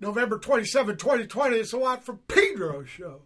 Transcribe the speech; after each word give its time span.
November 0.00 0.38
27, 0.38 0.96
2020. 0.96 1.56
It's 1.56 1.72
a 1.72 1.78
lot 1.78 2.04
for 2.04 2.14
Pedro 2.26 2.84
show. 2.84 3.20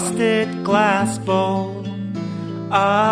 frosted 0.00 0.64
glass 0.64 1.18
bowl. 1.18 1.84
I 2.72 3.09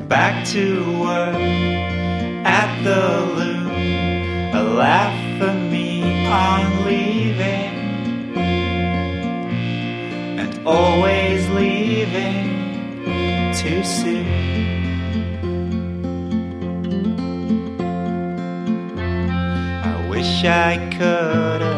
Back 0.08 0.46
to 0.48 1.00
work 1.00 1.34
at 1.34 2.82
the 2.84 3.26
loom. 3.36 4.54
A 4.54 4.62
laugh 4.62 5.40
for 5.40 5.52
me 5.52 6.26
on 6.28 6.84
leaving. 6.84 7.74
And 10.38 10.66
always 10.66 11.48
leaving 11.50 12.44
too 13.54 13.82
soon. 13.82 14.26
I 19.82 20.08
wish 20.08 20.44
I 20.44 20.76
could 20.96 21.73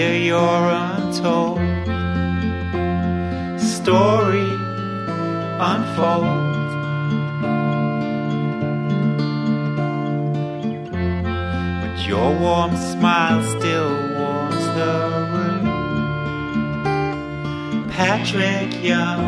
Hear 0.00 0.16
your 0.16 0.60
untold 0.70 1.58
story 3.60 4.50
unfold. 5.60 6.54
But 11.82 11.96
your 12.08 12.30
warm 12.40 12.74
smile 12.78 13.42
still 13.44 13.92
warms 14.16 14.64
the 14.78 14.94
room. 15.34 15.64
Patrick 17.90 18.82
Young, 18.82 19.22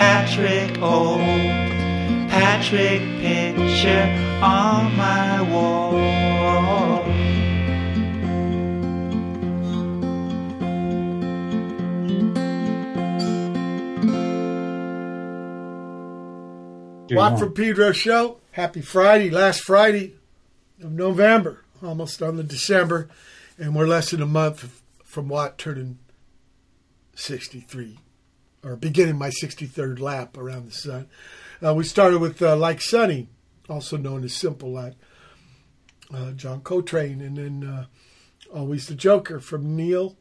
Patrick 0.00 0.80
Old. 0.80 1.20
Patrick 2.30 3.02
picture 3.20 4.08
on 4.40 4.96
my 4.96 5.42
wall. 5.42 6.37
Watt 17.18 17.40
from 17.40 17.52
Pedro 17.52 17.90
show. 17.90 18.38
Happy 18.52 18.80
Friday, 18.80 19.28
last 19.28 19.64
Friday 19.64 20.14
of 20.80 20.92
November, 20.92 21.64
almost 21.82 22.22
on 22.22 22.36
the 22.36 22.44
December, 22.44 23.08
and 23.58 23.74
we're 23.74 23.88
less 23.88 24.12
than 24.12 24.22
a 24.22 24.26
month 24.26 24.80
from 25.02 25.28
Watt 25.28 25.58
turning 25.58 25.98
63, 27.16 27.98
or 28.62 28.76
beginning 28.76 29.18
my 29.18 29.30
63rd 29.30 29.98
lap 29.98 30.36
around 30.36 30.68
the 30.68 30.72
sun. 30.72 31.08
Uh, 31.60 31.74
we 31.74 31.82
started 31.82 32.20
with 32.20 32.40
uh, 32.40 32.54
Like 32.56 32.80
Sonny, 32.80 33.26
also 33.68 33.96
known 33.96 34.22
as 34.22 34.32
Simple 34.32 34.70
Like, 34.70 34.94
uh, 36.14 36.30
John 36.30 36.60
Coltrane, 36.60 37.20
and 37.20 37.36
then 37.36 37.68
uh, 37.68 37.86
Always 38.54 38.86
the 38.86 38.94
Joker 38.94 39.40
from 39.40 39.74
Neil 39.74 40.16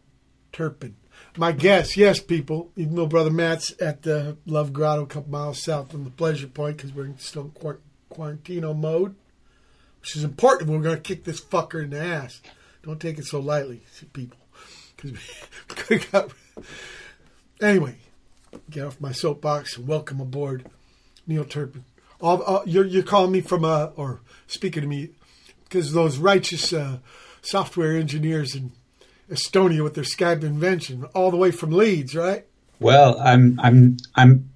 Turpin. 0.51 0.95
My 1.39 1.51
guess, 1.51 1.95
yes, 1.95 2.19
people, 2.19 2.71
even 2.75 2.95
though 2.95 3.05
Brother 3.05 3.29
Matt's 3.29 3.71
at 3.79 4.01
the 4.01 4.37
Love 4.47 4.73
Grotto 4.73 5.03
a 5.03 5.05
couple 5.05 5.29
miles 5.31 5.61
south 5.61 5.91
from 5.91 6.03
the 6.03 6.09
Pleasure 6.09 6.47
Point 6.47 6.77
because 6.77 6.93
we're 6.93 7.13
still 7.19 7.51
in 7.55 7.77
quarantino 8.11 8.75
mode, 8.75 9.13
which 10.01 10.15
is 10.15 10.23
important. 10.23 10.71
We're 10.71 10.79
going 10.79 10.95
to 10.95 11.01
kick 11.01 11.25
this 11.25 11.39
fucker 11.39 11.83
in 11.83 11.91
the 11.91 12.01
ass. 12.01 12.41
Don't 12.81 12.99
take 12.99 13.19
it 13.19 13.25
so 13.25 13.39
lightly, 13.39 13.83
people. 14.13 14.39
Because 14.95 15.11
we 15.91 15.97
got. 15.99 16.31
anyway, 17.61 17.97
get 18.71 18.87
off 18.87 18.99
my 18.99 19.11
soapbox 19.11 19.77
and 19.77 19.87
welcome 19.87 20.19
aboard 20.19 20.65
Neil 21.27 21.45
Turpin. 21.45 21.85
All, 22.19 22.41
all, 22.41 22.63
you're, 22.65 22.85
you're 22.85 23.03
calling 23.03 23.31
me 23.31 23.41
from, 23.41 23.63
or 23.63 24.21
speaking 24.47 24.81
to 24.81 24.87
me, 24.87 25.09
because 25.65 25.93
those 25.93 26.17
righteous 26.17 26.73
uh, 26.73 26.97
software 27.43 27.95
engineers 27.95 28.55
in 28.55 28.71
Estonia 29.29 29.83
with 29.83 29.95
their 29.95 30.03
Skype 30.03 30.43
invention, 30.43 31.05
all 31.13 31.31
the 31.31 31.37
way 31.37 31.51
from 31.51 31.71
Leeds, 31.71 32.15
right? 32.15 32.45
Well, 32.79 33.19
I'm 33.19 33.59
I'm 33.59 33.97
I'm 34.15 34.49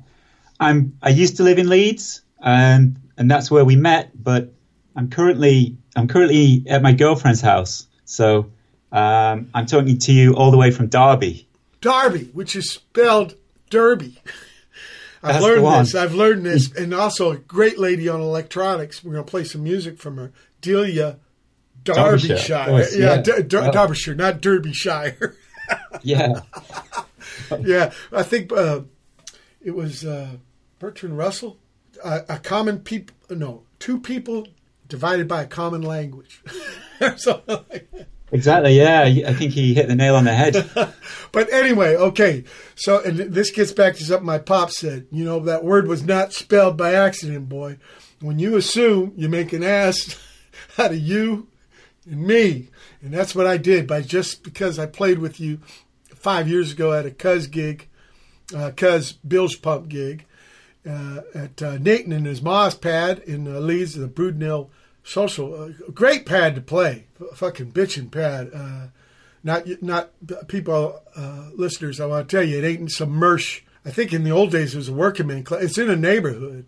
I'm 0.60 0.98
I 1.02 1.10
used 1.10 1.38
to 1.38 1.44
live 1.44 1.58
in 1.58 1.70
Leeds, 1.70 2.22
and 2.40 3.00
and 3.18 3.30
that's 3.30 3.52
where 3.52 3.66
we 3.66 3.76
met. 3.76 4.12
But 4.24 4.54
I'm 4.96 5.10
currently 5.10 5.78
I'm 5.96 6.08
currently 6.08 6.64
at 6.68 6.82
my 6.82 6.94
girlfriend's 6.94 7.42
house, 7.42 7.88
so 8.06 8.52
um, 8.92 9.50
I'm 9.54 9.66
talking 9.66 9.98
to 9.98 10.12
you 10.12 10.36
all 10.36 10.52
the 10.52 10.58
way 10.58 10.72
from 10.72 10.88
Derby. 10.88 11.48
Derby, 11.82 12.26
which 12.34 12.56
is 12.56 12.72
spelled 12.72 13.36
Derby. 13.70 14.22
I've 15.24 15.34
That's 15.34 15.44
learned 15.44 15.86
this. 15.86 15.96
I've 15.96 16.14
learned 16.16 16.46
this, 16.46 16.72
and 16.72 16.94
also 16.94 17.32
a 17.32 17.38
great 17.38 17.78
lady 17.78 18.08
on 18.08 18.22
electronics. 18.22 19.04
We're 19.04 19.14
gonna 19.14 19.24
play 19.24 19.44
some 19.44 19.64
music 19.64 20.00
from 20.00 20.18
her, 20.18 20.32
Delia 20.62 21.18
Derbyshire, 21.84 22.36
Derbyshire. 22.38 22.56
of 22.58 22.94
yeah, 22.96 23.16
yeah. 23.16 23.22
D- 23.22 23.44
D- 23.44 23.58
Wow. 23.58 23.72
Derbyshire, 23.72 24.16
not 24.16 24.42
Derbyshire. 24.42 25.36
Yeah, 26.04 26.42
yeah, 27.62 27.94
I 28.12 28.24
think 28.24 28.52
uh, 28.52 28.82
it 29.62 29.72
was 29.72 30.04
uh, 30.06 30.32
Bertrand 30.80 31.18
Russell. 31.18 31.60
Uh, 32.04 32.22
a 32.28 32.40
common 32.40 32.80
people, 32.80 33.16
no, 33.30 33.64
two 33.80 34.00
people 34.00 34.48
divided 34.90 35.28
by 35.30 35.44
a 35.44 35.48
common 35.48 35.82
language. 35.82 36.42
Like 37.00 37.90
exactly. 38.32 38.78
Yeah, 38.78 39.04
I 39.04 39.34
think 39.34 39.54
he 39.54 39.74
hit 39.74 39.88
the 39.88 39.96
nail 39.96 40.16
on 40.16 40.26
the 40.26 40.34
head. 40.34 40.70
But 41.32 41.52
anyway, 41.54 41.96
okay. 41.96 42.44
So, 42.76 43.02
and 43.02 43.18
this 43.18 43.52
gets 43.52 43.72
back 43.72 43.96
to 43.96 44.04
something 44.04 44.26
my 44.26 44.38
pop 44.40 44.70
said. 44.72 45.08
You 45.12 45.24
know, 45.24 45.40
that 45.42 45.64
word 45.64 45.88
was 45.88 46.04
not 46.04 46.34
spelled 46.34 46.76
by 46.78 46.94
accident, 46.94 47.48
boy. 47.50 47.78
When 48.20 48.38
you 48.40 48.58
assume, 48.58 49.14
you 49.16 49.30
make 49.30 49.54
an 49.54 49.64
ass 49.64 50.20
out 50.78 50.92
of 50.92 51.00
you 51.00 51.48
and 52.06 52.26
me. 52.26 52.70
And 53.02 53.14
that's 53.14 53.36
what 53.36 53.48
I 53.48 53.58
did 53.58 53.88
by 53.88 54.02
just 54.02 54.44
because 54.44 54.80
I 54.80 54.86
played 54.86 55.20
with 55.20 55.40
you 55.40 55.60
five 56.16 56.48
years 56.48 56.72
ago 56.72 56.94
at 56.94 57.06
a 57.06 57.12
Cuz 57.12 57.48
gig, 57.48 57.88
uh, 58.56 58.72
Cuz 58.76 59.14
Bilge 59.14 59.62
Pump 59.62 59.90
gig, 59.90 60.26
uh, 60.88 61.22
at 61.34 61.62
uh, 61.62 61.78
Nathan 61.78 62.12
and 62.12 62.26
his 62.26 62.42
Moss 62.42 62.76
pad 62.76 63.20
in 63.20 63.48
uh, 63.48 63.60
Leeds, 63.60 63.96
the 63.96 64.08
Brudenell 64.08 64.70
Social. 65.04 65.54
Uh, 65.54 65.92
great 65.92 66.26
pad 66.26 66.56
to 66.56 66.62
play. 66.62 67.06
F- 67.20 67.38
fucking 67.38 67.72
bitchin' 67.72 68.12
pad. 68.12 68.52
Uh, 68.54 68.88
not 69.44 69.66
not 69.82 70.12
people 70.48 71.02
uh, 71.16 71.50
listeners. 71.56 72.00
I 72.00 72.06
want 72.06 72.30
to 72.30 72.36
tell 72.36 72.48
you, 72.48 72.60
it 72.60 72.66
ain't 72.66 72.92
some 72.92 73.14
mersh. 73.14 73.62
I 73.84 73.90
think 73.90 74.14
in 74.14 74.24
the 74.24 74.32
old 74.32 74.52
days 74.52 74.76
it 74.76 74.78
was 74.78 74.90
a 74.90 74.94
working 74.94 75.28
man. 75.28 75.44
It's 75.50 75.78
in 75.78 75.90
a 75.90 75.96
neighborhood, 75.96 76.68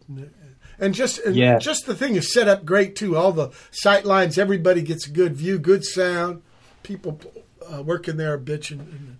and 0.84 0.94
just 0.94 1.20
and 1.26 1.36
Yeah. 1.36 1.58
just 1.60 1.86
the 1.86 1.96
thing 1.96 2.16
is 2.16 2.32
set 2.34 2.48
up 2.48 2.66
great 2.66 2.96
too. 2.96 3.16
All 3.18 3.32
the 3.32 3.50
sight 3.72 4.06
lines, 4.06 4.38
everybody 4.38 4.82
gets 4.82 5.08
a 5.08 5.12
good 5.12 5.36
view, 5.36 5.58
good 5.60 5.84
sound. 5.84 6.42
People 6.84 7.20
uh, 7.72 7.82
working 7.82 8.18
there 8.18 8.34
are 8.34 8.38
bitching, 8.40 8.80
and, 8.80 9.18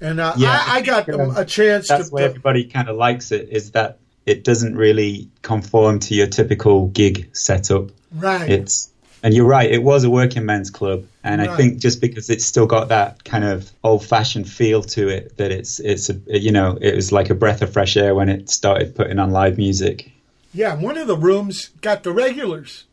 and 0.00 0.20
uh, 0.20 0.34
Yeah. 0.36 0.62
I, 0.66 0.76
I 0.78 0.80
got 0.82 1.08
a 1.08 1.44
chance 1.44 1.88
That's 1.88 2.08
to. 2.08 2.14
why 2.14 2.22
everybody 2.22 2.64
kind 2.64 2.88
of 2.88 2.96
likes 2.96 3.32
it. 3.32 3.48
Is 3.50 3.72
that 3.72 3.98
it 4.24 4.42
doesn't 4.44 4.76
really 4.76 5.28
conform 5.42 5.98
to 6.00 6.14
your 6.14 6.26
typical 6.26 6.88
gig 6.88 7.28
setup. 7.36 7.90
right. 8.14 8.48
It's 8.50 8.90
and 9.22 9.34
you're 9.34 9.46
right. 9.46 9.70
It 9.70 9.82
was 9.82 10.04
a 10.04 10.10
working 10.10 10.44
men's 10.44 10.70
club, 10.70 11.04
and 11.24 11.40
Right. 11.40 11.50
I 11.50 11.56
think 11.56 11.78
just 11.78 12.00
because 12.00 12.30
it's 12.30 12.44
still 12.44 12.66
got 12.66 12.88
that 12.88 13.24
kind 13.24 13.44
of 13.44 13.70
old-fashioned 13.82 14.48
feel 14.48 14.82
to 14.82 15.08
it, 15.08 15.36
that 15.38 15.50
it's 15.50 15.80
it's 15.80 16.08
a 16.10 16.14
you 16.28 16.52
know 16.52 16.78
it 16.80 16.94
was 16.94 17.12
like 17.12 17.28
a 17.30 17.34
breath 17.34 17.60
of 17.62 17.72
fresh 17.72 17.96
air 17.96 18.14
when 18.14 18.28
it 18.28 18.48
started 18.50 18.94
putting 18.94 19.18
on 19.18 19.30
live 19.32 19.56
music. 19.58 20.10
Yeah, 20.56 20.74
one 20.74 20.96
of 20.96 21.06
the 21.06 21.16
rooms 21.16 21.68
got 21.82 22.02
the 22.02 22.12
regulars, 22.12 22.84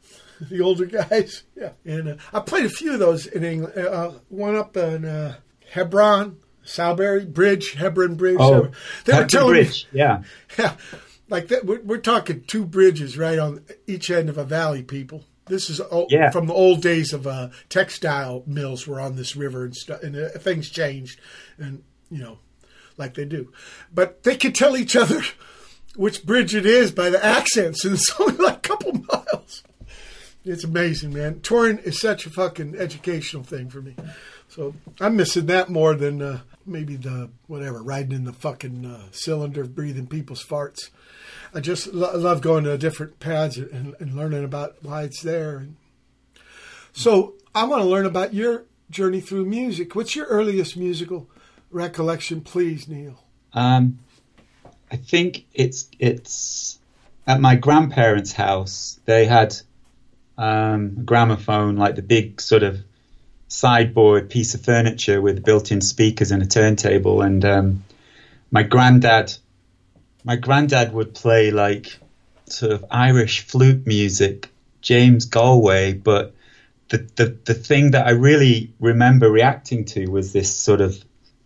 the 0.42 0.60
older 0.62 0.86
guys. 0.86 1.44
Yeah, 1.56 1.72
and 1.86 2.10
uh, 2.10 2.16
I 2.34 2.42
played 2.42 2.66
a 2.66 2.70
few 2.70 2.92
of 2.94 3.00
those 3.00 3.26
in 3.26 3.44
England. 3.46 3.78
Uh, 3.78 4.12
one 4.28 4.56
up 4.58 4.76
in 4.76 5.06
uh, 5.06 5.36
Hebden, 5.74 6.36
Sowerby 6.66 7.26
Bridge, 7.34 7.76
Hebden 7.76 8.18
Bridge. 8.18 8.36
Oh, 8.40 8.70
they 9.06 9.18
were 9.18 9.26
telling 9.26 9.54
Bridge, 9.54 9.88
yeah, 9.94 10.18
me, 10.18 10.26
yeah, 10.60 10.76
like 11.30 11.48
that. 11.48 11.66
We're, 11.66 11.82
we're 11.82 11.98
talking 12.00 12.44
two 12.46 12.66
bridges 12.66 13.18
right 13.18 13.40
on 13.40 13.64
each 13.88 14.10
end 14.12 14.28
of 14.30 14.38
a 14.38 14.44
valley. 14.44 14.84
People, 14.84 15.24
this 15.46 15.70
is 15.70 15.80
old, 15.80 16.12
Yeah. 16.12 16.32
from 16.32 16.48
the 16.48 16.54
old 16.54 16.82
days 16.82 17.14
of 17.14 17.26
uh, 17.26 17.50
textile 17.70 18.44
mills 18.46 18.86
were 18.86 19.00
on 19.00 19.16
this 19.16 19.38
river 19.38 19.64
and 19.64 19.74
stuff, 19.76 20.04
and 20.04 20.16
uh, 20.18 20.30
things 20.38 20.70
changed, 20.70 21.18
and 21.58 21.82
you 22.12 22.20
know. 22.22 22.40
like 22.98 23.14
they 23.14 23.26
do. 23.26 23.54
But 23.94 24.24
they 24.24 24.36
could 24.36 24.54
tell 24.54 24.76
each 24.76 24.96
other 24.98 25.22
which 25.96 26.26
bridge 26.26 26.56
it 26.56 26.66
is 26.66 26.92
by 26.92 27.10
the 27.10 27.24
accents, 27.24 27.86
and 27.86 27.94
it's 27.94 28.14
only 28.20 28.38
like 28.38 28.58
a 28.58 28.60
couple 28.60 28.94
miles. 28.94 29.64
It's 30.46 30.64
amazing, 30.64 31.14
man. 31.14 31.40
Touring 31.42 31.78
is 31.80 32.00
such 32.00 32.26
a 32.26 32.30
fucking 32.30 32.76
educational 32.76 33.44
thing 33.44 33.70
for 33.70 33.82
me. 33.82 33.96
So 34.50 34.76
I'm 35.00 35.16
missing 35.16 35.46
that 35.48 35.70
more 35.70 35.96
than 35.96 36.22
uh, 36.22 36.42
maybe 36.66 36.96
the 36.96 37.30
whatever 37.48 37.82
riding 37.82 38.12
in 38.12 38.26
the 38.26 38.34
fucking 38.34 38.86
uh, 38.86 39.04
cylinder, 39.12 39.64
breathing 39.64 40.08
people's 40.08 40.44
farts. 40.44 40.90
I 41.54 41.60
just 41.60 41.94
lo- 41.94 42.16
love 42.18 42.42
going 42.42 42.66
to 42.66 42.78
different 42.78 43.20
pads 43.20 43.58
and, 43.58 43.96
and 44.00 44.16
learning 44.16 44.44
about 44.44 44.76
why 44.82 45.04
it's 45.04 45.22
there. 45.22 45.68
So 46.92 47.36
I 47.56 47.64
want 47.64 47.82
to 47.82 47.88
learn 47.88 48.06
about 48.06 48.34
your 48.34 48.66
journey 48.90 49.22
through 49.22 49.46
music. 49.46 49.96
What's 49.96 50.16
your 50.16 50.28
earliest 50.28 50.76
musical 50.78 51.30
recollection, 51.72 52.42
please, 52.42 52.88
Neil? 52.88 53.24
Um, 53.54 54.00
I 54.94 54.98
think 54.98 55.48
it's 55.56 55.90
it's 55.98 56.78
at 57.26 57.42
my 57.42 57.56
grandparents' 57.56 58.32
house. 58.32 59.00
They 59.06 59.26
had 59.26 59.56
um, 60.38 60.98
a 61.00 61.02
gramophone, 61.02 61.78
like 61.78 61.96
the 61.96 62.04
big 62.04 62.40
sort 62.40 62.62
of 62.62 62.80
sideboard 63.48 64.30
piece 64.30 64.54
of 64.54 64.62
furniture 64.62 65.20
with 65.20 65.44
built-in 65.44 65.82
speakers 65.82 66.30
and 66.30 66.44
a 66.44 66.46
turntable. 66.46 67.24
And 67.24 67.44
um, 67.44 67.84
my 68.52 68.62
granddad, 68.62 69.36
my 70.24 70.36
granddad 70.36 70.94
would 70.94 71.16
play 71.16 71.50
like 71.50 71.98
sort 72.46 72.72
of 72.72 72.86
Irish 72.92 73.48
flute 73.48 73.88
music, 73.88 74.52
James 74.82 75.26
Galway. 75.26 75.94
But 75.94 76.36
the 76.90 77.00
the 77.16 77.38
the 77.46 77.56
thing 77.56 77.92
that 77.92 78.06
I 78.06 78.12
really 78.12 78.72
remember 78.80 79.32
reacting 79.32 79.86
to 79.86 80.06
was 80.06 80.34
this 80.34 80.56
sort 80.56 80.82
of 80.82 81.04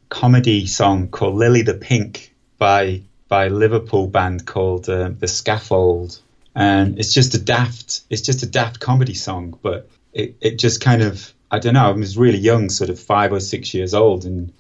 comedy 0.10 0.68
song 0.68 1.08
called 1.08 1.36
Lily 1.36 1.62
the 1.62 1.75
Pink 1.75 2.34
by 2.58 3.04
by 3.28 3.48
Liverpool 3.48 4.08
band 4.08 4.46
called 4.46 4.90
uh, 4.90 5.12
The 5.18 5.28
Scaffold, 5.28 6.20
and 6.56 6.98
it's 6.98 7.14
just 7.14 7.34
a 7.36 7.40
daft 7.40 8.02
it's 8.10 8.22
just 8.22 8.44
a 8.44 8.48
daft 8.48 8.80
comedy 8.80 9.14
song, 9.14 9.58
but 9.62 9.90
it 10.14 10.36
it 10.42 10.60
just 10.60 10.82
kind 10.82 11.02
of 11.02 11.34
I 11.52 11.60
don't 11.60 11.74
know 11.74 11.88
I 11.88 11.92
was 11.92 12.18
really 12.18 12.38
young, 12.38 12.70
sort 12.70 12.90
of 12.90 13.00
five 13.00 13.32
or 13.32 13.40
six 13.40 13.74
years 13.74 13.94
old, 13.94 14.26
and 14.26 14.52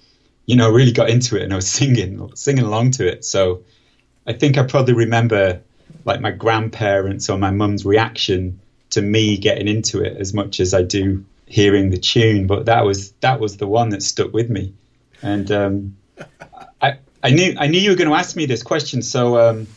you 0.45 0.55
know 0.55 0.69
really 0.69 0.91
got 0.91 1.09
into 1.09 1.37
it, 1.37 1.43
and 1.43 1.53
I 1.53 1.55
was 1.55 1.69
singing 1.79 2.29
singing 2.35 2.65
along 2.65 2.91
to 2.91 3.07
it. 3.07 3.25
So 3.25 3.63
I 4.25 4.33
think 4.33 4.57
I 4.57 4.63
probably 4.63 4.93
remember 4.93 5.61
like 6.05 6.19
my 6.19 6.31
grandparents 6.31 7.29
or 7.29 7.37
my 7.37 7.51
mum's 7.51 7.85
reaction 7.85 8.59
to 8.89 9.01
me 9.01 9.37
getting 9.37 9.67
into 9.67 10.03
it 10.03 10.17
as 10.17 10.33
much 10.33 10.59
as 10.59 10.73
I 10.73 10.81
do 10.81 11.25
hearing 11.45 11.89
the 11.89 11.97
tune. 11.97 12.47
But 12.47 12.65
that 12.65 12.85
was 12.85 13.11
that 13.21 13.39
was 13.39 13.57
the 13.57 13.67
one 13.67 13.89
that 13.89 14.03
stuck 14.03 14.33
with 14.33 14.49
me, 14.49 14.73
and 15.21 15.51
um, 15.51 15.97
I 16.81 16.97
I 17.23 17.31
knew 17.31 17.55
I 17.57 17.67
knew 17.67 17.79
you 17.79 17.89
were 17.91 17.95
going 17.95 18.09
to 18.09 18.15
ask 18.15 18.35
me 18.35 18.45
this 18.45 18.63
question, 18.63 19.01
so 19.01 19.37
um, 19.49 19.67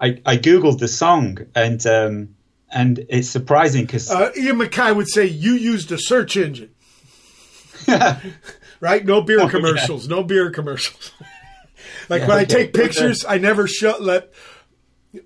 I 0.00 0.20
I 0.26 0.36
googled 0.36 0.78
the 0.78 0.88
song 0.88 1.38
and 1.54 1.84
um, 1.86 2.34
and 2.70 3.04
it's 3.08 3.28
surprising 3.28 3.84
because 3.86 4.10
Uh, 4.10 4.30
Ian 4.36 4.58
MacKaye 4.58 4.94
would 4.96 5.08
say 5.08 5.26
you 5.26 5.52
used 5.54 5.92
a 5.92 5.98
search 5.98 6.36
engine, 6.36 6.70
right? 8.80 9.04
No 9.04 9.22
beer 9.22 9.40
Oh, 9.40 9.44
yeah. 9.44 9.50
commercials. 9.50 10.08
No 10.08 10.22
beer 10.22 10.50
commercials. 10.50 11.12
like 12.08 12.22
Yeah, 12.22 12.28
when 12.28 12.38
I 12.38 12.44
take 12.44 12.72
pictures, 12.72 13.24
I 13.28 13.38
never 13.38 13.66
show, 13.66 13.96
let 14.00 14.32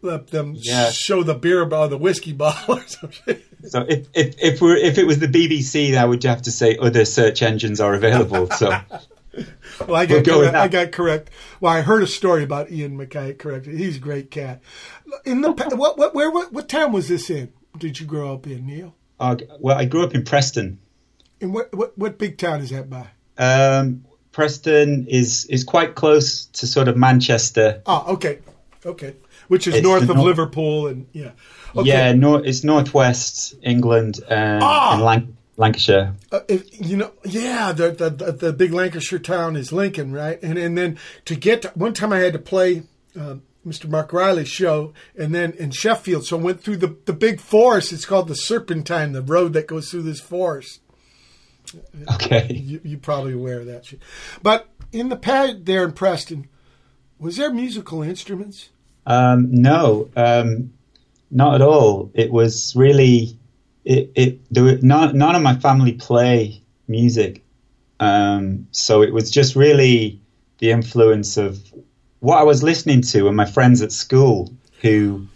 let 0.03 0.29
them 0.29 0.55
Yeah. 0.59 0.91
show 0.91 1.23
the 1.23 1.35
beer 1.35 1.65
bottle, 1.65 1.89
the 1.89 1.99
whiskey 1.99 2.33
bottle, 2.33 2.77
or 2.77 2.87
something. 2.87 3.41
so 3.69 3.83
if 3.89 4.09
if 4.15 4.35
if, 4.43 4.61
we're, 4.61 4.77
if 4.77 4.99
it 4.99 5.07
was 5.07 5.19
the 5.21 5.29
BBC, 5.29 5.97
I 5.97 6.05
would 6.05 6.23
have 6.25 6.43
to 6.43 6.51
say 6.51 6.77
other 6.77 7.05
search 7.05 7.43
engines 7.43 7.81
are 7.81 7.95
available. 7.95 8.51
So 8.51 8.73
Well, 9.87 9.95
I 9.97 10.07
got 10.07 10.25
go 10.25 10.41
correct. 10.41 10.55
I 10.57 10.69
got 10.69 10.93
correct. 10.93 11.31
Well, 11.61 11.73
I 11.73 11.83
heard 11.83 12.03
a 12.03 12.07
story 12.07 12.43
about 12.43 12.71
Ian 12.71 12.97
MacKaye. 12.97 13.37
Correct. 13.39 13.67
He's 13.67 13.97
a 13.97 14.01
great 14.01 14.31
cat. 14.31 14.63
In 15.25 15.43
the 15.43 15.53
what 15.53 15.99
what 15.99 16.15
where 16.15 16.31
what, 16.31 16.53
what 16.53 16.69
town 16.69 16.93
was 16.93 17.09
this 17.09 17.29
in? 17.31 17.53
Did 17.79 18.01
you 18.01 18.07
grow 18.07 18.33
up 18.35 18.47
in 18.47 18.67
Neil? 18.67 18.95
uh, 19.21 19.37
well, 19.61 19.77
I 19.77 19.85
grew 19.85 20.03
up 20.05 20.15
in 20.15 20.25
Preston. 20.25 20.79
And 21.41 21.53
what 21.53 21.75
what 21.75 21.97
what 21.99 22.19
big 22.19 22.39
town 22.39 22.61
is 22.61 22.71
that 22.71 22.89
by? 22.89 23.09
Um, 23.37 24.05
Preston 24.33 25.07
is 25.09 25.45
is 25.47 25.65
quite 25.65 25.95
close 25.95 26.47
to 26.47 26.67
sort 26.67 26.89
of 26.89 26.97
Manchester. 26.97 27.83
Oh, 27.87 28.15
okay, 28.15 28.39
okay. 28.85 29.15
Which 29.49 29.67
is 29.69 29.75
It's 29.77 29.83
north 29.85 30.09
of 30.09 30.17
nor- 30.17 30.25
Liverpool, 30.25 30.87
and 30.89 31.07
yeah. 31.13 31.33
Okay. 31.77 31.89
Yeah, 31.89 32.13
nor- 32.13 32.45
it's 32.45 32.65
northwest 32.65 33.55
England 33.63 34.21
and, 34.29 34.63
Ah! 34.63 34.95
and 34.95 35.03
Lan- 35.03 35.36
Lancashire. 35.57 36.15
Uh, 36.31 36.41
if, 36.49 36.65
you 36.81 36.97
know, 36.97 37.13
yeah, 37.25 37.73
the, 37.73 37.91
the 37.91 38.11
the 38.11 38.33
the 38.33 38.53
big 38.53 38.73
Lancashire 38.73 39.19
town 39.19 39.57
is 39.57 39.73
Lincoln, 39.73 40.13
right? 40.13 40.43
And 40.43 40.59
and 40.59 40.77
then 40.77 40.99
to 41.25 41.35
get 41.35 41.63
to, 41.63 41.69
one 41.71 41.95
time 41.95 42.13
I 42.13 42.19
had 42.19 42.35
to 42.35 42.39
play 42.39 42.83
um, 43.19 43.43
Mr. 43.67 43.89
Marc 43.89 44.13
Riley's 44.13 44.49
show, 44.49 44.93
and 45.19 45.35
then 45.35 45.53
in 45.53 45.71
Sheffield, 45.71 46.27
so 46.27 46.39
I 46.39 46.43
went 46.43 46.63
through 46.63 46.77
the 46.77 46.97
the 47.07 47.13
big 47.13 47.41
forest. 47.41 47.93
It's 47.93 48.05
called 48.05 48.29
the 48.29 48.35
Serpentine, 48.35 49.13
the 49.13 49.23
road 49.23 49.55
that 49.55 49.67
goes 49.67 49.91
through 49.91 50.03
this 50.03 50.21
forest. 50.21 50.81
Okay. 52.13 52.53
You 52.53 52.81
you 52.85 52.99
probably 52.99 53.33
aware 53.33 53.61
of 53.61 53.67
that 53.67 53.87
shit. 53.87 54.01
But 54.43 54.69
in 54.93 55.09
the 55.09 55.17
pad 55.17 55.67
there 55.67 55.85
in 55.85 55.93
Preston, 55.93 56.49
was 57.19 57.37
there 57.37 57.53
musical 57.53 58.03
instruments? 58.03 58.71
Um, 59.07 59.49
no, 59.53 60.11
um, 60.17 60.73
not 61.31 61.55
at 61.55 61.63
all. 61.63 62.11
It 62.15 62.31
was 62.31 62.75
really 62.77 63.39
it. 63.87 64.11
it 64.15 64.53
there 64.53 64.65
were 64.65 64.79
none, 64.83 65.17
none 65.17 65.35
of 65.35 65.43
my 65.43 65.55
family 65.55 65.93
play 65.93 66.61
music, 66.89 67.43
um, 68.01 68.67
so 68.73 69.03
it 69.03 69.13
was 69.13 69.31
just 69.31 69.57
really 69.57 70.21
the 70.59 70.71
influence 70.71 71.37
of 71.37 71.59
what 72.21 72.39
I 72.39 72.43
was 72.43 72.63
listening 72.63 73.03
to 73.03 73.29
and 73.29 73.37
my 73.37 73.47
friends 73.47 73.83
at 73.83 73.93
school 73.93 74.53
who 74.83 75.27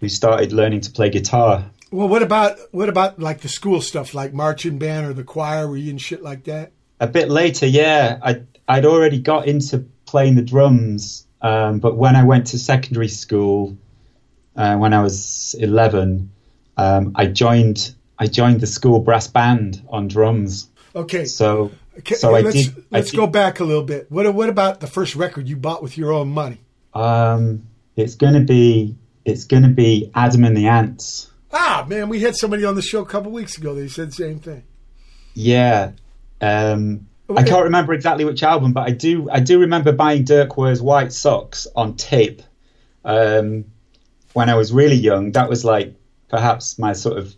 who 0.00 0.08
started 0.08 0.52
learning 0.52 0.80
to 0.82 0.90
play 0.90 1.10
guitar. 1.10 1.70
Well, 1.90 2.08
what 2.08 2.22
about 2.22 2.58
what 2.70 2.88
about 2.88 3.18
like 3.18 3.40
the 3.40 3.48
school 3.48 3.80
stuff, 3.80 4.14
like 4.14 4.32
marching 4.32 4.78
band 4.78 5.06
or 5.06 5.12
the 5.12 5.24
choir? 5.24 5.68
Were 5.68 5.76
you 5.76 5.90
in 5.90 5.98
shit 5.98 6.22
like 6.22 6.44
that? 6.44 6.72
A 7.00 7.06
bit 7.06 7.30
later, 7.30 7.66
yeah, 7.66 8.18
I 8.22 8.42
I'd 8.68 8.84
already 8.84 9.20
got 9.20 9.46
into 9.46 9.86
playing 10.06 10.34
the 10.34 10.42
drums, 10.42 11.26
um, 11.40 11.78
but 11.78 11.96
when 11.96 12.16
I 12.16 12.24
went 12.24 12.48
to 12.48 12.58
secondary 12.58 13.08
school, 13.08 13.76
uh, 14.56 14.76
when 14.76 14.92
I 14.92 15.02
was 15.02 15.54
eleven, 15.58 16.30
um, 16.76 17.12
I 17.14 17.26
joined 17.26 17.94
I 18.18 18.26
joined 18.26 18.60
the 18.60 18.66
school 18.66 19.00
brass 19.00 19.28
band 19.28 19.82
on 19.88 20.08
drums. 20.08 20.68
Okay, 20.94 21.24
So 21.26 21.70
Okay, 21.98 22.14
so 22.14 22.34
I 22.34 22.40
let's 22.42 22.56
did. 22.56 22.84
Let's 22.90 23.10
did- 23.10 23.16
go 23.16 23.26
back 23.26 23.60
a 23.60 23.64
little 23.64 23.82
bit. 23.82 24.10
What 24.10 24.32
what 24.34 24.48
about 24.48 24.80
the 24.80 24.86
first 24.86 25.16
record 25.16 25.48
you 25.48 25.56
bought 25.56 25.82
with 25.82 25.98
your 25.98 26.12
own 26.12 26.28
money? 26.28 26.58
Um, 26.94 27.64
it's 27.96 28.14
gonna 28.14 28.40
be 28.40 28.96
it's 29.24 29.44
gonna 29.44 29.68
be 29.68 30.10
Adam 30.14 30.44
and 30.44 30.56
the 30.56 30.66
Ants. 30.68 31.30
Ah, 31.52 31.84
man, 31.88 32.08
we 32.08 32.20
had 32.20 32.36
somebody 32.36 32.64
on 32.64 32.74
the 32.74 32.82
show 32.82 33.00
a 33.02 33.06
couple 33.06 33.32
weeks 33.32 33.56
ago. 33.58 33.74
They 33.74 33.88
said 33.88 34.08
the 34.10 34.14
same 34.14 34.38
thing. 34.38 34.62
Yeah. 35.34 35.92
Um, 36.40 37.06
I 37.34 37.42
can't 37.42 37.64
remember 37.64 37.92
exactly 37.92 38.24
which 38.24 38.42
album, 38.42 38.72
but 38.72 38.86
I 38.88 38.90
do 38.92 39.28
I 39.30 39.40
do 39.40 39.58
remember 39.60 39.92
buying 39.92 40.24
Dirk 40.24 40.56
Wears 40.56 40.80
White 40.80 41.12
Socks 41.12 41.66
on 41.74 41.96
tape 41.96 42.42
um, 43.04 43.64
when 44.34 44.48
I 44.48 44.54
was 44.54 44.72
really 44.72 44.96
young. 44.96 45.32
That 45.32 45.48
was 45.48 45.64
like 45.64 45.94
perhaps 46.28 46.78
my 46.78 46.92
sort 46.92 47.18
of 47.18 47.34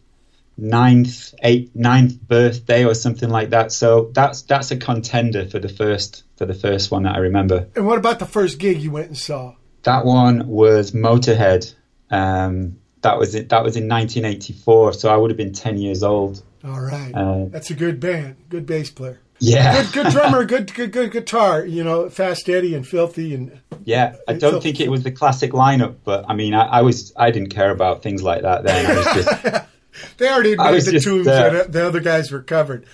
ninth, 0.61 1.35
eighth, 1.43 1.75
ninth 1.75 2.21
birthday 2.21 2.85
or 2.85 2.95
something 2.95 3.29
like 3.31 3.51
that. 3.51 3.73
So 3.73 4.11
that's 4.15 4.43
that's 4.43 4.71
a 4.71 4.77
contender 4.77 5.47
for 5.49 5.59
the 5.59 5.69
first 5.69 6.25
for 6.37 6.47
the 6.47 6.55
first 6.55 6.91
one 6.91 7.03
that 7.05 7.17
I 7.17 7.19
remember. 7.19 7.69
And 7.77 7.87
what 7.87 7.99
about 7.99 8.19
the 8.19 8.27
first 8.27 8.59
gig 8.59 8.81
you 8.81 8.91
went 8.91 9.09
and 9.09 9.19
saw? 9.19 9.55
That 9.83 10.05
one 10.05 10.47
was 10.47 10.93
Motorhead. 10.93 11.75
Um, 12.11 12.79
that 13.03 13.19
was 13.19 13.35
it. 13.35 13.49
That 13.49 13.63
was 13.65 13.77
in 13.77 13.89
1984, 13.89 14.93
so 14.95 15.09
I 15.13 15.17
would 15.17 15.31
have 15.31 15.39
been 15.39 15.53
10 15.53 15.79
years 15.79 16.03
old. 16.03 16.43
All 16.63 16.81
right, 16.81 17.13
Uh, 17.15 17.47
that's 17.49 17.71
a 17.71 17.75
good 17.75 18.01
band, 18.01 18.37
good 18.51 18.67
bass 18.67 18.91
player, 18.91 19.19
Yeah, 19.39 19.83
good 19.83 19.93
good 19.95 20.07
drummer, 20.13 20.45
good 20.45 20.75
good 20.75 20.93
good 20.93 21.11
guitar. 21.11 21.65
You 21.65 21.83
know, 21.83 22.11
Fast 22.11 22.47
Eddie 22.51 22.75
and 22.75 22.87
Filthy 22.87 23.35
and 23.35 23.59
Yeah, 23.85 24.17
I 24.29 24.35
don't 24.35 24.63
think 24.63 24.79
it 24.79 24.91
was 24.91 25.03
the 25.03 25.11
classic 25.11 25.53
lineup, 25.53 25.95
but 26.05 26.27
I 26.29 26.35
mean, 26.35 26.53
I, 26.53 26.67
I 26.67 26.83
was 26.83 27.15
I 27.17 27.31
didn't 27.31 27.49
care 27.49 27.71
about 27.71 28.03
things 28.03 28.23
like 28.23 28.43
that 28.43 28.65
then. 28.65 28.87
I 28.91 28.95
was 28.95 29.25
just 29.25 29.65
They 30.17 30.29
already 30.29 30.57
made 30.57 30.83
the 30.83 31.01
tunes 31.01 31.27
uh, 31.27 31.51
that 31.51 31.73
the 31.73 31.87
other 31.87 32.01
guys 32.01 32.31
were 32.31 32.43
covered. 32.43 32.87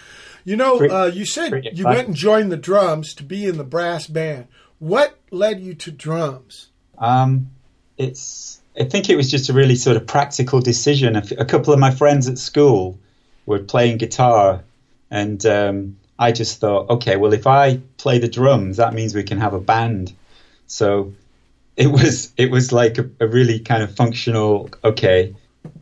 You 0.44 0.56
know, 0.56 0.78
uh, 0.78 1.10
you 1.12 1.24
said 1.26 1.70
you 1.72 1.84
went 1.84 2.06
and 2.06 2.16
joined 2.16 2.52
the 2.52 2.56
drums 2.56 3.14
to 3.14 3.24
be 3.24 3.46
in 3.46 3.56
the 3.56 3.64
brass 3.64 4.06
band. 4.06 4.46
What 4.78 5.18
led 5.30 5.60
you 5.60 5.74
to 5.74 5.90
drums? 5.90 6.68
um, 6.98 7.50
it's 7.98 8.60
I 8.78 8.84
think 8.84 9.08
it 9.08 9.16
was 9.16 9.30
just 9.30 9.48
a 9.48 9.52
really 9.52 9.74
sort 9.74 9.96
of 9.96 10.06
practical 10.06 10.60
decision. 10.60 11.16
A, 11.16 11.20
f- 11.20 11.32
a 11.32 11.44
couple 11.44 11.72
of 11.72 11.78
my 11.78 11.90
friends 11.90 12.28
at 12.28 12.38
school 12.38 12.98
were 13.46 13.58
playing 13.58 13.96
guitar, 13.98 14.62
and 15.10 15.44
um, 15.46 15.96
I 16.18 16.32
just 16.32 16.60
thought, 16.60 16.90
okay, 16.90 17.16
well, 17.16 17.32
if 17.32 17.46
I 17.46 17.78
play 17.96 18.18
the 18.18 18.28
drums, 18.28 18.76
that 18.76 18.92
means 18.94 19.14
we 19.14 19.22
can 19.22 19.38
have 19.38 19.54
a 19.54 19.60
band. 19.60 20.12
So 20.66 21.14
it 21.76 21.86
was 21.86 22.32
it 22.36 22.50
was 22.50 22.70
like 22.72 22.98
a, 22.98 23.08
a 23.18 23.26
really 23.26 23.60
kind 23.60 23.82
of 23.82 23.96
functional. 23.96 24.70
Okay, 24.84 25.34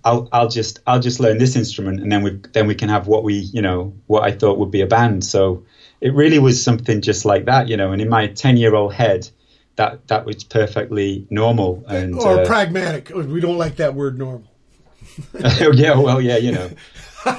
I'll 0.05 0.29
I'll 0.33 0.49
just 0.49 0.81
I'll 0.87 1.01
just 1.01 1.21
learn 1.21 1.39
this 1.39 1.57
instrument, 1.57 2.01
and 2.01 2.13
then 2.13 2.23
we 2.23 2.41
then 2.53 2.67
we 2.67 2.75
can 2.75 2.89
have 2.89 3.07
what 3.07 3.25
we 3.25 3.35
you 3.35 3.63
know 3.63 3.95
what 4.07 4.23
I 4.23 4.33
thought 4.33 4.59
would 4.59 4.71
be 4.71 4.83
a 4.83 4.87
band. 4.87 5.25
So 5.25 5.65
it 6.01 6.15
really 6.15 6.39
was 6.39 6.63
something 6.63 7.01
just 7.01 7.25
like 7.25 7.47
that, 7.47 7.69
you 7.69 7.77
know. 7.77 7.93
And 7.93 8.03
in 8.03 8.09
my 8.09 8.27
ten 8.27 8.57
year 8.57 8.75
old 8.75 8.93
head, 8.93 9.29
that 9.77 10.07
that 10.09 10.27
was 10.27 10.45
perfectly 10.45 11.27
normal 11.31 11.85
and 11.89 12.15
or 12.15 12.41
uh, 12.41 12.47
pragmatic. 12.47 13.11
We 13.11 13.41
don't 13.41 13.59
like 13.59 13.77
that 13.77 13.95
word 13.95 14.19
normal. 14.19 14.51
yeah, 15.35 15.97
well, 15.99 16.21
yeah, 16.21 16.37
you 16.37 16.53
know. 16.53 16.71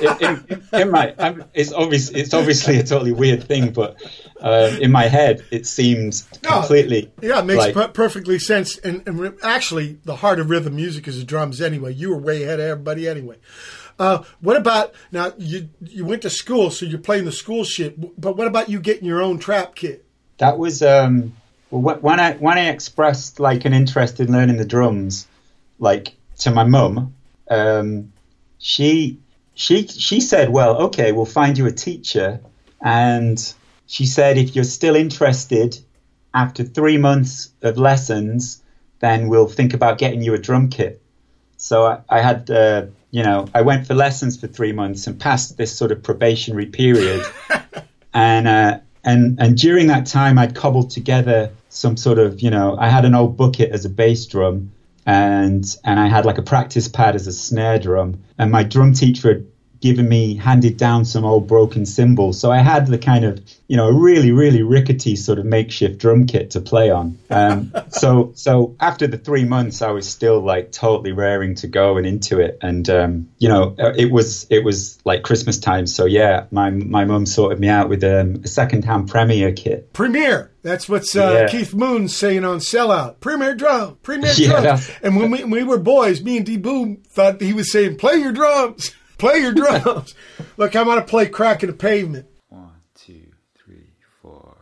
in, 0.02 0.46
in, 0.50 0.64
in 0.74 0.92
my, 0.92 1.14
I'm, 1.18 1.44
it's 1.54 1.72
obvious. 1.72 2.10
It's 2.10 2.34
obviously 2.34 2.78
a 2.78 2.84
totally 2.84 3.12
weird 3.12 3.44
thing, 3.44 3.72
but 3.72 4.02
uh, 4.42 4.76
in 4.80 4.92
my 4.92 5.04
head, 5.04 5.44
it 5.52 5.66
seems 5.66 6.24
completely. 6.42 7.12
Yeah, 7.22 7.40
it 7.40 7.46
makes 7.46 7.60
like, 7.60 7.74
per- 7.74 7.88
perfectly 7.90 8.40
sense. 8.40 8.78
And, 8.80 9.08
and 9.08 9.38
actually, 9.44 10.00
the 10.06 10.18
heart 10.18 10.40
of 10.40 10.50
rhythm 10.50 10.76
music 10.76 11.08
is 11.08 11.18
the 11.18 11.26
drums. 11.26 11.62
Anyway, 11.62 11.94
you 11.94 12.10
were 12.10 12.18
way 12.18 12.44
ahead 12.44 12.60
of 12.60 12.66
everybody. 12.66 13.08
Anyway, 13.08 13.38
uh, 14.00 14.24
what 14.42 14.58
about 14.58 14.94
now? 15.12 15.34
You 15.38 15.70
you 15.82 16.06
went 16.06 16.22
to 16.24 16.30
school, 16.30 16.72
so 16.72 16.86
you're 16.86 17.00
playing 17.00 17.26
the 17.26 17.32
school 17.32 17.64
shit. 17.64 18.20
But 18.20 18.38
what 18.38 18.48
about 18.48 18.70
you 18.70 18.80
getting 18.80 19.06
your 19.06 19.22
own 19.22 19.40
trap 19.40 19.76
kit? 19.76 20.06
that 20.38 20.58
was 20.58 20.82
um, 20.82 21.36
when 21.70 22.20
I 22.20 22.34
when 22.34 22.58
I 22.58 22.70
expressed 22.70 23.40
like 23.40 23.66
an 23.66 23.74
interest 23.74 24.20
in 24.20 24.32
learning 24.32 24.58
the 24.58 24.66
drums, 24.66 25.28
like 25.80 26.16
to 26.40 26.52
my 26.52 26.64
mum, 26.64 27.16
um, 27.50 28.14
she 28.58 29.20
she 29.56 29.88
she 29.88 30.22
said, 30.22 30.50
"Well, 30.50 30.78
okay, 30.84 31.12
we'll 31.12 31.26
find 31.26 31.58
you 31.58 31.66
a 31.66 31.72
teacher," 31.72 32.40
and 32.84 33.54
she 33.88 34.06
said, 34.06 34.38
"If 34.38 34.56
you're 34.56 34.66
still 34.66 34.96
interested 34.96 35.80
after 36.34 36.64
three 36.64 36.98
months 36.98 37.50
of 37.62 37.78
lessons, 37.78 38.62
then 39.00 39.30
we'll 39.30 39.48
think 39.48 39.74
about 39.74 39.98
getting 39.98 40.22
you 40.22 40.34
a 40.34 40.38
drum 40.38 40.70
kit." 40.70 41.02
So 41.58 41.86
I, 41.86 42.00
I 42.10 42.22
had, 42.22 42.52
uh, 42.52 42.88
you 43.12 43.24
know, 43.24 43.48
I 43.56 43.62
went 43.62 43.88
for 43.88 43.96
lessons 43.96 44.38
for 44.40 44.48
three 44.48 44.74
months 44.74 45.08
and 45.08 45.20
passed 45.20 45.58
this 45.58 45.76
sort 45.76 45.92
of 45.92 46.04
probationary 46.04 46.66
period, 46.66 47.26
and 48.14 48.48
uh, 48.48 48.80
and 49.06 49.40
and 49.40 49.58
during 49.58 49.88
that 49.88 50.06
time, 50.06 50.38
I'd 50.38 50.54
cobbled 50.54 50.90
together 50.92 51.52
some 51.70 51.98
sort 51.98 52.20
of, 52.20 52.42
you 52.42 52.50
know, 52.50 52.78
I 52.78 52.90
had 52.90 53.06
an 53.06 53.16
old 53.16 53.38
bucket 53.38 53.72
as 53.72 53.86
a 53.86 53.90
bass 53.90 54.26
drum, 54.26 54.72
and 55.06 55.76
and 55.84 56.00
I 56.00 56.08
had 56.08 56.26
like 56.26 56.38
a 56.38 56.44
practice 56.44 56.88
pad 56.88 57.16
as 57.16 57.28
a 57.28 57.34
snare 57.34 57.80
drum, 57.80 58.24
and 58.38 58.52
my 58.52 58.64
drum 58.64 58.94
teacher 58.94 59.30
had 59.30 59.46
given 59.82 60.08
me 60.10 60.36
handed 60.36 60.78
down 60.78 61.06
some 61.06 61.26
old 61.26 61.48
broken 61.48 61.86
cymbals, 61.86 62.40
so 62.40 62.52
I 62.52 62.60
had 62.60 62.88
the 62.88 62.98
kind 62.98 63.26
of, 63.26 63.42
you 63.68 63.78
know, 63.78 63.88
a 63.88 63.94
really 63.94 64.32
really 64.32 64.64
rickety 64.64 65.16
sort 65.16 65.40
of 65.40 65.46
makeshift 65.46 65.98
drum 66.00 66.26
kit 66.26 66.52
to 66.52 66.62
play 66.62 66.90
on. 66.90 67.18
Um, 67.30 67.74
so 67.90 68.32
so 68.36 68.76
after 68.80 69.08
the 69.08 69.18
three 69.18 69.46
months, 69.46 69.82
I 69.82 69.92
was 69.92 70.08
still 70.08 70.40
like 70.42 70.72
totally 70.72 71.12
raring 71.12 71.56
to 71.56 71.68
go 71.68 71.98
and 71.98 72.06
into 72.06 72.40
it, 72.40 72.58
and 72.62 72.90
um, 72.90 73.30
you 73.40 73.50
know, 73.50 73.76
it 73.78 74.12
was 74.12 74.48
it 74.50 74.64
was 74.64 75.00
like 75.06 75.24
Christmas 75.24 75.58
time, 75.60 75.88
so 75.88 76.06
yeah, 76.06 76.46
my 76.52 76.70
my 76.70 77.06
mum 77.06 77.26
sorted 77.26 77.60
me 77.60 77.68
out 77.70 77.90
with 77.90 78.04
um, 78.04 78.42
a 78.44 78.48
second 78.48 78.86
hand 78.86 79.10
Premier 79.10 79.52
kit. 79.52 79.94
Premier. 79.94 80.52
That's 80.62 80.90
what's 80.90 81.16
uh, 81.16 81.42
Yeah. 81.42 81.48
Keith 81.48 81.76
Moon's 81.76 82.18
saying 82.18 82.44
on 82.44 82.58
Sellout. 82.58 83.20
Premier 83.20 83.54
drum, 83.54 84.00
premier 84.02 84.32
Yeah, 84.38 84.62
that's- 84.62 84.92
And 85.04 85.16
when 85.16 85.30
we, 85.30 85.42
when 85.44 85.52
we 85.52 85.64
were 85.64 85.78
boys, 85.78 86.24
me 86.24 86.38
and 86.38 86.46
D. 86.46 86.58
Boon 86.58 87.04
thought 87.08 87.40
he 87.40 87.54
was 87.54 87.72
saying, 87.72 87.98
"Play 87.98 88.16
your 88.16 88.32
drums, 88.32 88.90
play 89.18 89.40
your 89.40 89.54
drums." 89.54 90.16
Look, 90.58 90.76
I'm 90.76 90.86
gonna 90.86 91.02
play 91.02 91.28
"Crack 91.28 91.64
in 91.64 91.70
the 91.70 91.76
Pavement." 91.76 92.28
One, 92.50 92.72
two, 92.96 93.32
three, 93.56 93.94
four. 94.22 94.56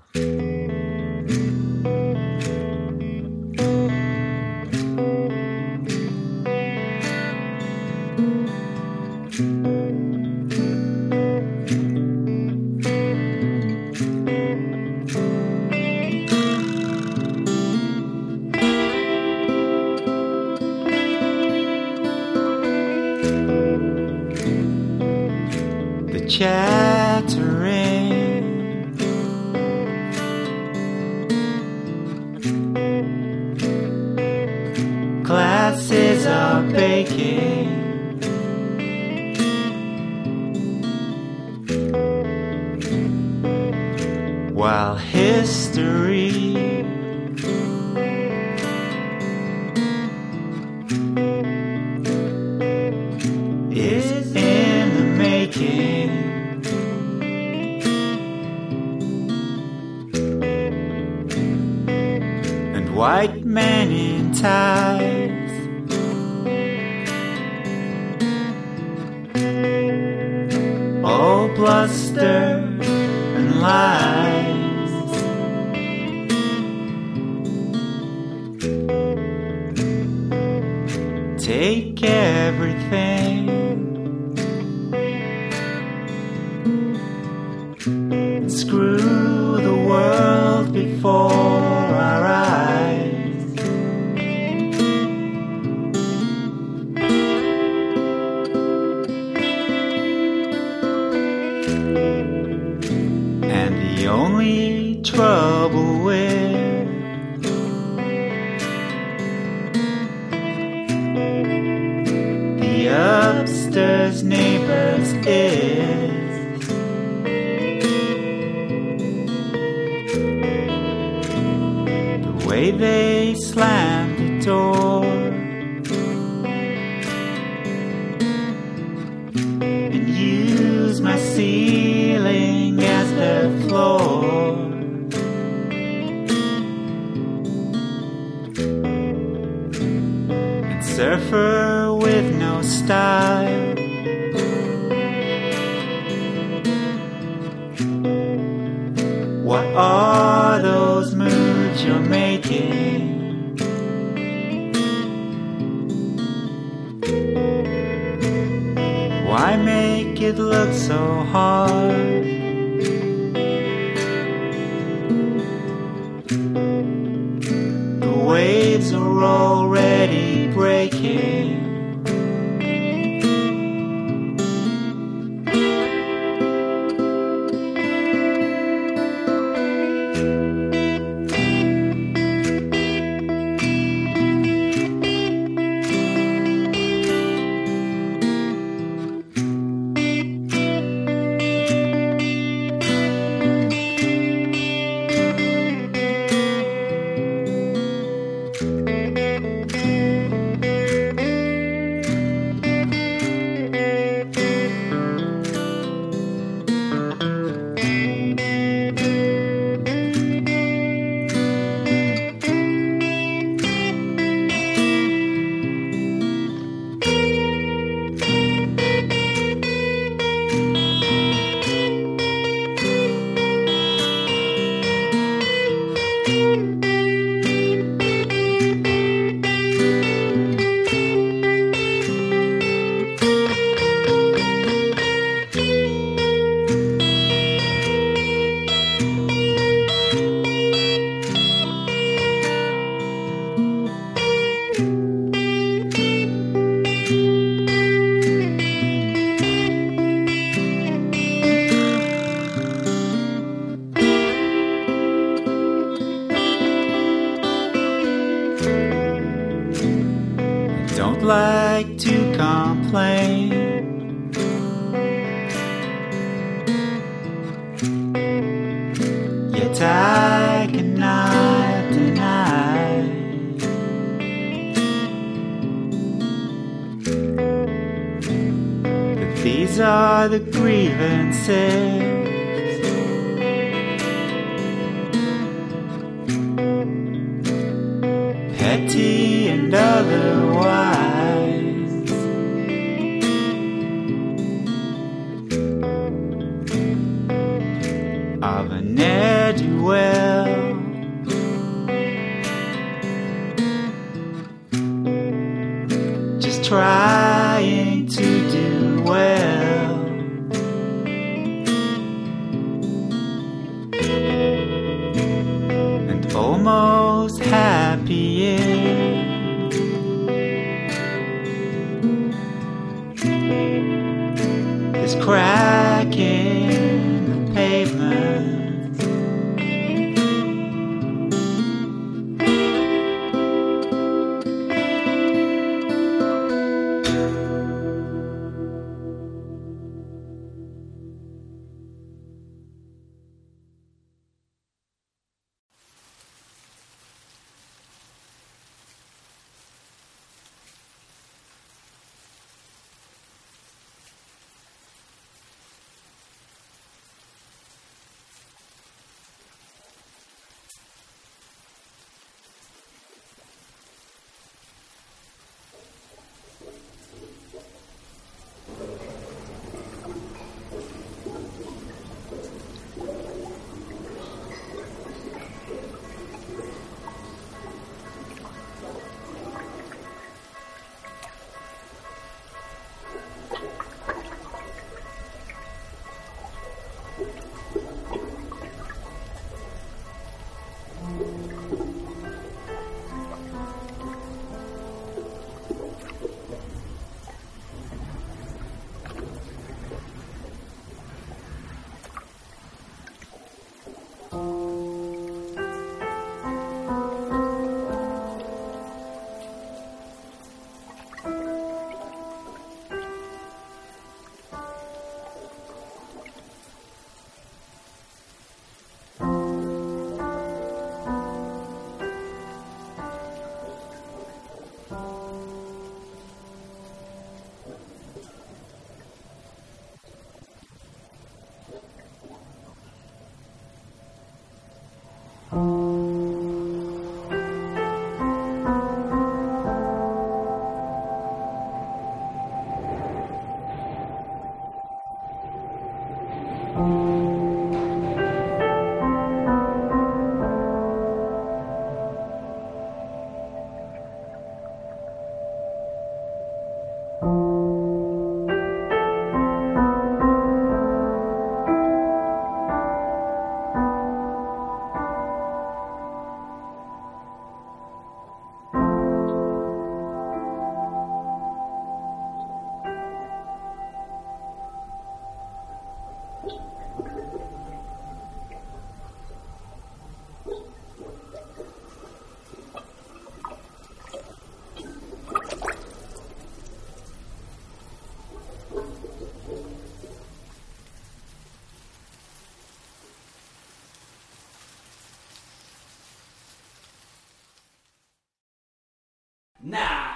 Now, 499.65 500.12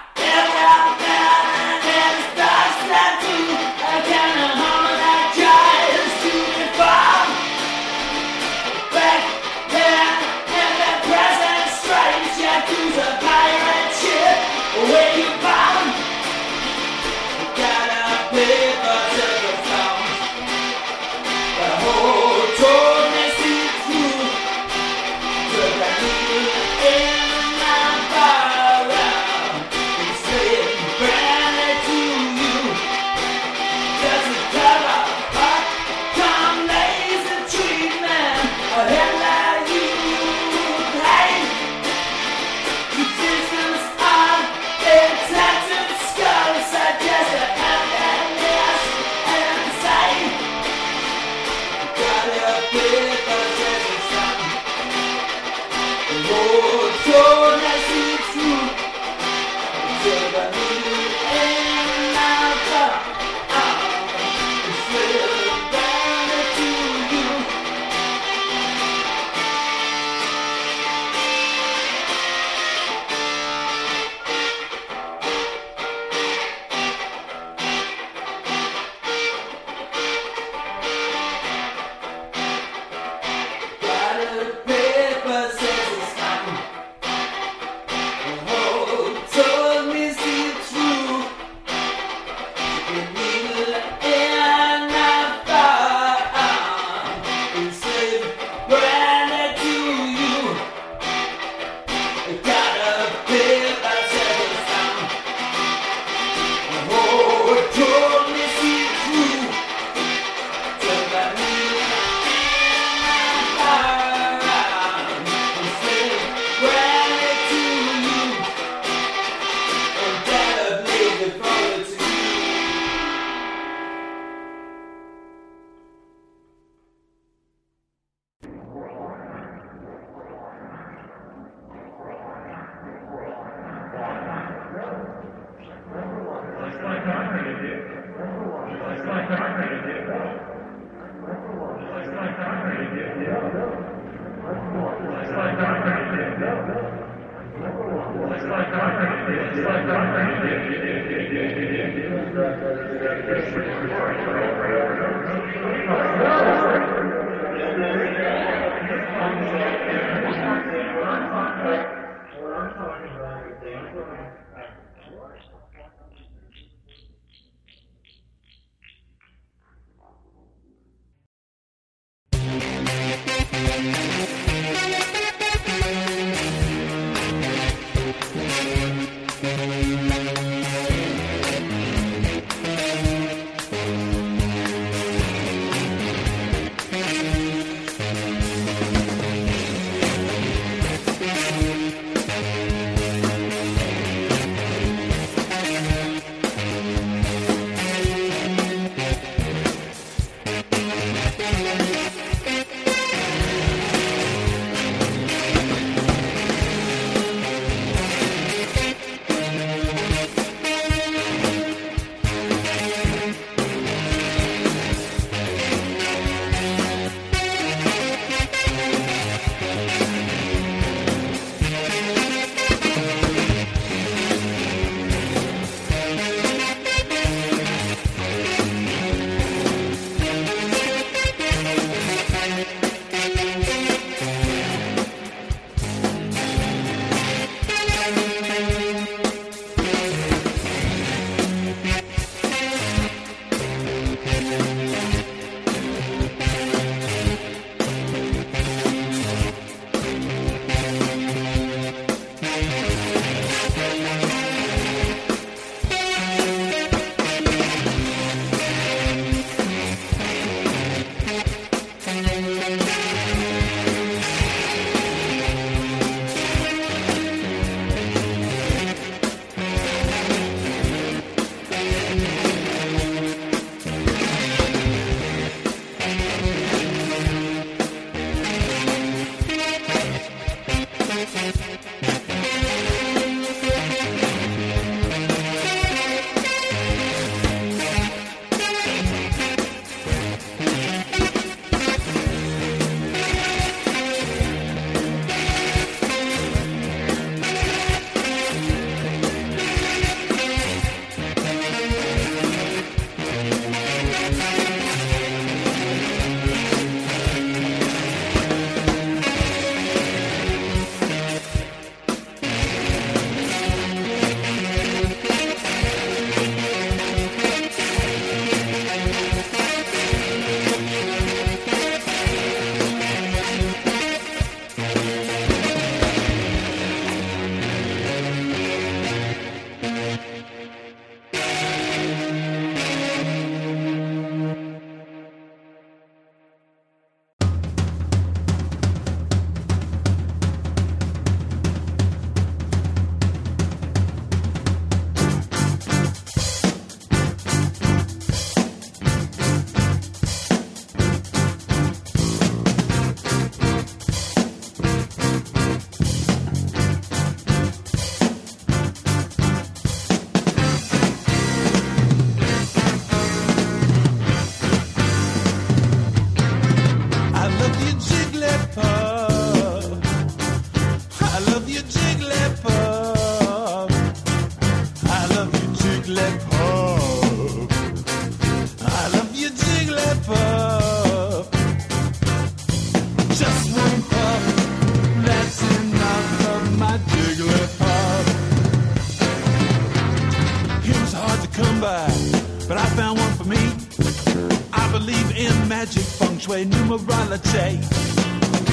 shui, 396.48 396.64
numerology. 396.64 397.78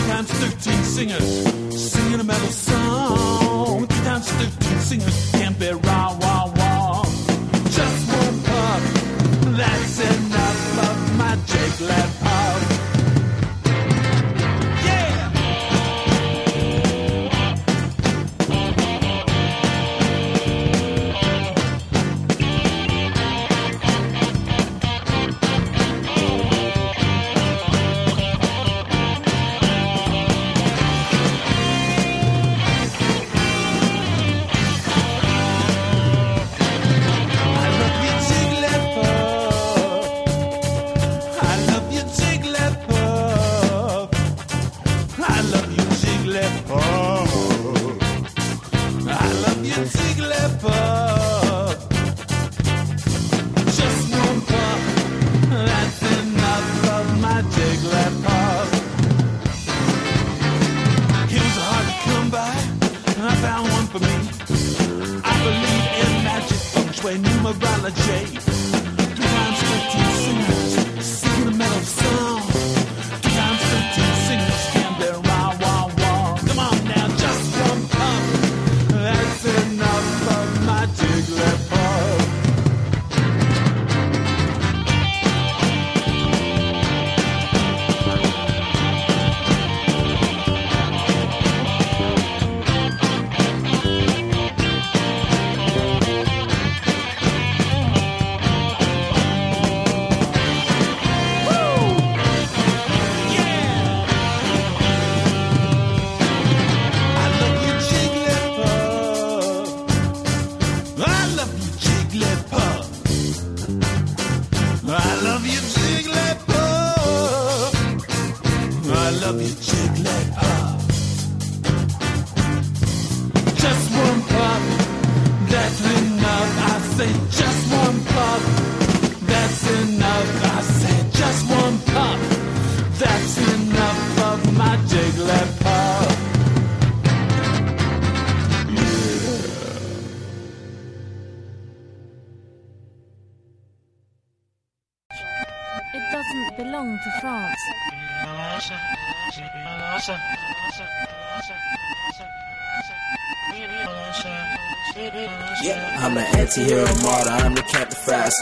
Times 0.08 0.32
thirteen 0.32 0.84
singers 0.84 1.55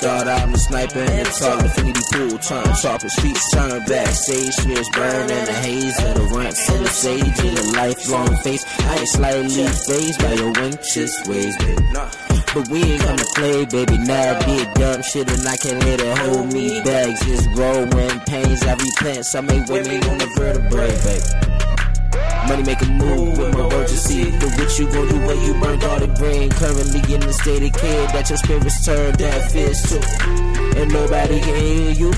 fire 0.02 0.24
starter, 0.24 0.30
I'm 0.30 0.52
the 0.52 0.58
sniper 0.58 1.00
and 1.00 1.26
the 1.26 1.32
target, 1.32 1.66
infinity 1.66 2.02
pool, 2.12 2.40
turn 2.40 2.76
sharper, 2.76 3.10
streets 3.10 3.52
turn 3.52 3.84
backstage, 3.86 4.54
spirits 4.54 4.90
burn 4.94 5.30
in 5.30 5.46
the 5.46 5.54
haze 5.54 6.04
of 6.04 6.16
the 6.16 6.24
runts 6.36 6.70
and 6.70 6.86
the 6.86 6.90
sage 6.90 7.40
in 7.40 7.56
the 7.56 7.74
lifelong 7.76 8.36
face. 8.38 8.64
I 8.80 8.98
ain't 8.98 9.10
slightly 9.10 9.68
phased 9.88 10.20
by 10.20 10.34
your 10.34 10.58
anxious 10.58 11.28
ways, 11.28 11.58
baby. 11.58 11.82
But 12.54 12.68
we 12.70 12.84
ain't 12.84 13.02
gonna 13.02 13.26
play, 13.36 13.66
baby. 13.66 13.98
Now 13.98 14.38
I 14.38 14.46
did 14.46 14.74
dumb 14.76 15.02
shit 15.02 15.30
and 15.30 15.48
I 15.48 15.58
can't 15.58 15.84
let 15.84 16.00
it 16.00 16.18
hold 16.20 16.54
me 16.54 16.82
back. 16.82 17.20
Just 17.26 17.50
growing 17.52 17.90
pains, 18.22 18.64
I 18.64 18.76
repent. 18.76 19.26
Some 19.26 19.48
make 19.48 19.68
women 19.68 20.04
on 20.04 20.18
the 20.20 20.30
vertebrae, 20.38 20.96
baby. 21.04 21.43
Money 22.48 22.64
make 22.64 22.82
a 22.82 22.86
move 22.86 23.38
with 23.38 23.54
my 23.54 23.66
urgency. 23.76 24.32
Do 24.32 24.48
what 24.48 24.80
you 24.80 24.86
gon' 24.92 25.08
do 25.08 25.18
when 25.28 25.42
you 25.42 25.54
burned 25.62 25.84
all 25.84 26.00
the 26.00 26.08
grain. 26.08 26.50
Currently 26.52 27.14
in 27.14 27.22
the 27.22 27.34
state 27.34 27.64
of 27.64 27.74
care 27.74 28.08
that 28.08 28.30
your 28.30 28.38
spirits 28.38 28.86
turned 28.86 29.16
that 29.16 29.52
fist 29.52 29.90
to. 29.90 30.00
And 30.80 30.92
nobody 30.92 31.40
can 31.40 31.56
hear 31.56 31.92
you. 31.92 32.12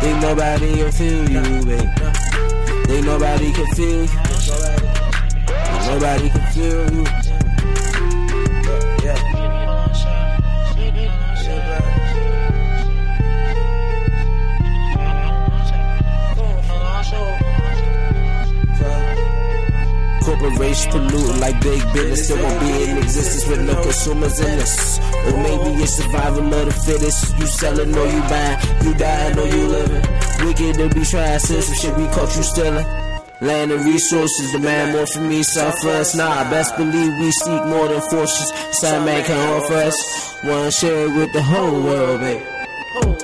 Think 0.00 0.20
nobody 0.20 0.76
can 0.76 0.92
feel 0.92 1.28
you, 1.28 1.64
babe. 1.64 1.90
Think 2.86 3.06
nobody 3.06 3.52
can 3.52 3.66
feel 3.74 4.04
you. 4.04 4.10
Nobody 5.86 6.28
can 6.30 6.52
feel 6.52 6.92
you. 6.92 7.23
Corporations 20.24 20.86
polluting 20.86 21.40
like 21.40 21.60
big 21.60 21.82
business 21.92 22.24
still 22.24 22.42
won't 22.42 22.60
be 22.60 22.84
in 22.84 22.96
existence 22.96 23.46
with 23.46 23.60
no 23.60 23.74
consumers 23.82 24.40
in 24.40 24.58
this. 24.58 24.98
Or 24.98 25.36
maybe 25.36 25.82
it's 25.82 25.92
survival 25.94 26.54
of 26.54 26.64
the 26.66 26.72
fittest. 26.72 27.38
You 27.38 27.46
selling 27.46 27.94
or 27.94 28.06
you 28.06 28.20
buying, 28.22 28.58
you 28.84 28.94
dying 28.94 29.38
or 29.38 29.46
you 29.46 29.66
living. 29.68 30.02
Wicked 30.46 30.74
to 30.76 30.88
be 30.88 31.04
trying 31.04 31.38
some 31.38 31.76
shit 31.76 31.94
we 31.96 32.06
caught 32.08 32.34
you 32.36 32.42
stealing. 32.42 32.86
Land 33.40 33.72
and 33.72 33.84
resources 33.84 34.52
demand 34.52 34.92
more 34.92 35.06
from 35.06 35.28
me, 35.28 35.42
for 35.42 35.88
us. 35.90 36.14
Nah, 36.14 36.48
best 36.48 36.74
believe 36.78 37.12
we 37.18 37.30
seek 37.30 37.64
more 37.66 37.88
than 37.88 38.00
forces. 38.00 38.52
Some 38.72 39.04
man 39.04 39.22
can 39.24 39.36
offer 39.60 39.74
us. 39.74 40.42
Wanna 40.42 40.70
share 40.70 41.06
it 41.06 41.14
with 41.14 41.32
the 41.34 41.42
whole 41.42 41.82
world, 41.82 42.20
babe. 42.20 43.23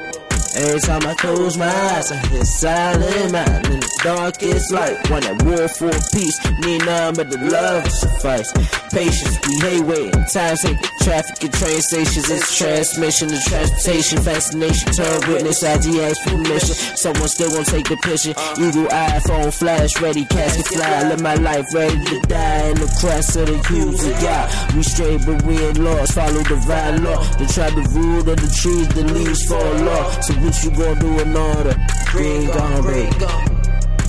Every 0.57 0.81
time 0.81 1.07
I 1.07 1.15
close 1.15 1.57
my 1.57 1.67
eyes, 1.67 2.11
I 2.11 2.27
hear 2.27 2.45
silent 2.45 3.31
man 3.33 3.65
in 3.71 3.79
the 3.79 4.01
darkest 4.03 4.73
light. 4.73 4.99
One 5.09 5.23
that 5.23 5.43
war 5.47 5.69
for 5.69 5.95
peace, 6.11 6.37
need 6.67 6.85
none 6.85 7.15
but 7.15 7.31
the 7.31 7.39
love 7.39 7.85
to 7.85 7.91
suffice. 7.91 8.51
Patience, 8.91 9.39
we 9.47 9.55
hate 9.63 9.87
waiting. 9.87 10.25
Time 10.27 10.57
taking 10.57 10.91
traffic 11.07 11.45
at 11.45 11.53
train 11.55 11.81
stations. 11.81 12.29
It's 12.29 12.59
transmission 12.59 13.29
to 13.29 13.39
transportation. 13.47 14.19
Fascination, 14.19 14.91
turn 14.91 15.21
witness. 15.31 15.63
ID 15.63 16.03
ask 16.03 16.19
permission. 16.27 16.75
Someone 16.99 17.29
still 17.29 17.51
won't 17.55 17.69
take 17.69 17.87
the 17.87 17.97
picture. 18.03 18.35
Eagle 18.59 18.91
eye, 18.91 19.21
phone 19.27 19.53
flash, 19.53 20.01
ready, 20.03 20.25
casket 20.25 20.67
fly. 20.67 21.09
Live 21.09 21.23
my 21.23 21.35
life 21.35 21.67
ready 21.73 21.95
to 21.95 22.21
die 22.27 22.67
in 22.67 22.75
the 22.75 22.91
crest 22.99 23.37
of 23.37 23.47
the 23.47 23.59
hues 23.71 24.03
of 24.05 24.19
God. 24.19 24.75
We 24.75 24.83
straight, 24.83 25.25
but 25.25 25.43
we 25.47 25.59
ain't 25.63 25.79
lost. 25.79 26.15
Follow 26.15 26.43
divine 26.43 27.05
law. 27.05 27.23
The 27.39 27.47
tribe, 27.47 27.79
the 27.79 27.87
rule 27.95 28.27
of 28.27 28.35
the 28.35 28.51
trees, 28.51 28.89
the 28.99 29.05
leaves 29.15 29.47
fall 29.47 29.89
off. 29.89 30.25
So 30.25 30.35
what 30.41 30.65
you 30.65 30.71
gonna 30.71 31.01
do 31.01 31.21
in 31.21 31.37
order? 31.37 31.77
Green 32.07 32.47
gone, 32.47 32.83
babe. 32.83 33.13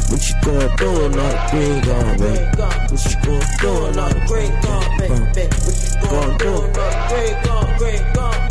What 0.10 0.30
you 0.30 0.36
gonna 0.44 0.76
do 0.78 1.06
in 1.06 1.20
order? 1.20 1.48
Green 1.52 1.82
gone, 1.84 2.18
babe. 2.18 2.56
What 2.90 3.06
you 3.06 3.16
gonna 3.22 3.58
do 3.60 3.72
in 3.88 4.00
order? 4.00 4.26
Green 4.28 4.62
gone, 4.62 4.98
babe. 4.98 5.54
What 5.64 5.78
you 5.84 6.10
gonna 6.10 6.38
do 6.38 6.48
in 6.48 6.54
order? 6.54 7.06
Green 7.10 7.44
gone, 7.44 7.78
green 7.78 8.14
gone. 8.14 8.51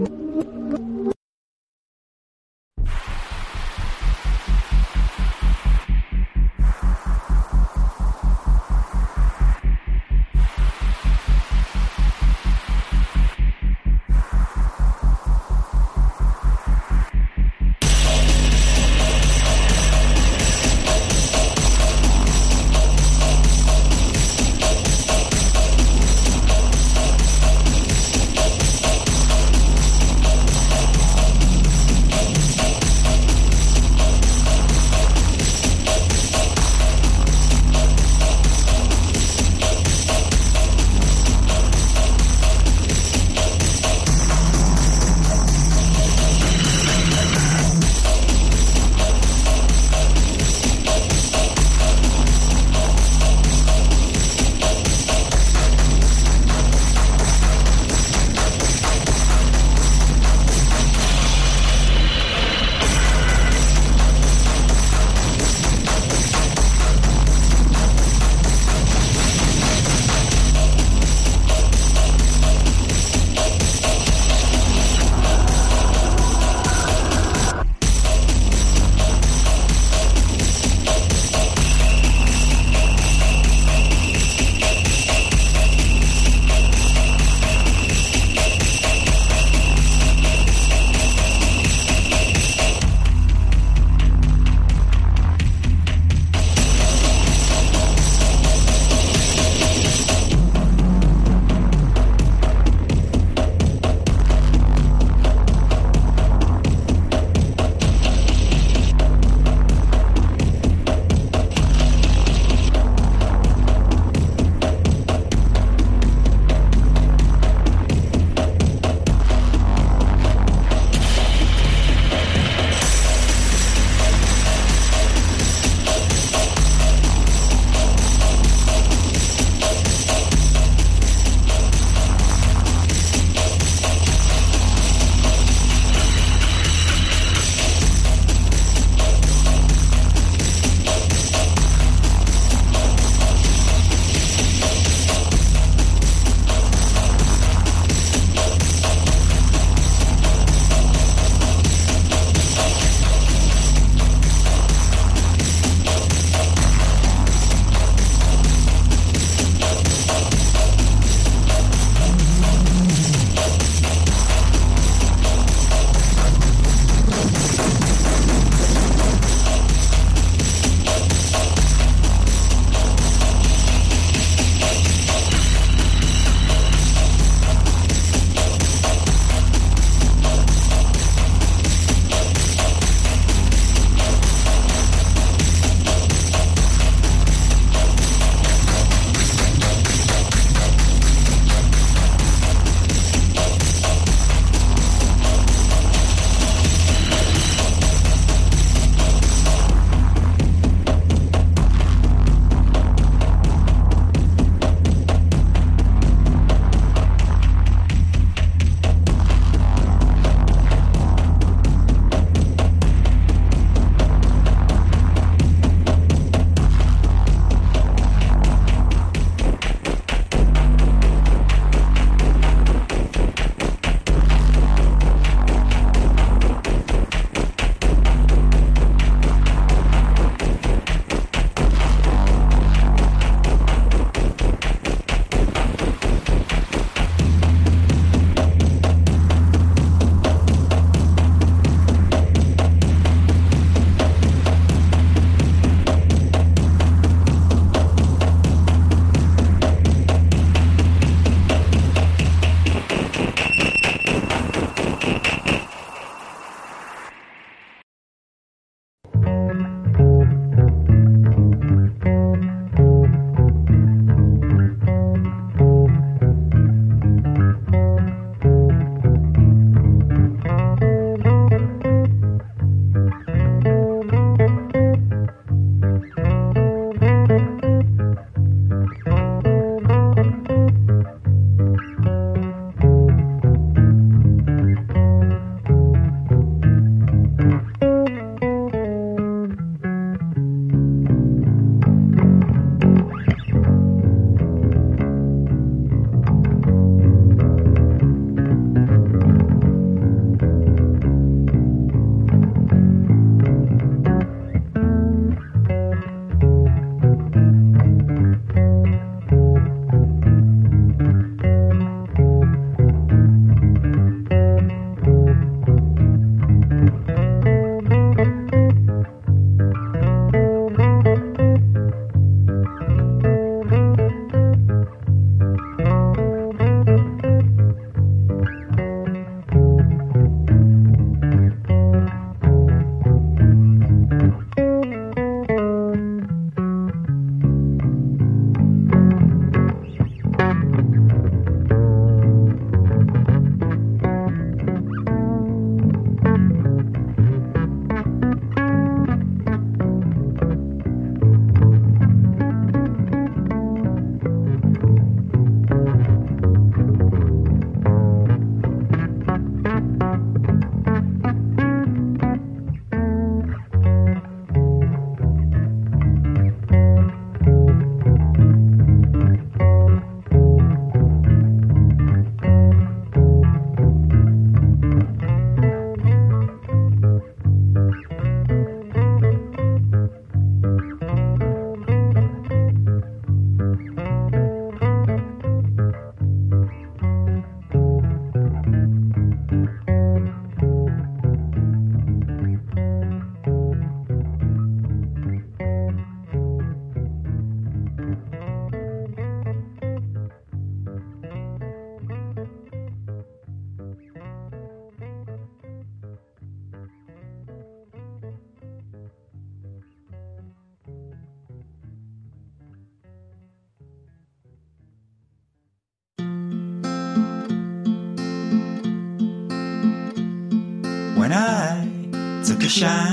shine 422.71 423.10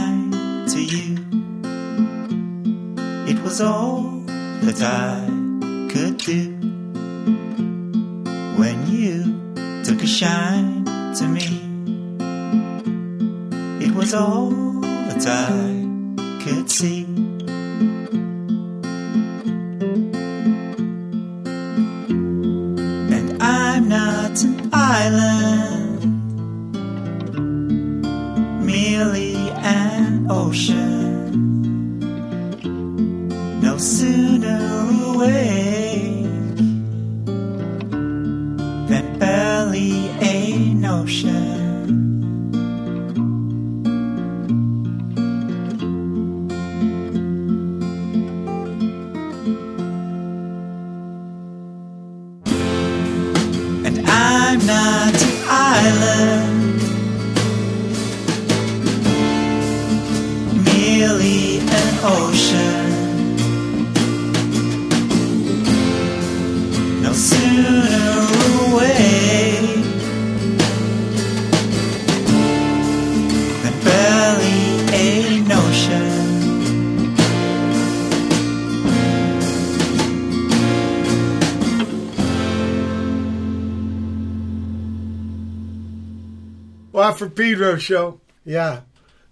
Watt 87.18 87.30
from 87.30 87.36
Pedro 87.36 87.76
show. 87.76 88.20
Yeah. 88.44 88.82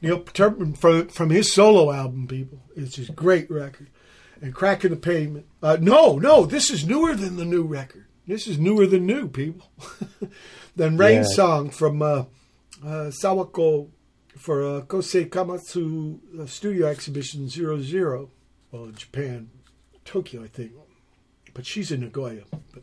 Neil 0.02 0.20
Turpin 0.20 0.74
from, 0.74 1.08
from 1.08 1.30
his 1.30 1.52
solo 1.52 1.92
album, 1.92 2.26
people. 2.26 2.60
It's 2.74 2.96
his 2.96 3.10
great 3.10 3.50
record. 3.50 3.88
And 4.40 4.54
Crack 4.54 4.84
in 4.84 4.90
the 4.90 4.96
Pavement. 4.96 5.46
Uh, 5.62 5.78
no, 5.80 6.18
no, 6.18 6.44
this 6.44 6.70
is 6.70 6.86
newer 6.86 7.14
than 7.14 7.36
the 7.36 7.44
new 7.44 7.62
record. 7.62 8.04
This 8.26 8.46
is 8.46 8.58
newer 8.58 8.86
than 8.86 9.06
new, 9.06 9.28
people. 9.28 9.70
than 10.76 10.96
Rain 10.96 11.22
Yeah. 11.22 11.28
Song 11.28 11.70
from 11.70 12.02
uh, 12.02 12.24
uh, 12.84 13.10
Sawako 13.22 13.88
for 14.36 14.62
uh, 14.62 14.80
Kosei 14.82 15.28
Komatsu 15.28 16.18
uh, 16.40 16.46
Studio 16.46 16.88
Exhibition 16.88 17.48
00. 17.48 18.30
Well, 18.72 18.84
in 18.84 18.94
Japan, 18.94 19.50
Tokyo, 20.04 20.42
I 20.42 20.48
think. 20.48 20.72
But 21.54 21.64
she's 21.64 21.90
in 21.90 22.00
Nagoya. 22.00 22.42
But, 22.50 22.82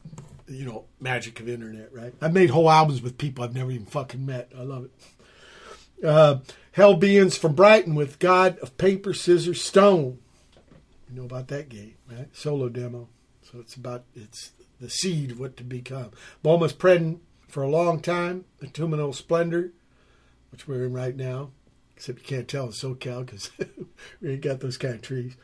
you 0.53 0.65
know, 0.65 0.85
magic 0.99 1.39
of 1.39 1.49
internet, 1.49 1.93
right? 1.93 2.13
I've 2.21 2.33
made 2.33 2.49
whole 2.49 2.69
albums 2.69 3.01
with 3.01 3.17
people 3.17 3.43
I've 3.43 3.55
never 3.55 3.71
even 3.71 3.85
fucking 3.85 4.25
met. 4.25 4.51
I 4.57 4.61
love 4.61 4.85
it. 4.85 6.05
Uh, 6.05 6.39
Hell 6.73 6.95
Beings 6.95 7.37
from 7.37 7.53
Brighton 7.53 7.95
with 7.95 8.19
God 8.19 8.57
of 8.59 8.77
Paper, 8.77 9.13
Scissors, 9.13 9.63
Stone. 9.63 10.19
You 11.09 11.19
know 11.19 11.25
about 11.25 11.47
that 11.49 11.69
game, 11.69 11.95
right? 12.11 12.27
Solo 12.35 12.69
demo. 12.69 13.09
So 13.41 13.59
it's 13.59 13.75
about 13.75 14.03
it's 14.15 14.51
the 14.79 14.89
seed 14.89 15.31
of 15.31 15.39
what 15.39 15.55
to 15.57 15.63
become. 15.63 16.11
Bomis 16.43 16.73
Prendin 16.73 17.19
for 17.47 17.63
a 17.63 17.69
long 17.69 17.99
time. 17.99 18.45
Autumnal 18.63 19.13
Splendor, 19.13 19.71
which 20.51 20.67
we're 20.67 20.85
in 20.85 20.93
right 20.93 21.15
now. 21.15 21.51
Except 21.95 22.19
you 22.19 22.25
can't 22.25 22.47
tell 22.47 22.65
in 22.65 22.71
SoCal 22.71 23.25
because 23.25 23.51
we 24.21 24.31
ain't 24.31 24.41
got 24.41 24.59
those 24.59 24.77
kind 24.77 24.95
of 24.95 25.01
trees. 25.01 25.37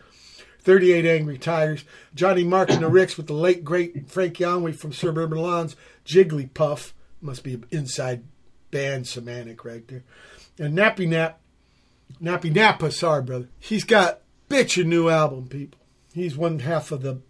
38 0.62 1.05
Angry 1.05 1.38
Tigers. 1.38 1.86
Johnny 2.14 2.43
Mark 2.43 2.70
and 2.70 2.84
the 2.84 2.89
Ricks 2.89 3.18
with 3.18 3.28
the 3.28 3.34
late 3.34 3.64
great 3.64 4.10
Frank 4.10 4.39
Youngway 4.39 4.74
from 4.74 4.93
Suburban 4.93 5.39
Lawns. 5.39 5.76
Jigglypuff. 6.05 6.93
Must 7.22 7.43
be 7.43 7.62
inside 7.72 8.24
band 8.72 9.07
semantic 9.07 9.66
right 9.66 9.88
there. 9.88 10.03
And 10.57 10.78
Nappy 10.78 11.07
Nap. 11.07 11.39
Nappy 12.22 12.53
Nappa, 12.53 12.91
sorry, 12.91 13.22
brother. 13.22 13.49
He's 13.60 13.84
got 13.84 14.22
bitch 14.49 14.82
a 14.82 14.86
new 14.86 15.10
album, 15.10 15.47
people. 15.47 15.80
He's 16.14 16.36
one 16.36 16.60
half 16.60 16.91
of 16.91 17.01
the 17.01 17.22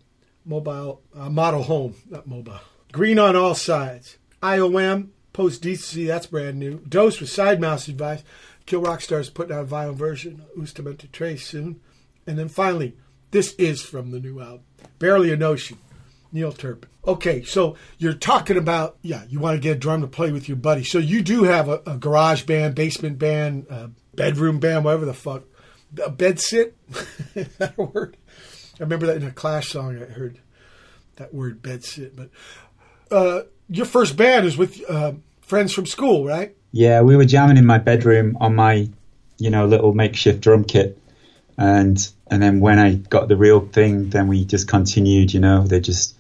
mobile 0.46 1.02
uh, 1.16 1.30
model 1.30 1.64
home, 1.64 1.96
not 2.10 2.28
mobile. 2.28 2.60
Green 2.92 3.20
on 3.20 3.36
all 3.36 3.56
sides. 3.56 4.18
IOM, 4.42 5.10
Post 5.34 5.62
Decency, 5.62 6.08
that's 6.08 6.26
brand 6.26 6.58
new. 6.58 6.80
Dos 6.88 7.20
with 7.20 7.30
Side 7.30 7.60
Mouse 7.60 7.88
advice. 7.88 8.24
Kill 8.66 8.82
Rock 8.82 9.02
Stars 9.02 9.30
putting 9.30 9.56
out 9.56 9.64
a 9.64 9.68
vinyl 9.68 9.94
version. 9.94 10.44
Justamente 10.58 11.12
Tres 11.12 11.44
soon. 11.44 11.80
And 12.26 12.38
then 12.38 12.48
finally, 12.48 12.96
this 13.32 13.54
is 13.56 13.82
from 13.82 14.12
the 14.12 14.20
new 14.20 14.40
album. 14.40 14.62
Barely 15.00 15.32
a 15.32 15.38
Notion. 15.38 15.78
Neil 16.32 16.52
Turpin. 16.52 16.90
Okay, 17.08 17.44
so 17.44 17.76
you're 17.98 18.14
talking 18.14 18.58
about, 18.58 18.98
yeah, 19.02 19.24
you 19.30 19.40
want 19.40 19.56
to 19.56 19.62
get 19.62 19.78
a 19.78 19.80
drum 19.80 20.02
to 20.02 20.08
play 20.08 20.32
with 20.32 20.48
your 20.48 20.58
buddy. 20.58 20.84
So 20.84 21.00
you 21.00 21.22
do 21.22 21.44
have 21.44 21.68
a, 21.68 21.82
a 21.88 21.98
garage 21.98 22.44
band, 22.44 22.76
basement 22.76 23.18
band, 23.18 23.66
uh, 23.70 23.88
bedroom 24.14 24.60
band, 24.60 24.86
whatever 24.86 25.06
the 25.06 25.14
fuck. 25.14 25.44
A 26.04 26.10
bed 26.12 26.40
sit? 26.40 26.78
that 27.58 27.76
word? 27.78 28.16
I 28.80 28.84
remember 28.84 29.08
that 29.08 29.18
in 29.18 29.24
a 29.24 29.32
Clash 29.32 29.70
song 29.70 30.00
I 30.00 30.06
heard 30.06 30.40
that 31.16 31.34
word 31.34 31.62
bed 31.62 31.84
sit. 31.84 32.16
But 32.16 32.30
uh, 33.10 33.44
your 33.68 33.86
first 33.86 34.16
band 34.16 34.46
is 34.46 34.56
with 34.56 34.82
uh, 34.90 35.14
friends 35.42 35.74
from 35.74 35.88
school, 35.88 36.26
right? 36.26 36.56
Yeah, 36.72 37.02
we 37.02 37.18
were 37.18 37.26
jamming 37.26 37.58
in 37.58 37.66
my 37.66 37.80
bedroom 37.80 38.38
on 38.40 38.56
my, 38.56 38.88
you 39.40 39.50
know, 39.50 39.66
little 39.66 39.94
makeshift 39.94 40.42
drum 40.42 40.64
kit, 40.64 41.02
and 41.60 42.10
and 42.32 42.42
then 42.42 42.62
when 42.62 42.80
I 42.80 42.96
got 42.96 43.28
the 43.28 43.36
real 43.36 43.60
thing, 43.60 44.10
then 44.10 44.28
we 44.28 44.46
just 44.46 44.68
continued. 44.68 45.34
You 45.34 45.42
know, 45.42 45.68
they 45.68 45.82
just 45.82 46.16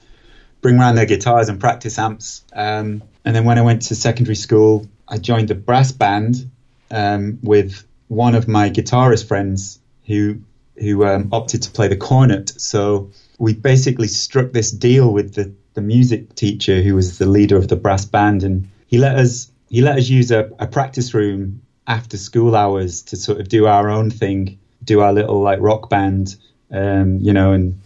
bring 0.61 0.77
around 0.77 0.95
their 0.95 1.05
guitars 1.05 1.47
and 1.47 1.59
practice 1.59 1.97
amps. 1.97 2.43
Um, 2.51 3.01
and 3.23 3.33
then 3.35 3.45
when 3.45 3.57
I 3.57 3.61
went 3.61 3.83
to 3.83 3.95
secondary 3.95 4.35
school, 4.35 4.85
I 5.07 5.17
joined 5.17 5.49
a 5.49 5.55
brass 5.55 5.93
band 5.93 6.51
um, 6.91 7.39
with 7.41 7.87
one 8.09 8.35
of 8.35 8.49
my 8.49 8.69
guitarist 8.69 9.27
friends 9.27 9.79
who 10.05 10.41
who 10.75 11.05
um, 11.05 11.29
opted 11.31 11.63
to 11.63 11.71
play 11.71 11.87
the 11.87 11.97
cornet. 11.97 12.49
So 12.57 13.11
we 13.37 13.53
basically 13.53 14.07
struck 14.09 14.51
this 14.51 14.71
deal 14.71 15.11
with 15.11 15.35
the, 15.35 15.53
the 15.73 15.81
music 15.81 16.35
teacher 16.35 16.81
who 16.81 16.95
was 16.95 17.17
the 17.17 17.25
leader 17.25 17.55
of 17.55 17.69
the 17.69 17.77
brass 17.77 18.03
band, 18.03 18.43
and 18.43 18.69
he 18.87 18.97
let 18.97 19.15
us 19.15 19.49
he 19.69 19.81
let 19.81 19.97
us 19.97 20.09
use 20.09 20.31
a, 20.31 20.49
a 20.59 20.67
practice 20.67 21.13
room 21.13 21.61
after 21.87 22.17
school 22.17 22.55
hours 22.55 23.03
to 23.03 23.15
sort 23.15 23.39
of 23.39 23.47
do 23.49 23.65
our 23.67 23.89
own 23.89 24.11
thing, 24.11 24.58
do 24.83 25.01
our 25.01 25.13
little 25.13 25.41
like 25.41 25.59
rock 25.61 25.89
band, 25.89 26.35
um, 26.71 27.19
you 27.19 27.33
know, 27.33 27.53
and 27.53 27.79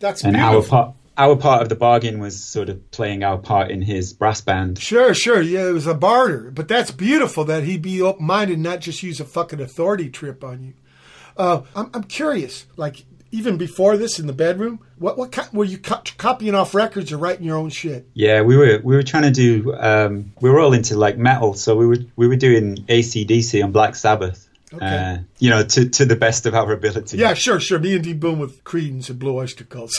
That's 0.00 0.22
and 0.24 0.34
beautiful. 0.34 0.56
our 0.56 0.62
part 0.84 0.94
our 1.16 1.34
part 1.36 1.62
of 1.62 1.68
the 1.68 1.74
bargain 1.74 2.20
was 2.20 2.40
sort 2.42 2.68
of 2.68 2.90
playing 2.92 3.24
our 3.24 3.38
part 3.38 3.70
in 3.72 3.82
his 3.82 4.12
brass 4.12 4.40
band. 4.40 4.78
Sure, 4.78 5.12
sure. 5.14 5.40
Yeah, 5.42 5.68
it 5.68 5.72
was 5.72 5.88
a 5.88 5.94
barter. 5.94 6.52
But 6.52 6.68
that's 6.68 6.92
beautiful 6.92 7.44
that 7.46 7.64
he'd 7.64 7.82
be 7.82 8.00
open 8.00 8.24
minded 8.24 8.54
and 8.54 8.62
not 8.62 8.78
just 8.80 9.02
use 9.02 9.18
a 9.18 9.24
fucking 9.24 9.60
authority 9.60 10.10
trip 10.10 10.44
on 10.44 10.62
you. 10.62 10.74
Uh, 11.36 11.62
I'm, 11.74 11.90
I'm 11.92 12.04
curious, 12.04 12.66
like, 12.76 13.04
even 13.32 13.56
before 13.58 13.96
this 13.96 14.20
in 14.20 14.26
the 14.28 14.32
bedroom, 14.32 14.78
what, 14.96 15.18
what 15.18 15.32
kind, 15.32 15.48
were 15.52 15.64
you 15.64 15.78
co- 15.78 16.02
copying 16.18 16.54
off 16.54 16.72
records 16.74 17.12
or 17.12 17.18
writing 17.18 17.44
your 17.44 17.56
own 17.56 17.70
shit? 17.70 18.08
Yeah, 18.14 18.42
we 18.42 18.56
were 18.56 18.80
we 18.82 18.94
were 18.94 19.02
trying 19.02 19.24
to 19.24 19.30
do 19.32 19.74
um, 19.74 20.32
we 20.40 20.50
were 20.50 20.60
all 20.60 20.72
into 20.72 20.96
like 20.96 21.18
metal, 21.18 21.54
so 21.54 21.76
we 21.76 21.86
were 21.86 21.98
we 22.16 22.26
were 22.28 22.36
doing 22.36 22.76
ACDC 22.88 23.62
on 23.62 23.70
Black 23.72 23.96
Sabbath. 23.96 24.47
Okay. 24.72 24.84
Uh, 24.86 25.18
you 25.38 25.50
know, 25.50 25.62
to 25.62 25.88
to 25.88 26.04
the 26.04 26.16
best 26.16 26.44
of 26.46 26.54
our 26.54 26.72
ability. 26.72 27.16
Yeah, 27.16 27.34
sure, 27.34 27.58
sure. 27.60 27.78
Me 27.78 27.94
and 27.94 28.04
D. 28.04 28.12
Boon 28.12 28.38
with 28.38 28.62
Creedence 28.64 29.08
and 29.08 29.18
Blue 29.18 29.36
Oyster 29.36 29.64
Cult. 29.64 29.90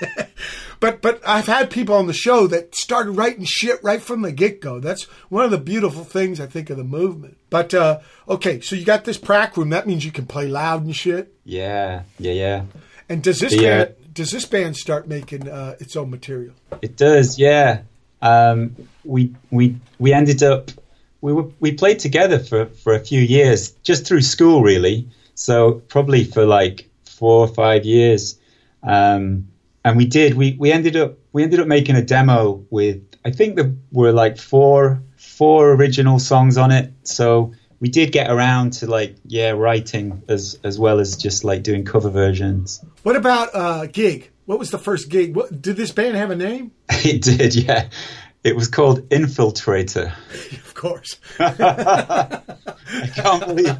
but 0.80 1.00
but 1.00 1.20
I've 1.26 1.46
had 1.46 1.70
people 1.70 1.94
on 1.94 2.06
the 2.06 2.12
show 2.12 2.46
that 2.48 2.74
started 2.74 3.12
writing 3.12 3.44
shit 3.44 3.82
right 3.82 4.02
from 4.02 4.22
the 4.22 4.32
get 4.32 4.60
go. 4.60 4.80
That's 4.80 5.04
one 5.30 5.44
of 5.44 5.50
the 5.50 5.58
beautiful 5.58 6.04
things 6.04 6.40
I 6.40 6.46
think 6.46 6.68
of 6.70 6.76
the 6.76 6.84
movement. 6.84 7.38
But 7.50 7.72
uh, 7.72 8.00
okay, 8.28 8.60
so 8.60 8.76
you 8.76 8.84
got 8.84 9.04
this 9.04 9.18
prac 9.18 9.56
room. 9.56 9.70
That 9.70 9.86
means 9.86 10.04
you 10.04 10.12
can 10.12 10.26
play 10.26 10.46
loud 10.46 10.84
and 10.84 10.94
shit. 10.94 11.34
Yeah, 11.44 12.02
yeah, 12.18 12.32
yeah. 12.32 12.62
And 13.08 13.22
does 13.22 13.40
this 13.40 13.54
Yeah. 13.54 13.84
band 13.84 13.94
does 14.14 14.30
this 14.30 14.44
band 14.44 14.76
start 14.76 15.08
making 15.08 15.48
uh, 15.48 15.76
its 15.80 15.96
own 15.96 16.10
material? 16.10 16.54
It 16.82 16.96
does, 16.96 17.38
yeah. 17.38 17.82
Um, 18.20 18.76
we 19.04 19.34
we 19.50 19.76
we 19.98 20.12
ended 20.12 20.42
up 20.42 20.70
we 21.22 21.32
were 21.32 21.48
we 21.60 21.72
played 21.72 22.00
together 22.00 22.38
for 22.38 22.66
for 22.66 22.94
a 22.94 23.00
few 23.00 23.20
years 23.20 23.70
just 23.82 24.06
through 24.06 24.20
school 24.20 24.62
really. 24.62 25.08
So 25.34 25.74
probably 25.88 26.24
for 26.24 26.44
like 26.44 26.90
four 27.04 27.38
or 27.40 27.48
five 27.48 27.86
years, 27.86 28.38
um, 28.82 29.48
and 29.84 29.96
we 29.96 30.04
did 30.04 30.34
we 30.34 30.56
we 30.58 30.70
ended 30.70 30.96
up 30.96 31.14
we 31.32 31.42
ended 31.42 31.60
up 31.60 31.66
making 31.66 31.96
a 31.96 32.02
demo 32.02 32.66
with 32.68 33.02
I 33.24 33.30
think 33.30 33.56
there 33.56 33.72
were 33.90 34.12
like 34.12 34.36
four 34.36 35.02
four 35.16 35.72
original 35.72 36.18
songs 36.18 36.58
on 36.58 36.70
it. 36.72 36.92
So 37.04 37.54
we 37.80 37.88
did 37.88 38.12
get 38.12 38.30
around 38.30 38.74
to 38.74 38.86
like 38.86 39.16
yeah 39.24 39.50
writing 39.50 40.22
as 40.28 40.58
as 40.64 40.78
well 40.78 40.98
as 40.98 41.16
just 41.16 41.44
like 41.44 41.62
doing 41.62 41.84
cover 41.84 42.10
versions. 42.10 42.84
What 43.04 43.16
about 43.16 43.54
uh, 43.54 43.86
gig? 43.86 44.30
What 44.44 44.58
was 44.58 44.70
the 44.70 44.78
first 44.78 45.08
gig? 45.08 45.36
What, 45.36 45.62
did 45.62 45.76
this 45.76 45.92
band 45.92 46.16
have 46.16 46.30
a 46.30 46.36
name? 46.36 46.72
It 47.04 47.22
did, 47.22 47.56
yeah. 47.56 47.88
It 48.44 48.56
was 48.56 48.68
called 48.68 49.08
Infiltrator. 49.08 50.12
Of 50.72 50.74
course. 50.74 51.16
I 51.38 52.40
can't 53.14 53.46
believe 53.46 53.76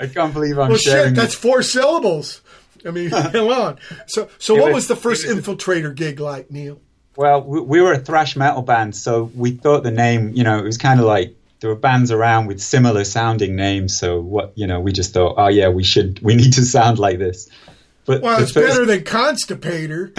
I 0.00 0.06
can't 0.06 0.32
believe 0.32 0.58
I'm 0.60 0.68
Well, 0.68 0.78
sharing 0.78 1.08
shit, 1.08 1.16
that's 1.16 1.34
four 1.34 1.62
syllables. 1.62 2.40
I 2.86 2.90
mean, 2.92 3.10
come 3.32 3.48
on. 3.48 3.78
So, 4.06 4.28
so 4.38 4.54
It 4.56 4.60
what 4.60 4.66
was- 4.68 4.74
was 4.74 4.88
the 4.88 4.96
first 4.96 5.26
was- 5.26 5.36
infiltrator 5.36 5.92
gig 5.92 6.20
like, 6.20 6.50
Neil? 6.52 6.80
Well, 7.16 7.42
we, 7.42 7.60
we 7.62 7.80
were 7.80 7.92
a 7.94 7.98
thrash 7.98 8.36
metal 8.36 8.62
band, 8.62 8.94
so 8.94 9.24
we 9.34 9.52
thought 9.52 9.82
the 9.82 9.90
name, 9.90 10.34
you 10.34 10.44
know, 10.44 10.58
it 10.58 10.64
was 10.64 10.78
kind 10.78 11.00
of 11.00 11.06
like 11.06 11.34
there 11.60 11.70
were 11.70 11.74
bands 11.76 12.12
around 12.12 12.46
with 12.46 12.60
similar 12.60 13.02
sounding 13.04 13.56
names. 13.56 13.98
So 13.98 14.20
what, 14.20 14.52
you 14.56 14.66
know, 14.68 14.78
we 14.78 14.92
just 14.92 15.14
thought, 15.14 15.34
oh 15.38 15.48
yeah, 15.48 15.68
we 15.70 15.82
should, 15.82 16.20
we 16.22 16.36
need 16.36 16.52
to 16.52 16.62
sound 16.64 16.98
like 17.00 17.18
this. 17.18 17.48
But 18.04 18.22
Well, 18.22 18.40
it's 18.40 18.52
first- 18.52 18.68
better 18.68 18.84
than 18.86 19.02
Constipator. 19.02 20.12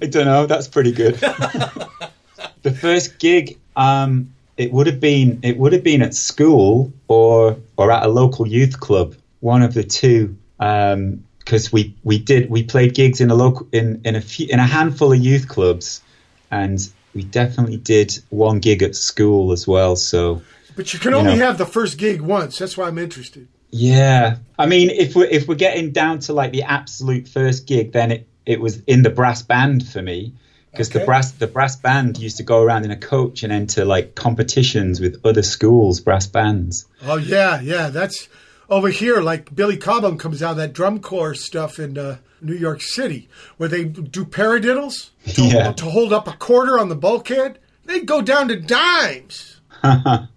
I 0.00 0.06
don't 0.06 0.26
know. 0.26 0.46
That's 0.46 0.68
pretty 0.68 0.92
good. 0.92 1.14
the 2.62 2.72
first 2.72 3.18
gig, 3.18 3.58
um, 3.76 4.32
it 4.56 4.72
would 4.72 4.86
have 4.86 5.00
been 5.00 5.40
it 5.42 5.56
would 5.56 5.72
have 5.72 5.82
been 5.82 6.02
at 6.02 6.14
school 6.14 6.92
or 7.08 7.56
or 7.76 7.92
at 7.92 8.04
a 8.04 8.08
local 8.08 8.46
youth 8.46 8.80
club, 8.80 9.14
one 9.40 9.62
of 9.62 9.74
the 9.74 9.84
two. 9.84 10.36
Because 10.58 11.72
we 11.72 11.94
we 12.04 12.18
did 12.18 12.50
we 12.50 12.62
played 12.62 12.94
gigs 12.94 13.20
in 13.20 13.30
a 13.30 13.34
local 13.34 13.68
in 13.72 14.00
in 14.04 14.16
a 14.16 14.20
few, 14.20 14.46
in 14.48 14.58
a 14.58 14.66
handful 14.66 15.12
of 15.12 15.18
youth 15.18 15.48
clubs, 15.48 16.02
and 16.50 16.80
we 17.14 17.22
definitely 17.22 17.76
did 17.76 18.18
one 18.30 18.58
gig 18.58 18.82
at 18.82 18.94
school 18.94 19.52
as 19.52 19.66
well. 19.66 19.96
So 19.96 20.42
But 20.76 20.92
you 20.92 20.98
can 20.98 21.14
only 21.14 21.36
know. 21.36 21.46
have 21.46 21.58
the 21.58 21.66
first 21.66 21.98
gig 21.98 22.20
once. 22.20 22.58
That's 22.58 22.76
why 22.76 22.88
I'm 22.88 22.98
interested. 22.98 23.48
Yeah, 23.70 24.38
I 24.58 24.66
mean, 24.66 24.90
if 24.90 25.14
we're 25.14 25.26
if 25.26 25.46
we're 25.46 25.54
getting 25.54 25.92
down 25.92 26.20
to 26.20 26.32
like 26.32 26.52
the 26.52 26.62
absolute 26.62 27.28
first 27.28 27.66
gig, 27.66 27.92
then 27.92 28.12
it, 28.12 28.26
it 28.48 28.60
was 28.60 28.80
in 28.86 29.02
the 29.02 29.10
brass 29.10 29.42
band 29.42 29.86
for 29.86 30.02
me 30.02 30.32
because 30.70 30.90
the 30.90 31.04
brass 31.04 31.32
the 31.32 31.46
brass 31.46 31.76
band 31.76 32.18
used 32.18 32.36
to 32.38 32.42
go 32.42 32.62
around 32.62 32.84
in 32.84 32.90
a 32.90 32.96
coach 32.96 33.42
and 33.42 33.52
enter 33.52 33.84
like 33.84 34.14
competitions 34.14 35.00
with 35.00 35.20
other 35.24 35.42
schools' 35.42 36.00
brass 36.00 36.26
bands. 36.26 36.86
Oh 37.02 37.16
yeah, 37.16 37.60
yeah. 37.60 37.88
That's 37.90 38.28
over 38.68 38.88
here. 38.88 39.20
Like 39.20 39.54
Billy 39.54 39.76
Cobham 39.76 40.18
comes 40.18 40.42
out 40.42 40.52
of 40.52 40.56
that 40.58 40.72
drum 40.72 41.00
corps 41.00 41.34
stuff 41.34 41.78
in 41.78 41.98
uh, 41.98 42.18
New 42.40 42.54
York 42.54 42.80
City, 42.82 43.28
where 43.56 43.68
they 43.68 43.84
do 43.84 44.24
paradiddles 44.24 45.10
to, 45.34 45.42
Yeah. 45.42 45.72
to 45.72 45.84
hold 45.86 46.12
up 46.12 46.28
a 46.28 46.32
quarter 46.36 46.78
on 46.78 46.88
the 46.88 46.96
bulkhead. 46.96 47.58
They 47.84 48.00
go 48.00 48.20
down 48.22 48.48
to 48.48 48.56
dimes. 48.56 49.60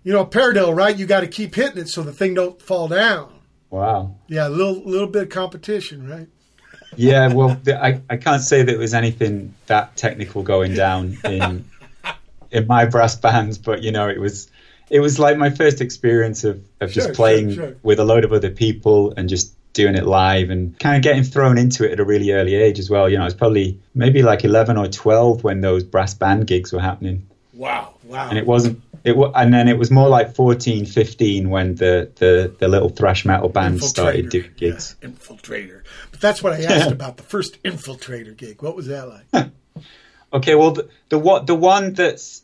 you 0.04 0.14
know, 0.14 0.26
paradiddle, 0.26 0.76
right? 0.76 0.96
You 0.98 1.06
got 1.06 1.22
to 1.22 1.28
keep 1.28 1.56
hitting 1.56 1.80
it 1.80 1.90
so 1.90 2.04
the 2.04 2.14
thing 2.14 2.34
don't 2.36 2.62
fall 2.62 2.88
down. 2.88 3.30
Wow. 3.70 4.16
Yeah, 4.28 4.48
a 4.48 4.50
little 4.50 4.82
little 4.84 5.08
bit 5.08 5.24
of 5.24 5.30
competition, 5.30 6.08
right? 6.10 6.28
Yeah, 6.96 7.34
well, 7.34 7.60
I 7.68 8.02
I 8.10 8.18
can't 8.18 8.42
say 8.42 8.60
that 8.60 8.72
there 8.72 8.80
was 8.80 8.94
anything 8.94 9.54
that 9.68 9.96
technical 9.96 10.44
going 10.44 10.74
down 10.74 11.18
in 11.24 11.66
in 12.52 12.68
my 12.68 12.86
brass 12.86 13.16
bands, 13.16 13.58
but 13.58 13.82
you 13.82 13.92
know, 13.92 14.10
it 14.10 14.20
was. 14.20 14.50
It 14.90 15.00
was 15.00 15.18
like 15.18 15.38
my 15.38 15.50
first 15.50 15.80
experience 15.80 16.44
of, 16.44 16.62
of 16.82 16.92
Sure, 16.92 17.06
just 17.06 17.16
playing 17.16 17.54
sure, 17.54 17.68
sure. 17.70 17.76
with 17.82 18.00
a 18.00 18.04
load 18.04 18.26
of 18.26 18.34
other 18.34 18.50
people 18.50 19.14
and 19.16 19.30
just 19.30 19.54
doing 19.74 19.96
it 19.96 20.06
live 20.06 20.50
and 20.50 20.78
kind 20.80 20.98
of 20.98 21.02
getting 21.02 21.24
thrown 21.24 21.58
into 21.58 21.86
it 21.86 21.92
at 21.92 22.00
a 22.00 22.04
really 22.04 22.32
early 22.32 22.56
age 22.56 22.80
as 22.80 22.90
well. 22.90 23.08
You 23.08 23.18
know, 23.18 23.24
I 23.24 23.26
was 23.26 23.34
probably 23.34 23.80
maybe 23.96 24.22
like 24.22 24.44
11 24.44 24.78
or 24.78 24.88
12 24.88 25.44
when 25.44 25.62
those 25.62 25.84
brass 25.84 26.14
band 26.14 26.48
gigs 26.48 26.74
were 26.74 26.82
happening. 26.82 27.26
Wow, 27.62 27.94
wow. 28.06 28.28
And 28.28 28.40
it 28.40 28.48
wasn't, 28.48 28.82
it 29.04 29.16
wa- 29.16 29.32
and 29.36 29.54
then 29.54 29.68
it 29.68 29.78
was 29.78 29.92
more 29.92 30.10
like 30.10 30.34
14, 30.34 30.86
15 30.86 31.50
when 31.52 31.76
the, 31.76 32.12
the, 32.16 32.56
the 32.58 32.68
little 32.68 32.90
thrash 32.90 33.24
metal 33.24 33.50
bands 33.50 33.88
started 33.88 34.30
doing 34.30 34.50
gigs. 34.58 34.96
Yeah, 35.00 35.10
infiltrator. 35.10 35.84
But 36.10 36.22
that's 36.22 36.42
what 36.42 36.54
I 36.54 36.64
asked 36.74 36.92
about 36.92 37.18
the 37.18 37.24
first 37.24 37.62
infiltrator 37.62 38.36
gig. 38.36 38.64
What 38.64 38.76
was 38.76 38.88
that 38.88 39.08
like? 39.08 39.52
Okay, 40.34 40.56
well, 40.56 40.72
the, 40.72 40.90
the 41.10 41.20
what 41.20 41.46
the 41.46 41.56
one 41.56 41.94
that's 41.94 42.42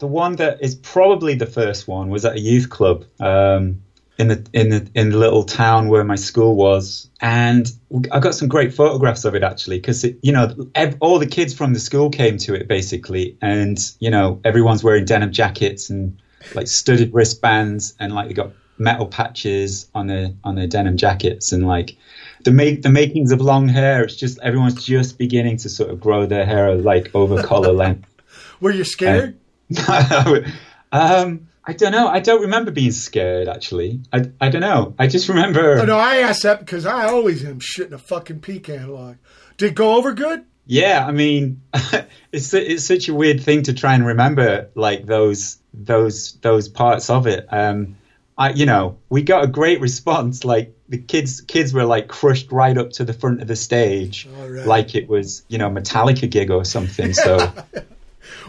the 0.00 0.08
one 0.08 0.36
that 0.36 0.60
is 0.60 0.74
probably 0.74 1.34
the 1.36 1.46
first 1.46 1.86
one 1.86 2.10
was 2.10 2.24
at 2.24 2.34
a 2.34 2.40
youth 2.40 2.68
club 2.68 3.04
um, 3.20 3.81
in 4.18 4.28
the 4.28 4.46
in 4.52 4.70
the 4.70 4.88
in 4.94 5.10
the 5.10 5.16
little 5.16 5.44
town 5.44 5.88
where 5.88 6.04
my 6.04 6.16
school 6.16 6.54
was, 6.54 7.08
and 7.20 7.72
I 8.12 8.20
got 8.20 8.34
some 8.34 8.48
great 8.48 8.74
photographs 8.74 9.24
of 9.24 9.34
it 9.34 9.42
actually 9.42 9.78
because 9.78 10.04
you 10.04 10.32
know 10.32 10.54
ev- 10.74 10.96
all 11.00 11.18
the 11.18 11.26
kids 11.26 11.54
from 11.54 11.72
the 11.72 11.80
school 11.80 12.10
came 12.10 12.38
to 12.38 12.54
it 12.54 12.68
basically, 12.68 13.36
and 13.40 13.78
you 14.00 14.10
know 14.10 14.40
everyone's 14.44 14.84
wearing 14.84 15.04
denim 15.04 15.32
jackets 15.32 15.90
and 15.90 16.18
like 16.54 16.66
studded 16.66 17.14
wristbands 17.14 17.94
and 18.00 18.14
like 18.14 18.28
they 18.28 18.34
got 18.34 18.50
metal 18.78 19.06
patches 19.06 19.86
on 19.94 20.08
their 20.08 20.32
on 20.44 20.56
their 20.56 20.66
denim 20.66 20.96
jackets 20.96 21.52
and 21.52 21.66
like 21.66 21.96
the 22.44 22.50
make 22.50 22.82
the 22.82 22.90
makings 22.90 23.32
of 23.32 23.40
long 23.40 23.68
hair. 23.68 24.02
It's 24.04 24.16
just 24.16 24.38
everyone's 24.40 24.84
just 24.84 25.18
beginning 25.18 25.56
to 25.58 25.68
sort 25.68 25.90
of 25.90 26.00
grow 26.00 26.26
their 26.26 26.44
hair 26.44 26.74
like 26.74 27.14
over 27.14 27.42
collar 27.42 27.72
length. 27.72 28.08
Were 28.60 28.70
you 28.70 28.84
scared? 28.84 29.38
um, 30.92 31.48
I 31.64 31.72
don't 31.74 31.92
know. 31.92 32.08
I 32.08 32.18
don't 32.20 32.42
remember 32.42 32.70
being 32.70 32.90
scared. 32.90 33.48
Actually, 33.48 34.00
I 34.12 34.30
I 34.40 34.48
don't 34.48 34.62
know. 34.62 34.94
I 34.98 35.06
just 35.06 35.28
remember. 35.28 35.78
Oh, 35.78 35.84
no, 35.84 35.96
I 35.96 36.16
asked 36.16 36.42
that 36.42 36.60
because 36.60 36.86
I 36.86 37.06
always 37.06 37.44
am 37.44 37.60
shitting 37.60 37.92
a 37.92 37.98
fucking 37.98 38.40
peak 38.40 38.68
analog. 38.68 39.16
Did 39.58 39.70
it 39.70 39.74
go 39.74 39.96
over 39.96 40.12
good? 40.12 40.44
Yeah, 40.66 41.04
I 41.06 41.12
mean, 41.12 41.62
it's 42.32 42.52
it's 42.52 42.84
such 42.84 43.08
a 43.08 43.14
weird 43.14 43.42
thing 43.42 43.62
to 43.64 43.72
try 43.72 43.94
and 43.94 44.04
remember, 44.04 44.70
like 44.74 45.06
those 45.06 45.58
those 45.72 46.32
those 46.40 46.68
parts 46.68 47.10
of 47.10 47.26
it. 47.26 47.46
Um, 47.50 47.96
I 48.36 48.50
you 48.50 48.66
know 48.66 48.98
we 49.08 49.22
got 49.22 49.44
a 49.44 49.46
great 49.48 49.80
response. 49.80 50.44
Like 50.44 50.76
the 50.88 50.98
kids 50.98 51.42
kids 51.42 51.72
were 51.72 51.84
like 51.84 52.08
crushed 52.08 52.50
right 52.50 52.76
up 52.76 52.90
to 52.92 53.04
the 53.04 53.12
front 53.12 53.40
of 53.40 53.46
the 53.46 53.56
stage, 53.56 54.28
right. 54.36 54.66
like 54.66 54.96
it 54.96 55.08
was 55.08 55.44
you 55.48 55.58
know 55.58 55.70
Metallica 55.70 56.28
gig 56.28 56.50
or 56.50 56.64
something. 56.64 57.12
So. 57.12 57.52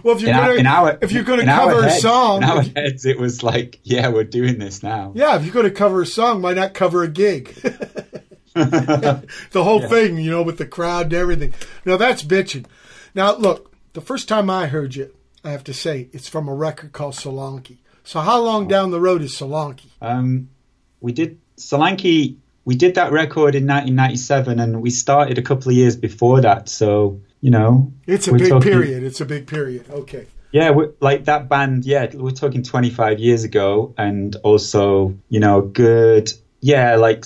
Well, 0.04 0.16
if 0.16 0.22
you're 0.22 0.32
in 0.32 0.36
gonna 0.38 0.54
in 0.54 0.68
our 0.68 0.98
if 1.02 1.12
you're 1.12 1.24
gonna 1.24 1.46
cover 1.46 1.86
a 1.86 1.92
song, 1.92 2.44
in 2.44 2.50
our 2.50 2.62
heads, 2.62 3.06
it 3.06 3.18
was 3.18 3.42
like, 3.42 3.80
yeah, 3.84 4.10
we're 4.10 4.26
doing 4.26 4.60
this 4.60 4.84
now. 4.84 5.14
yeah, 5.16 5.36
if 5.38 5.46
you're 5.46 5.54
gonna 5.54 5.72
cover 5.72 6.02
a 6.02 6.06
song, 6.06 6.42
why 6.42 6.54
not 6.54 6.74
cover 6.74 7.04
a 7.04 7.08
gig? 7.08 7.54
the 8.54 9.24
whole 9.54 9.82
thing, 9.82 10.18
you 10.18 10.30
know, 10.30 10.44
with 10.44 10.58
the 10.58 10.66
crowd 10.66 11.06
and 11.06 11.14
everything. 11.14 11.54
Now 11.86 11.98
that's 11.98 12.22
bitching. 12.24 12.66
Now 13.16 13.36
look, 13.36 13.74
the 13.94 14.02
first 14.02 14.28
time 14.28 14.50
I 14.50 14.68
heard 14.68 14.96
you, 14.96 15.14
I 15.44 15.52
have 15.52 15.64
to 15.66 15.74
say, 15.74 16.10
it's 16.12 16.28
from 16.28 16.48
a 16.48 16.54
record 16.54 16.92
called 16.92 17.16
Solanke. 17.16 17.78
So 18.04 18.20
how 18.20 18.40
long 18.42 18.68
down 18.68 18.92
the 18.92 19.00
road 19.00 19.22
is 19.22 19.34
Solanke? 19.36 19.88
Um, 20.02 20.50
we 21.00 21.14
did 21.14 21.40
Solanke. 21.58 22.38
We 22.66 22.76
did 22.76 22.96
that 22.96 23.12
record 23.12 23.56
in 23.56 23.68
1997, 23.68 24.60
and 24.60 24.82
we 24.82 24.90
started 24.90 25.38
a 25.38 25.42
couple 25.42 25.70
of 25.70 25.76
years 25.76 25.96
before 25.96 26.42
that. 26.42 26.70
So 26.70 27.22
you 27.44 27.52
know, 27.52 27.92
It's 28.08 28.28
a 28.28 28.34
big 28.34 28.50
talking- 28.50 28.72
period. 28.72 29.04
It's 29.04 29.20
a 29.22 29.26
big 29.26 29.46
period. 29.48 29.86
Okay. 29.92 30.26
Yeah, 30.54 30.72
like 31.02 31.26
that 31.26 31.50
band. 31.50 31.84
Yeah, 31.84 32.06
we're 32.14 32.32
talking 32.32 32.64
25 32.64 33.20
years 33.20 33.44
ago, 33.44 33.94
and 33.98 34.36
also 34.44 35.16
you 35.30 35.40
know, 35.40 35.60
a 35.60 35.66
good 35.66 36.32
yeah, 36.62 36.96
like 36.96 37.26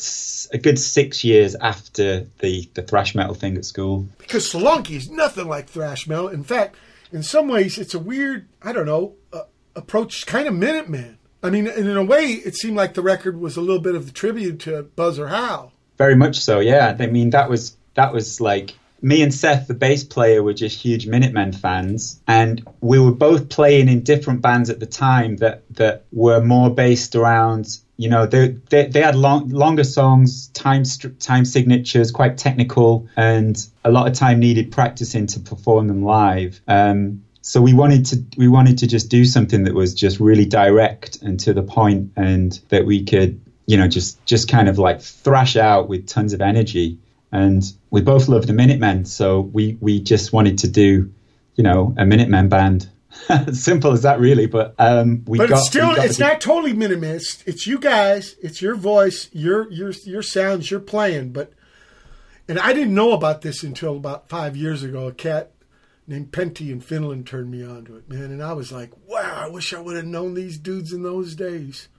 a 0.52 0.58
good 0.58 0.80
six 0.80 1.24
years 1.24 1.54
after 1.56 2.26
the 2.40 2.68
the 2.74 2.82
thrash 2.82 3.14
metal 3.14 3.36
thing 3.36 3.56
at 3.58 3.66
school. 3.66 4.08
because 4.18 4.52
Solanke 4.52 4.92
is 4.96 5.10
nothing 5.12 5.48
like 5.48 5.68
thrash 5.68 6.08
metal. 6.08 6.30
In 6.30 6.44
fact, 6.44 6.76
in 7.12 7.22
some 7.22 7.48
ways, 7.48 7.78
it's 7.78 7.94
a 7.94 8.00
weird, 8.00 8.48
I 8.64 8.72
don't 8.72 8.86
know, 8.88 9.14
uh, 9.32 9.42
approach, 9.76 10.26
kind 10.26 10.48
of 10.48 10.54
Minuteman. 10.56 11.18
I 11.44 11.50
mean, 11.52 11.68
and 11.68 11.88
in 11.88 11.98
a 11.98 12.04
way, 12.04 12.24
it 12.48 12.56
seemed 12.56 12.76
like 12.78 12.94
the 12.96 13.04
record 13.04 13.40
was 13.40 13.58
a 13.58 13.62
little 13.62 13.82
bit 13.82 13.94
of 13.96 14.06
the 14.08 14.12
tribute 14.12 14.60
to 14.62 14.84
Buzz 14.96 15.20
or 15.20 15.28
Howl. 15.28 15.72
Very 15.98 16.16
much 16.16 16.38
so, 16.40 16.60
yeah. 16.60 16.96
I 17.00 17.06
mean, 17.08 17.30
that 17.32 17.50
was 17.50 17.76
that 17.94 18.14
was 18.14 18.42
like 18.42 18.74
me 19.02 19.22
and 19.22 19.34
Seth, 19.34 19.68
the 19.68 19.74
bass 19.74 20.04
player, 20.04 20.42
were 20.42 20.54
just 20.54 20.82
huge 20.82 21.08
Minutemen 21.08 21.54
fans, 21.54 22.20
and 22.28 22.68
we 22.82 23.00
were 23.00 23.12
both 23.12 23.50
playing 23.50 23.90
in 23.90 24.02
different 24.04 24.42
bands 24.42 24.70
at 24.70 24.80
the 24.80 24.86
time 24.86 25.38
that 25.38 25.64
that 25.72 26.06
were 26.12 26.42
more 26.42 26.70
based 26.70 27.16
around. 27.16 27.80
You 27.98 28.10
know, 28.10 28.26
they 28.26 28.50
they, 28.70 28.88
they 28.88 29.02
had 29.02 29.16
long, 29.16 29.50
longer 29.50 29.84
songs, 29.84 30.48
time 30.50 30.84
time 31.20 31.46
signatures, 31.46 32.12
quite 32.12 32.38
technical, 32.38 33.08
and 33.16 33.58
a 33.84 33.92
lot 33.92 34.08
of 34.08 34.14
time 34.14 34.40
needed 34.40 34.72
practicing 34.72 35.28
to 35.28 35.40
perform 35.40 35.88
them 35.88 36.04
live. 36.04 36.62
Um, 36.68 37.24
so 37.42 37.62
we 37.62 37.74
wanted 37.74 38.06
to 38.08 38.24
we 38.38 38.48
wanted 38.48 38.80
to 38.80 38.88
just 38.88 39.10
do 39.10 39.26
something 39.26 39.64
that 39.64 39.74
was 39.74 39.94
just 39.94 40.20
really 40.20 40.46
direct 40.46 41.22
and 41.22 41.40
to 41.42 41.54
the 41.54 41.64
point, 41.64 42.12
and 42.16 42.60
that 42.70 42.86
we 42.86 43.04
could 43.04 43.42
you 43.68 43.76
know, 43.76 43.88
just 43.88 44.26
just 44.26 44.48
kind 44.48 44.70
of 44.70 44.80
like 44.80 45.02
thrash 45.02 45.56
out 45.56 45.90
with 45.90 46.08
tons 46.08 46.34
of 46.34 46.42
energy. 46.42 46.98
And 47.32 47.64
we 47.90 48.02
both 48.02 48.28
love 48.30 48.48
the 48.48 48.54
Minutemen, 48.54 49.06
so 49.06 49.42
we 49.42 49.78
we 49.82 50.00
just 50.00 50.32
wanted 50.32 50.58
to 50.60 50.68
do, 50.68 51.12
you 51.56 51.64
know, 51.64 51.94
a 51.98 52.06
Minutemen 52.06 52.48
band. 52.50 52.90
Simple 53.52 53.92
as 53.94 54.04
that, 54.04 54.20
really. 54.20 54.46
But 54.46 54.76
um, 54.80 55.24
we 55.28 55.38
But 55.38 55.50
got 55.50 55.60
it's 55.60 55.68
still, 55.68 55.96
got 55.96 56.06
it's 56.06 56.18
the- 56.18 56.24
not 56.26 56.40
totally 56.42 56.74
Minuteman. 56.74 57.16
It's, 57.16 57.44
it's 57.46 57.68
you 57.68 57.80
guys, 57.80 58.36
it's 58.42 58.62
your 58.62 58.76
voice, 58.76 59.30
your 59.34 59.70
your 59.72 59.92
your 60.06 60.22
sounds, 60.22 60.72
you're 60.72 60.80
playing. 60.80 61.34
But 61.34 61.52
and 62.48 62.60
I 62.60 62.72
didn't 62.74 62.94
know 62.96 63.12
about 63.12 63.42
this 63.42 63.62
until 63.64 63.98
about 63.98 64.30
five 64.30 64.56
years 64.56 64.84
ago. 64.84 65.08
A 65.08 65.12
cat 65.14 65.52
named 66.08 66.32
Penty 66.32 66.72
in 66.72 66.80
Finland 66.80 67.28
turned 67.28 67.52
me 67.52 67.62
on 67.66 67.84
to 67.86 67.98
it, 67.98 68.10
man. 68.10 68.32
And 68.32 68.42
I 68.42 68.54
was 68.54 68.72
like, 68.72 68.92
wow, 69.06 69.34
I 69.46 69.50
wish 69.50 69.74
I 69.74 69.82
would 69.82 69.98
have 69.98 70.06
known 70.06 70.34
these 70.34 70.58
dudes 70.58 70.94
in 70.94 71.04
those 71.04 71.36
days. 71.36 71.90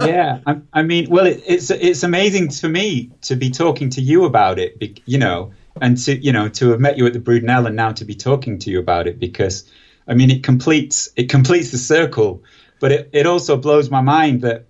Yeah, 0.00 0.40
I, 0.46 0.60
I 0.72 0.82
mean, 0.82 1.10
well, 1.10 1.26
it, 1.26 1.42
it's 1.46 1.70
it's 1.70 2.02
amazing 2.02 2.50
for 2.50 2.68
me 2.68 3.10
to 3.22 3.36
be 3.36 3.50
talking 3.50 3.90
to 3.90 4.00
you 4.00 4.24
about 4.24 4.58
it, 4.58 5.00
you 5.04 5.18
know, 5.18 5.52
and 5.80 5.96
to 6.04 6.16
you 6.16 6.32
know 6.32 6.48
to 6.48 6.70
have 6.70 6.80
met 6.80 6.96
you 6.96 7.06
at 7.06 7.12
the 7.12 7.20
Brudenell 7.20 7.66
and 7.66 7.76
now 7.76 7.92
to 7.92 8.04
be 8.04 8.14
talking 8.14 8.58
to 8.60 8.70
you 8.70 8.78
about 8.78 9.06
it 9.06 9.18
because, 9.18 9.70
I 10.06 10.14
mean, 10.14 10.30
it 10.30 10.42
completes 10.42 11.10
it 11.16 11.28
completes 11.28 11.70
the 11.70 11.78
circle, 11.78 12.42
but 12.80 12.92
it, 12.92 13.10
it 13.12 13.26
also 13.26 13.56
blows 13.56 13.90
my 13.90 14.00
mind 14.00 14.42
that, 14.42 14.66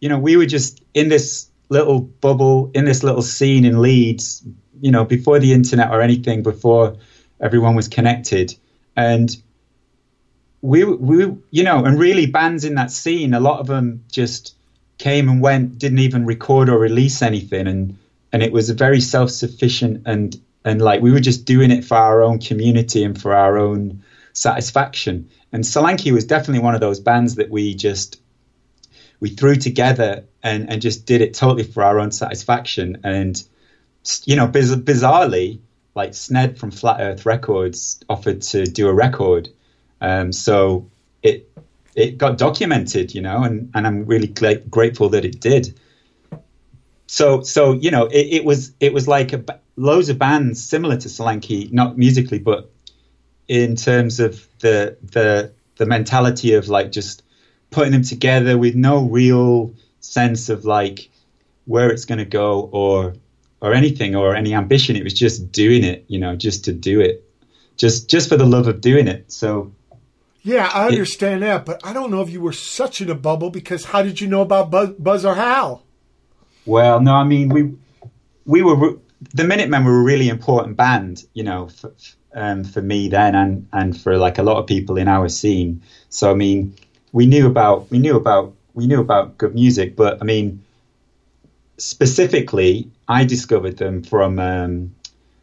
you 0.00 0.08
know, 0.08 0.18
we 0.18 0.36
were 0.36 0.46
just 0.46 0.82
in 0.94 1.08
this 1.08 1.48
little 1.68 2.00
bubble 2.00 2.70
in 2.74 2.84
this 2.84 3.02
little 3.02 3.22
scene 3.22 3.64
in 3.64 3.80
Leeds, 3.80 4.42
you 4.80 4.90
know, 4.90 5.04
before 5.04 5.38
the 5.38 5.52
internet 5.52 5.90
or 5.90 6.00
anything, 6.00 6.42
before 6.42 6.96
everyone 7.40 7.74
was 7.74 7.88
connected, 7.88 8.56
and 8.96 9.36
we 10.62 10.84
we 10.84 11.36
you 11.50 11.62
know 11.64 11.84
and 11.84 11.98
really 11.98 12.26
bands 12.26 12.64
in 12.64 12.74
that 12.74 12.90
scene 12.90 13.32
a 13.32 13.40
lot 13.40 13.60
of 13.60 13.66
them 13.66 14.04
just 14.10 14.54
came 15.00 15.30
and 15.30 15.40
went 15.40 15.78
didn't 15.78 15.98
even 16.00 16.26
record 16.26 16.68
or 16.68 16.78
release 16.78 17.22
anything. 17.22 17.66
And 17.66 17.98
and 18.32 18.42
it 18.42 18.52
was 18.52 18.70
a 18.70 18.74
very 18.74 19.00
self-sufficient 19.00 20.02
and 20.06 20.38
and 20.64 20.80
like 20.80 21.00
we 21.00 21.10
were 21.10 21.20
just 21.20 21.46
doing 21.46 21.70
it 21.70 21.84
for 21.84 21.96
our 21.96 22.22
own 22.22 22.38
community 22.38 23.02
and 23.02 23.20
for 23.20 23.34
our 23.34 23.58
own 23.58 24.04
satisfaction. 24.34 25.30
And 25.52 25.64
Solanke 25.64 26.12
was 26.12 26.26
definitely 26.26 26.62
one 26.62 26.74
of 26.74 26.80
those 26.80 27.00
bands 27.00 27.36
that 27.36 27.50
we 27.50 27.74
just 27.74 28.20
we 29.20 29.30
threw 29.30 29.56
together 29.56 30.24
and 30.42 30.70
and 30.70 30.82
just 30.82 31.06
did 31.06 31.22
it 31.22 31.32
totally 31.32 31.64
for 31.64 31.82
our 31.82 31.98
own 31.98 32.12
satisfaction. 32.12 33.00
And 33.02 33.42
you 34.26 34.36
know 34.36 34.46
biz- 34.46 34.76
bizarrely 34.76 35.60
like 35.94 36.10
Sned 36.10 36.58
from 36.58 36.70
Flat 36.70 37.00
Earth 37.00 37.24
Records 37.24 38.00
offered 38.06 38.42
to 38.42 38.66
do 38.66 38.88
a 38.88 38.94
record 38.94 39.48
um, 40.00 40.32
so 40.32 40.90
it 41.22 41.50
it 41.94 42.18
got 42.18 42.38
documented, 42.38 43.14
you 43.14 43.20
know, 43.20 43.42
and, 43.42 43.70
and 43.74 43.86
I'm 43.86 44.06
really 44.06 44.28
grateful 44.28 45.08
that 45.10 45.24
it 45.24 45.40
did. 45.40 45.78
So 47.06 47.42
so 47.42 47.72
you 47.72 47.90
know, 47.90 48.06
it, 48.06 48.26
it 48.38 48.44
was 48.44 48.72
it 48.80 48.92
was 48.92 49.08
like 49.08 49.32
a, 49.32 49.44
loads 49.76 50.08
of 50.08 50.18
bands 50.18 50.62
similar 50.62 50.96
to 50.96 51.08
Solanke, 51.08 51.72
not 51.72 51.98
musically, 51.98 52.38
but 52.38 52.70
in 53.48 53.76
terms 53.76 54.20
of 54.20 54.46
the 54.60 54.96
the 55.02 55.52
the 55.76 55.86
mentality 55.86 56.54
of 56.54 56.68
like 56.68 56.92
just 56.92 57.22
putting 57.70 57.92
them 57.92 58.02
together 58.02 58.58
with 58.58 58.74
no 58.74 59.04
real 59.04 59.74
sense 60.00 60.48
of 60.48 60.64
like 60.64 61.10
where 61.64 61.90
it's 61.90 62.04
going 62.04 62.18
to 62.18 62.24
go 62.24 62.68
or 62.72 63.14
or 63.60 63.74
anything 63.74 64.14
or 64.14 64.34
any 64.34 64.54
ambition. 64.54 64.96
It 64.96 65.04
was 65.04 65.14
just 65.14 65.52
doing 65.52 65.84
it, 65.84 66.04
you 66.08 66.18
know, 66.18 66.36
just 66.36 66.64
to 66.66 66.72
do 66.72 67.00
it, 67.00 67.24
just 67.76 68.08
just 68.08 68.28
for 68.28 68.36
the 68.36 68.46
love 68.46 68.68
of 68.68 68.80
doing 68.80 69.08
it. 69.08 69.32
So 69.32 69.72
Yeah, 70.42 70.70
I 70.72 70.86
understand 70.86 71.42
that, 71.42 71.66
but 71.66 71.84
I 71.84 71.92
don't 71.92 72.10
know 72.10 72.22
if 72.22 72.30
you 72.30 72.40
were 72.40 72.52
such 72.52 73.00
in 73.00 73.10
a 73.10 73.14
bubble 73.14 73.50
because 73.50 73.84
how 73.84 74.02
did 74.02 74.20
you 74.20 74.26
know 74.26 74.40
about 74.40 74.70
Buzz, 74.70 74.90
Buzz 74.98 75.24
or 75.24 75.34
Howl? 75.34 75.84
Well, 76.64 77.00
no, 77.00 77.14
I 77.14 77.24
mean 77.24 77.48
we 77.48 77.74
we 78.46 78.62
were 78.62 78.98
the 79.34 79.44
Minutemen 79.44 79.84
were 79.84 80.00
a 80.00 80.02
really 80.02 80.28
important 80.28 80.76
band, 80.76 81.24
you 81.34 81.42
know, 81.42 81.68
for, 81.68 81.92
um, 82.34 82.64
for 82.64 82.80
me 82.80 83.08
then 83.08 83.34
and 83.34 83.68
and 83.72 84.00
for 84.00 84.16
like 84.16 84.38
a 84.38 84.42
lot 84.42 84.58
of 84.58 84.66
people 84.66 84.96
in 84.96 85.08
our 85.08 85.28
scene. 85.28 85.82
So 86.08 86.30
I 86.30 86.34
mean, 86.34 86.74
we 87.12 87.26
knew 87.26 87.46
about 87.46 87.90
we 87.90 87.98
knew 87.98 88.16
about 88.16 88.54
we 88.74 88.86
knew 88.86 89.00
about 89.00 89.36
good 89.36 89.54
music, 89.54 89.96
but 89.96 90.20
I 90.20 90.24
mean, 90.24 90.64
specifically, 91.76 92.90
I 93.08 93.24
discovered 93.24 93.76
them 93.76 94.02
from 94.02 94.38
um, 94.38 94.94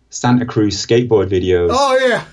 Santa 0.10 0.46
Cruz 0.46 0.84
skateboard 0.84 1.30
videos. 1.30 1.70
Oh 1.72 1.98
yeah, 1.98 2.26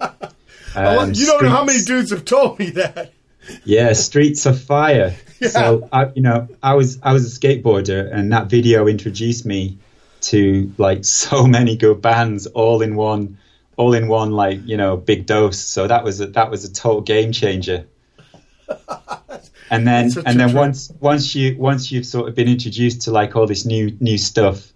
Um, 0.74 1.12
you 1.14 1.26
don't 1.26 1.42
know 1.42 1.50
how 1.50 1.64
many 1.64 1.82
dudes 1.82 2.10
have 2.10 2.24
told 2.24 2.58
me 2.58 2.70
that. 2.70 3.12
Yeah, 3.64 3.92
Streets 3.94 4.46
on 4.46 4.54
Fire. 4.54 5.16
Yeah. 5.40 5.48
So 5.48 5.88
I, 5.92 6.10
you 6.14 6.22
know, 6.22 6.48
I 6.62 6.74
was 6.74 6.98
I 7.02 7.12
was 7.12 7.36
a 7.36 7.40
skateboarder, 7.40 8.12
and 8.12 8.32
that 8.32 8.48
video 8.48 8.86
introduced 8.86 9.46
me 9.46 9.78
to 10.22 10.72
like 10.78 11.04
so 11.06 11.46
many 11.46 11.76
good 11.76 12.02
bands, 12.02 12.46
all 12.46 12.82
in 12.82 12.94
one, 12.94 13.38
all 13.76 13.94
in 13.94 14.06
one, 14.08 14.32
like 14.32 14.60
you 14.66 14.76
know, 14.76 14.96
big 14.96 15.26
dose. 15.26 15.58
So 15.58 15.86
that 15.86 16.04
was 16.04 16.20
a, 16.20 16.26
that 16.28 16.50
was 16.50 16.64
a 16.64 16.72
total 16.72 17.00
game 17.00 17.32
changer. 17.32 17.86
And 19.70 19.86
then 19.86 20.10
and 20.26 20.38
then 20.38 20.52
once 20.52 20.92
once 20.98 21.34
you 21.34 21.56
once 21.56 21.92
you've 21.92 22.04
sort 22.04 22.28
of 22.28 22.34
been 22.34 22.48
introduced 22.48 23.02
to 23.02 23.12
like 23.12 23.36
all 23.36 23.46
this 23.46 23.64
new 23.64 23.96
new 24.00 24.18
stuff, 24.18 24.72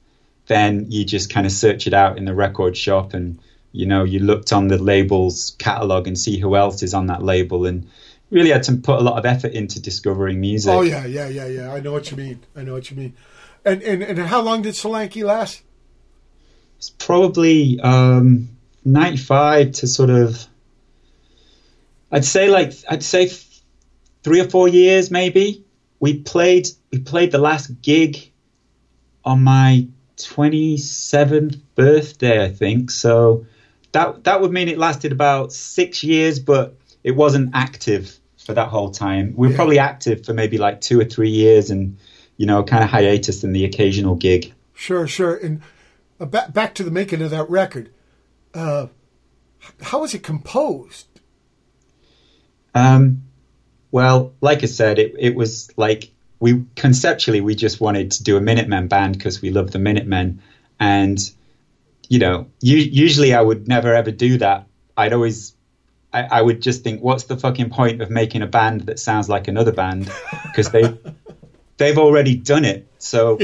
then 0.46 0.86
you 0.88 1.04
just 1.04 1.30
kind 1.30 1.46
of 1.46 1.52
search 1.52 1.88
it 1.88 1.92
out 1.92 2.16
in 2.16 2.24
the 2.24 2.34
record 2.34 2.76
shop 2.76 3.12
and 3.12 3.40
you 3.74 3.86
know 3.86 4.04
you 4.04 4.20
looked 4.20 4.52
on 4.52 4.68
the 4.68 4.78
label's 4.78 5.56
catalog 5.58 6.06
and 6.06 6.16
see 6.16 6.38
who 6.38 6.54
else 6.54 6.82
is 6.84 6.94
on 6.94 7.08
that 7.08 7.24
label 7.24 7.66
and 7.66 7.88
really 8.30 8.50
had 8.50 8.62
to 8.62 8.76
put 8.76 9.00
a 9.00 9.02
lot 9.02 9.18
of 9.18 9.26
effort 9.26 9.52
into 9.52 9.82
discovering 9.82 10.40
music. 10.40 10.72
Oh 10.72 10.82
yeah, 10.82 11.04
yeah, 11.04 11.28
yeah, 11.28 11.46
yeah. 11.46 11.74
I 11.74 11.80
know 11.80 11.90
what 11.90 12.08
you 12.10 12.16
mean. 12.16 12.40
I 12.54 12.62
know 12.62 12.74
what 12.74 12.88
you 12.88 12.96
mean. 12.96 13.14
And 13.64 13.82
and 13.82 14.02
and 14.02 14.18
how 14.20 14.42
long 14.42 14.62
did 14.62 14.74
Solanke 14.74 15.24
last? 15.24 15.60
It's 16.78 16.90
probably 16.90 17.80
um, 17.80 18.50
95 18.84 19.72
to 19.72 19.86
sort 19.88 20.10
of 20.10 20.46
I'd 22.12 22.24
say 22.24 22.48
like 22.48 22.74
I'd 22.88 23.02
say 23.02 23.28
three 24.22 24.40
or 24.40 24.48
four 24.48 24.68
years 24.68 25.10
maybe. 25.10 25.64
We 25.98 26.20
played 26.20 26.68
we 26.92 27.00
played 27.00 27.32
the 27.32 27.38
last 27.38 27.82
gig 27.82 28.30
on 29.24 29.42
my 29.42 29.88
27th 30.16 31.60
birthday, 31.74 32.44
I 32.44 32.50
think. 32.50 32.92
So 32.92 33.46
that 33.94 34.24
that 34.24 34.40
would 34.40 34.52
mean 34.52 34.68
it 34.68 34.78
lasted 34.78 35.10
about 35.12 35.52
six 35.52 36.04
years, 36.04 36.38
but 36.38 36.76
it 37.02 37.12
wasn't 37.12 37.50
active 37.54 38.16
for 38.44 38.52
that 38.54 38.68
whole 38.68 38.90
time. 38.90 39.32
We 39.36 39.46
were 39.48 39.52
Yeah. 39.52 39.56
probably 39.56 39.78
active 39.78 40.24
for 40.26 40.34
maybe 40.34 40.58
like 40.58 40.80
two 40.80 41.00
or 41.00 41.04
three 41.04 41.30
years, 41.30 41.70
and 41.70 41.96
you 42.36 42.46
know, 42.46 42.62
kind 42.62 42.84
of 42.84 42.90
hiatus 42.90 43.42
and 43.44 43.54
the 43.56 43.64
occasional 43.64 44.16
gig. 44.16 44.52
Sure, 44.74 45.06
sure. 45.06 45.34
And 45.36 45.62
uh, 46.20 46.26
back 46.26 46.52
back 46.52 46.74
to 46.74 46.82
the 46.84 46.90
making 46.90 47.22
of 47.22 47.30
that 47.30 47.48
record. 47.48 47.90
Uh, 48.52 48.86
how 49.80 50.00
was 50.02 50.14
it 50.14 50.22
composed? 50.22 51.06
Um, 52.74 53.22
well, 53.90 54.32
like 54.40 54.62
I 54.62 54.66
said, 54.66 54.98
it, 54.98 55.14
it 55.18 55.34
was 55.34 55.70
like 55.76 56.10
we 56.40 56.64
conceptually 56.74 57.40
we 57.40 57.54
just 57.54 57.80
wanted 57.80 58.10
to 58.12 58.24
do 58.24 58.36
a 58.36 58.40
Minutemen 58.40 58.88
band 58.88 59.16
because 59.16 59.40
we 59.40 59.50
love 59.50 59.70
the 59.70 59.78
Minutemen, 59.78 60.42
and 60.80 61.18
you 62.08 62.18
know, 62.18 62.46
u- 62.60 62.76
usually 62.76 63.34
I 63.34 63.40
would 63.40 63.68
never 63.68 63.94
ever 63.94 64.10
do 64.10 64.38
that. 64.38 64.66
I'd 64.96 65.12
always, 65.12 65.54
I, 66.12 66.22
I 66.22 66.42
would 66.42 66.62
just 66.62 66.84
think, 66.84 67.02
what's 67.02 67.24
the 67.24 67.36
fucking 67.36 67.70
point 67.70 68.02
of 68.02 68.10
making 68.10 68.42
a 68.42 68.46
band 68.46 68.82
that 68.82 68.98
sounds 68.98 69.28
like 69.28 69.48
another 69.48 69.72
band? 69.72 70.10
Because 70.44 70.70
they 70.70 70.98
they've 71.76 71.98
already 71.98 72.36
done 72.36 72.64
it. 72.64 72.86
So 72.98 73.38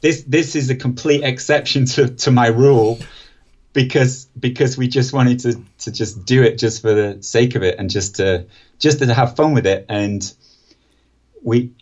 this 0.00 0.22
this 0.22 0.56
is 0.56 0.70
a 0.70 0.76
complete 0.76 1.22
exception 1.24 1.86
to, 1.86 2.08
to 2.08 2.30
my 2.30 2.48
rule 2.48 2.98
because 3.72 4.24
because 4.38 4.78
we 4.78 4.88
just 4.88 5.12
wanted 5.12 5.40
to 5.40 5.60
to 5.78 5.90
just 5.90 6.24
do 6.24 6.42
it 6.42 6.58
just 6.58 6.80
for 6.80 6.94
the 6.94 7.22
sake 7.22 7.54
of 7.54 7.62
it 7.62 7.78
and 7.78 7.90
just 7.90 8.16
to 8.16 8.46
just 8.78 9.00
to 9.00 9.12
have 9.12 9.36
fun 9.36 9.52
with 9.52 9.66
it 9.66 9.84
and 9.88 10.34
we 11.42 11.72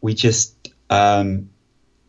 we 0.00 0.14
just 0.14 0.54
um 0.88 1.50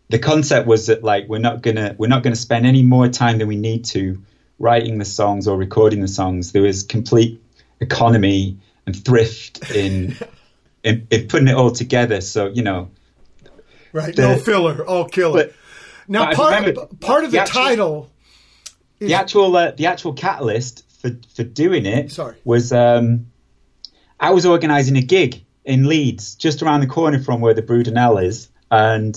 the 0.10 0.20
concept 0.20 0.68
was 0.68 0.88
that 0.88 1.03
like 1.03 1.28
we're 1.28 1.38
not 1.39 1.62
gonna 1.62 1.95
we're 1.97 2.07
not 2.07 2.24
gonna 2.24 2.36
spend 2.36 2.66
any 2.66 2.82
more 2.82 3.07
time 3.07 3.38
than 3.38 3.47
we 3.47 3.55
need 3.55 3.86
to 3.86 4.22
writing 4.57 4.97
the 4.97 5.05
songs 5.05 5.47
or 5.47 5.57
recording 5.57 6.01
the 6.01 6.07
songs 6.07 6.51
there 6.51 6.62
was 6.64 6.84
complete 6.84 7.41
economy 7.80 8.57
and 8.86 9.03
thrift 9.05 9.72
in 9.76 10.16
in, 10.84 11.07
in 11.12 11.28
putting 11.28 11.47
it 11.47 11.55
all 11.55 11.72
together 11.72 12.22
so 12.22 12.47
you 12.47 12.64
know 12.64 12.89
Right, 13.91 14.16
The- 14.16 14.22
no 14.22 14.38
filler, 14.38 14.86
all 14.86 15.05
killer. 15.05 15.45
but 15.45 15.53
now, 16.07 16.28
but 16.28 16.36
part 16.36 16.53
remember 16.60 16.86
part 16.99 17.24
of 17.24 17.32
the, 17.32 17.38
the 17.38 17.41
actual- 17.41 17.62
title. 17.64 18.12
the 18.99 19.14
actual 19.16 19.55
uh, 19.55 19.72
the 19.72 19.88
actual 19.88 20.14
catalyst 20.14 20.84
for 21.01 21.12
for 21.36 21.43
doing 21.43 21.86
it 21.88 22.12
Sorry. 22.12 22.36
was 22.43 22.72
um, 22.72 23.28
I 24.20 24.30
was 24.32 24.45
organising 24.45 24.95
a 24.97 25.01
gig 25.01 25.43
in 25.66 25.88
Leeds, 25.88 26.36
just 26.36 26.62
around 26.62 26.82
the 26.82 26.88
corner 26.88 27.20
from 27.20 27.41
where 27.41 27.53
the 27.55 27.62
Brudenell 27.64 28.24
is, 28.24 28.49
and 28.70 29.16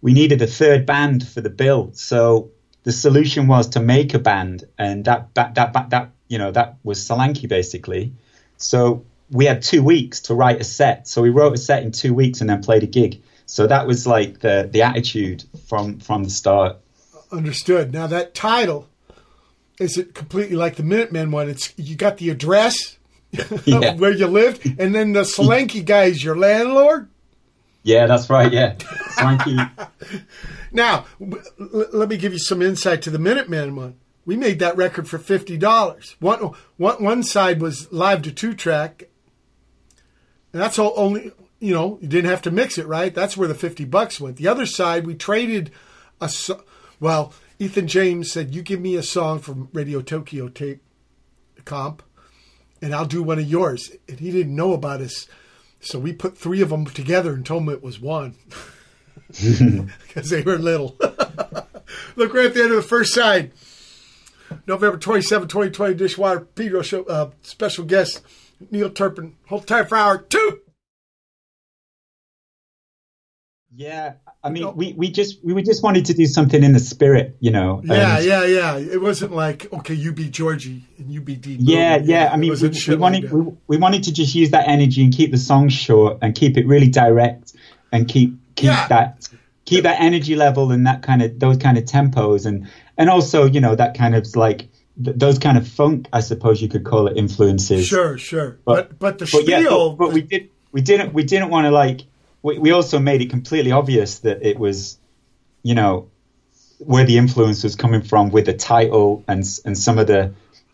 we 0.00 0.12
needed 0.12 0.42
a 0.42 0.46
third 0.46 0.86
band 0.86 1.26
for 1.26 1.40
the 1.40 1.50
bill. 1.50 1.90
So 1.94 2.50
the 2.84 2.92
solution 2.92 3.46
was 3.46 3.68
to 3.70 3.80
make 3.80 4.14
a 4.14 4.18
band, 4.18 4.64
and 4.78 5.04
that 5.04 5.34
that 5.34 5.54
that 5.56 5.72
that, 5.72 5.90
that 5.90 6.10
you 6.28 6.38
know 6.38 6.50
that 6.52 6.76
was 6.84 6.98
Solanke 7.00 7.48
basically. 7.48 8.12
So 8.56 9.04
we 9.30 9.44
had 9.44 9.62
two 9.62 9.82
weeks 9.82 10.20
to 10.22 10.34
write 10.34 10.60
a 10.60 10.64
set. 10.64 11.06
So 11.08 11.22
we 11.22 11.30
wrote 11.30 11.52
a 11.52 11.58
set 11.58 11.82
in 11.82 11.92
two 11.92 12.14
weeks 12.14 12.40
and 12.40 12.48
then 12.48 12.62
played 12.62 12.82
a 12.82 12.86
gig. 12.86 13.22
So 13.46 13.66
that 13.66 13.86
was 13.86 14.06
like 14.06 14.40
the 14.40 14.68
the 14.70 14.82
attitude 14.82 15.44
from 15.68 16.00
from 16.00 16.24
the 16.24 16.30
start. 16.30 16.76
Understood. 17.30 17.92
Now 17.92 18.06
that 18.06 18.34
title 18.34 18.88
is 19.78 19.96
it 19.96 20.14
completely 20.14 20.56
like 20.56 20.76
the 20.76 20.82
Minutemen 20.82 21.30
one? 21.30 21.48
It's 21.48 21.72
you 21.76 21.94
got 21.96 22.16
the 22.18 22.30
address 22.30 22.96
Yeah. 23.64 23.94
where 23.94 24.10
you 24.10 24.26
lived, 24.26 24.64
and 24.78 24.94
then 24.94 25.12
the 25.12 25.22
Solanke 25.36 25.84
guy 25.84 26.04
is 26.04 26.22
your 26.24 26.36
landlord. 26.36 27.08
Yeah, 27.88 28.06
that's 28.06 28.28
right. 28.28 28.52
Yeah. 28.52 28.76
Now, 30.70 31.06
let 31.58 32.10
me 32.10 32.18
give 32.18 32.34
you 32.34 32.38
some 32.38 32.60
insight 32.60 33.00
to 33.02 33.10
the 33.10 33.18
Minutemen 33.18 33.74
one. 33.74 33.96
We 34.26 34.36
made 34.36 34.58
that 34.58 34.76
record 34.76 35.08
for 35.08 35.18
fifty 35.18 35.56
dollars. 35.56 36.14
One, 36.20 36.52
one, 36.76 37.02
one 37.02 37.22
side 37.22 37.62
was 37.62 37.90
live 37.90 38.20
to 38.22 38.30
two 38.30 38.52
track, 38.52 39.04
and 40.52 40.60
that's 40.60 40.78
all 40.78 40.92
only 40.96 41.32
you 41.60 41.74
know, 41.74 41.98
you 42.02 42.08
didn't 42.08 42.30
have 42.30 42.42
to 42.42 42.50
mix 42.50 42.76
it, 42.78 42.86
right? 42.86 43.14
That's 43.14 43.36
where 43.36 43.48
the 43.48 43.54
50 43.54 43.84
bucks 43.86 44.20
went. 44.20 44.36
The 44.36 44.46
other 44.46 44.66
side, 44.66 45.06
we 45.06 45.14
traded 45.14 45.72
a 46.20 46.28
so- 46.28 46.62
well, 47.00 47.32
Ethan 47.58 47.88
James 47.88 48.30
said, 48.30 48.54
"You 48.54 48.62
give 48.62 48.80
me 48.80 48.94
a 48.94 49.02
song 49.02 49.40
from 49.40 49.68
Radio 49.72 50.00
Tokyo 50.00 50.48
tape 50.48 50.82
comp, 51.64 52.02
and 52.80 52.94
I'll 52.94 53.06
do 53.06 53.22
one 53.22 53.38
of 53.38 53.48
yours." 53.48 53.90
And 54.08 54.20
he 54.20 54.30
didn't 54.30 54.54
know 54.54 54.72
about 54.72 55.00
us, 55.00 55.26
so 55.80 55.98
we 55.98 56.12
put 56.12 56.36
three 56.36 56.60
of 56.60 56.70
them 56.70 56.86
together 56.86 57.32
and 57.32 57.44
told 57.44 57.62
them 57.66 57.74
it 57.74 57.82
was 57.82 58.00
one 58.00 58.36
because 59.28 60.30
they 60.30 60.42
were 60.42 60.58
little. 60.58 60.96
Look 62.16 62.34
right 62.34 62.46
at 62.46 62.54
the 62.54 62.62
end 62.62 62.70
of 62.70 62.76
the 62.76 62.82
first 62.82 63.14
side. 63.14 63.52
November 64.66 64.96
27, 64.96 65.48
2020, 65.48 65.94
Dishwater 65.94 66.40
Pedro 66.40 66.82
show, 66.82 67.04
uh, 67.04 67.30
special 67.42 67.84
guest 67.84 68.22
Neil 68.70 68.90
Turpin. 68.90 69.36
Hold 69.48 69.66
tight 69.66 69.88
for 69.88 69.96
hour 69.96 70.18
two. 70.18 70.60
Yeah, 73.74 74.14
I 74.48 74.50
mean, 74.50 74.76
we, 74.76 74.94
we 74.94 75.10
just 75.10 75.44
we 75.44 75.62
just 75.62 75.82
wanted 75.82 76.06
to 76.06 76.14
do 76.14 76.26
something 76.26 76.62
in 76.62 76.72
the 76.72 76.78
spirit, 76.80 77.36
you 77.40 77.50
know. 77.50 77.82
Yeah, 77.84 78.18
yeah, 78.18 78.44
yeah. 78.44 78.76
It 78.76 79.00
wasn't 79.00 79.32
like 79.32 79.72
okay, 79.72 79.94
you 79.94 80.12
be 80.12 80.28
Georgie 80.28 80.86
and 80.98 81.10
you 81.12 81.20
be 81.20 81.36
D. 81.36 81.56
Yeah, 81.60 81.98
yeah. 82.02 82.30
I 82.32 82.36
mean, 82.36 82.52
we, 82.52 82.68
we 82.68 82.68
like 82.68 82.98
wanted 82.98 83.30
we, 83.30 83.52
we 83.66 83.76
wanted 83.76 84.04
to 84.04 84.12
just 84.12 84.34
use 84.34 84.50
that 84.50 84.66
energy 84.68 85.02
and 85.04 85.12
keep 85.12 85.30
the 85.30 85.38
song 85.38 85.68
short 85.68 86.18
and 86.22 86.34
keep 86.34 86.56
it 86.56 86.66
really 86.66 86.88
direct 86.88 87.52
and 87.92 88.08
keep 88.08 88.34
keep 88.56 88.66
Yeah. 88.66 88.88
that 88.88 89.28
keep 89.64 89.84
that 89.84 90.00
energy 90.00 90.34
level 90.34 90.72
and 90.72 90.86
that 90.86 91.02
kind 91.02 91.22
of 91.22 91.38
those 91.38 91.58
kind 91.58 91.76
of 91.76 91.84
tempos 91.84 92.46
and 92.46 92.68
and 92.96 93.10
also 93.10 93.44
you 93.44 93.60
know 93.60 93.74
that 93.74 93.96
kind 93.96 94.14
of 94.14 94.34
like 94.34 94.68
th- 95.04 95.16
those 95.16 95.38
kind 95.38 95.58
of 95.58 95.68
funk, 95.68 96.08
I 96.12 96.20
suppose 96.20 96.60
you 96.62 96.68
could 96.68 96.84
call 96.84 97.06
it 97.06 97.16
influences. 97.16 97.86
Sure, 97.86 98.18
sure. 98.18 98.58
But 98.64 98.98
but, 98.98 99.18
the 99.18 99.28
but 99.30 99.46
yeah, 99.46 99.62
but, 99.68 99.96
but 99.96 100.12
we 100.12 100.22
did 100.22 100.50
we 100.72 100.80
didn't 100.80 101.12
we 101.12 101.22
didn't 101.22 101.50
want 101.50 101.66
to 101.66 101.70
like 101.70 102.02
we, 102.42 102.58
we 102.58 102.70
also 102.70 102.98
made 102.98 103.20
it 103.22 103.30
completely 103.30 103.72
obvious 103.72 104.20
that 104.20 104.42
it 104.42 104.58
was 104.58 104.98
you 105.62 105.74
know 105.74 106.08
where 106.78 107.04
the 107.04 107.18
influence 107.18 107.64
was 107.64 107.74
coming 107.76 108.02
from 108.02 108.30
with 108.30 108.46
the 108.46 108.52
title 108.54 109.24
and 109.26 109.44
and 109.64 109.76
some 109.76 109.98
of 109.98 110.06
the 110.06 110.32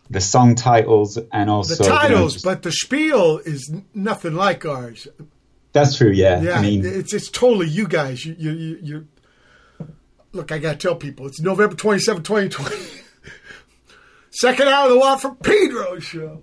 the 0.09 0.21
song 0.21 0.53
titles 0.55 1.17
and 1.33 1.49
also 1.49 1.75
the 1.75 1.83
you 1.83 1.89
know, 1.89 1.95
titles, 1.97 2.33
just- 2.33 2.45
but 2.45 2.61
the 2.61 2.71
spiel 2.71 3.39
is 3.39 3.73
nothing 3.95 4.35
like 4.35 4.63
ours. 4.65 5.07
that's 5.73 5.97
true 5.97 6.11
yeah, 6.11 6.41
Yeah, 6.41 6.59
I 6.59 6.61
mean 6.61 6.85
it's 6.85 7.13
it's 7.13 7.29
totally 7.31 7.67
you 7.67 7.87
guys. 7.87 8.23
You 8.25 8.35
you 8.37 8.51
you. 8.51 8.79
you 8.83 9.07
look, 10.33 10.51
I 10.51 10.59
gotta 10.59 10.77
tell 10.77 10.95
people 10.95 11.25
it's 11.27 11.39
November 11.41 11.75
27, 11.75 12.21
2020. 12.23 12.75
Second 14.31 14.67
hour 14.67 14.87
of 14.87 14.91
the 14.93 14.99
Watt 14.99 15.21
from 15.21 15.37
Pedro 15.37 15.97
show. 15.99 16.41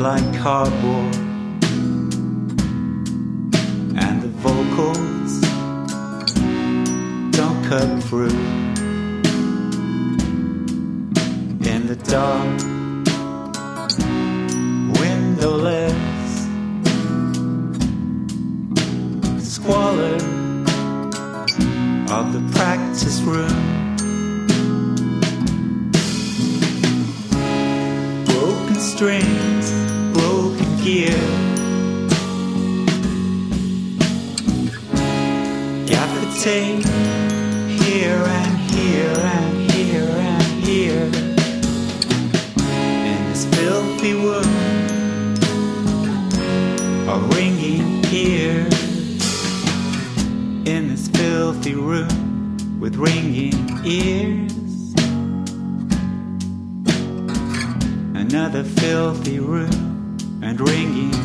Like 0.00 0.34
cardboard, 0.38 1.14
and 4.02 4.22
the 4.22 4.32
vocals 4.38 5.40
don't 7.36 7.62
cut 7.68 8.02
through. 8.04 8.40
In 11.68 11.86
the 11.86 11.96
dark, 12.08 12.60
windowless, 14.98 15.92
squalor 19.54 20.14
of 22.10 22.32
the 22.32 22.42
practice 22.54 23.20
room. 23.20 23.80
broken 28.24 28.80
strings, 28.80 29.49
gear. 30.82 31.10
Gaffer 35.86 36.26
tape 36.42 36.84
here 37.82 38.24
and 38.38 38.56
here 38.70 39.18
and 39.36 39.70
here 39.70 40.08
and 40.08 40.64
here. 40.64 41.10
In 43.10 43.18
this 43.28 43.44
filthy 43.54 44.14
room 44.14 45.34
of 47.08 47.34
ringing 47.34 48.04
ears. 48.12 48.74
In 50.66 50.88
this 50.88 51.08
filthy 51.08 51.74
room 51.74 52.80
with 52.80 52.96
ringing 52.96 53.84
ears. 53.84 54.60
another 58.32 58.62
filthy 58.62 59.40
room 59.40 59.79
ringing 60.60 61.19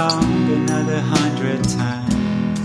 song 0.00 0.50
another 0.50 0.98
hundred 0.98 1.62
times 1.62 2.60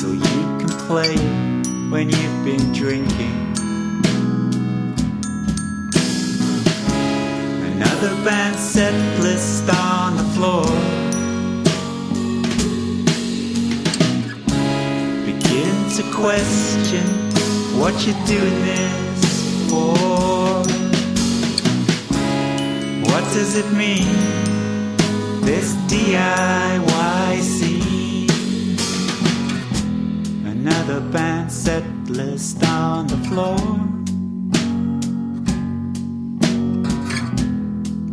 till 0.00 0.14
you 0.14 0.42
can 0.60 0.72
play 0.88 1.16
when 1.92 2.08
you've 2.08 2.40
been 2.50 2.66
drinking. 2.72 3.36
Another 7.72 8.12
band 8.24 8.56
set 8.56 8.94
list 9.20 9.68
on 9.68 10.16
the 10.16 10.26
floor. 10.34 10.66
begin 15.30 15.76
to 15.96 16.02
question 16.22 17.06
what 17.78 17.94
you're 18.06 18.26
doing 18.26 18.58
this 18.64 19.05
does 23.36 23.54
it 23.54 23.70
mean? 23.72 24.06
This 25.42 25.74
DIY 25.90 27.40
scene. 27.42 28.78
Another 30.46 31.00
band 31.00 31.52
set 31.52 31.84
list 32.08 32.64
on 32.64 33.06
the 33.08 33.18
floor. 33.28 33.58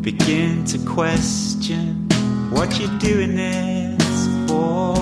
Begin 0.02 0.66
to 0.66 0.78
question 0.80 2.10
what 2.52 2.78
you're 2.78 3.00
doing 3.00 3.38
this 3.38 4.28
for. 4.48 4.93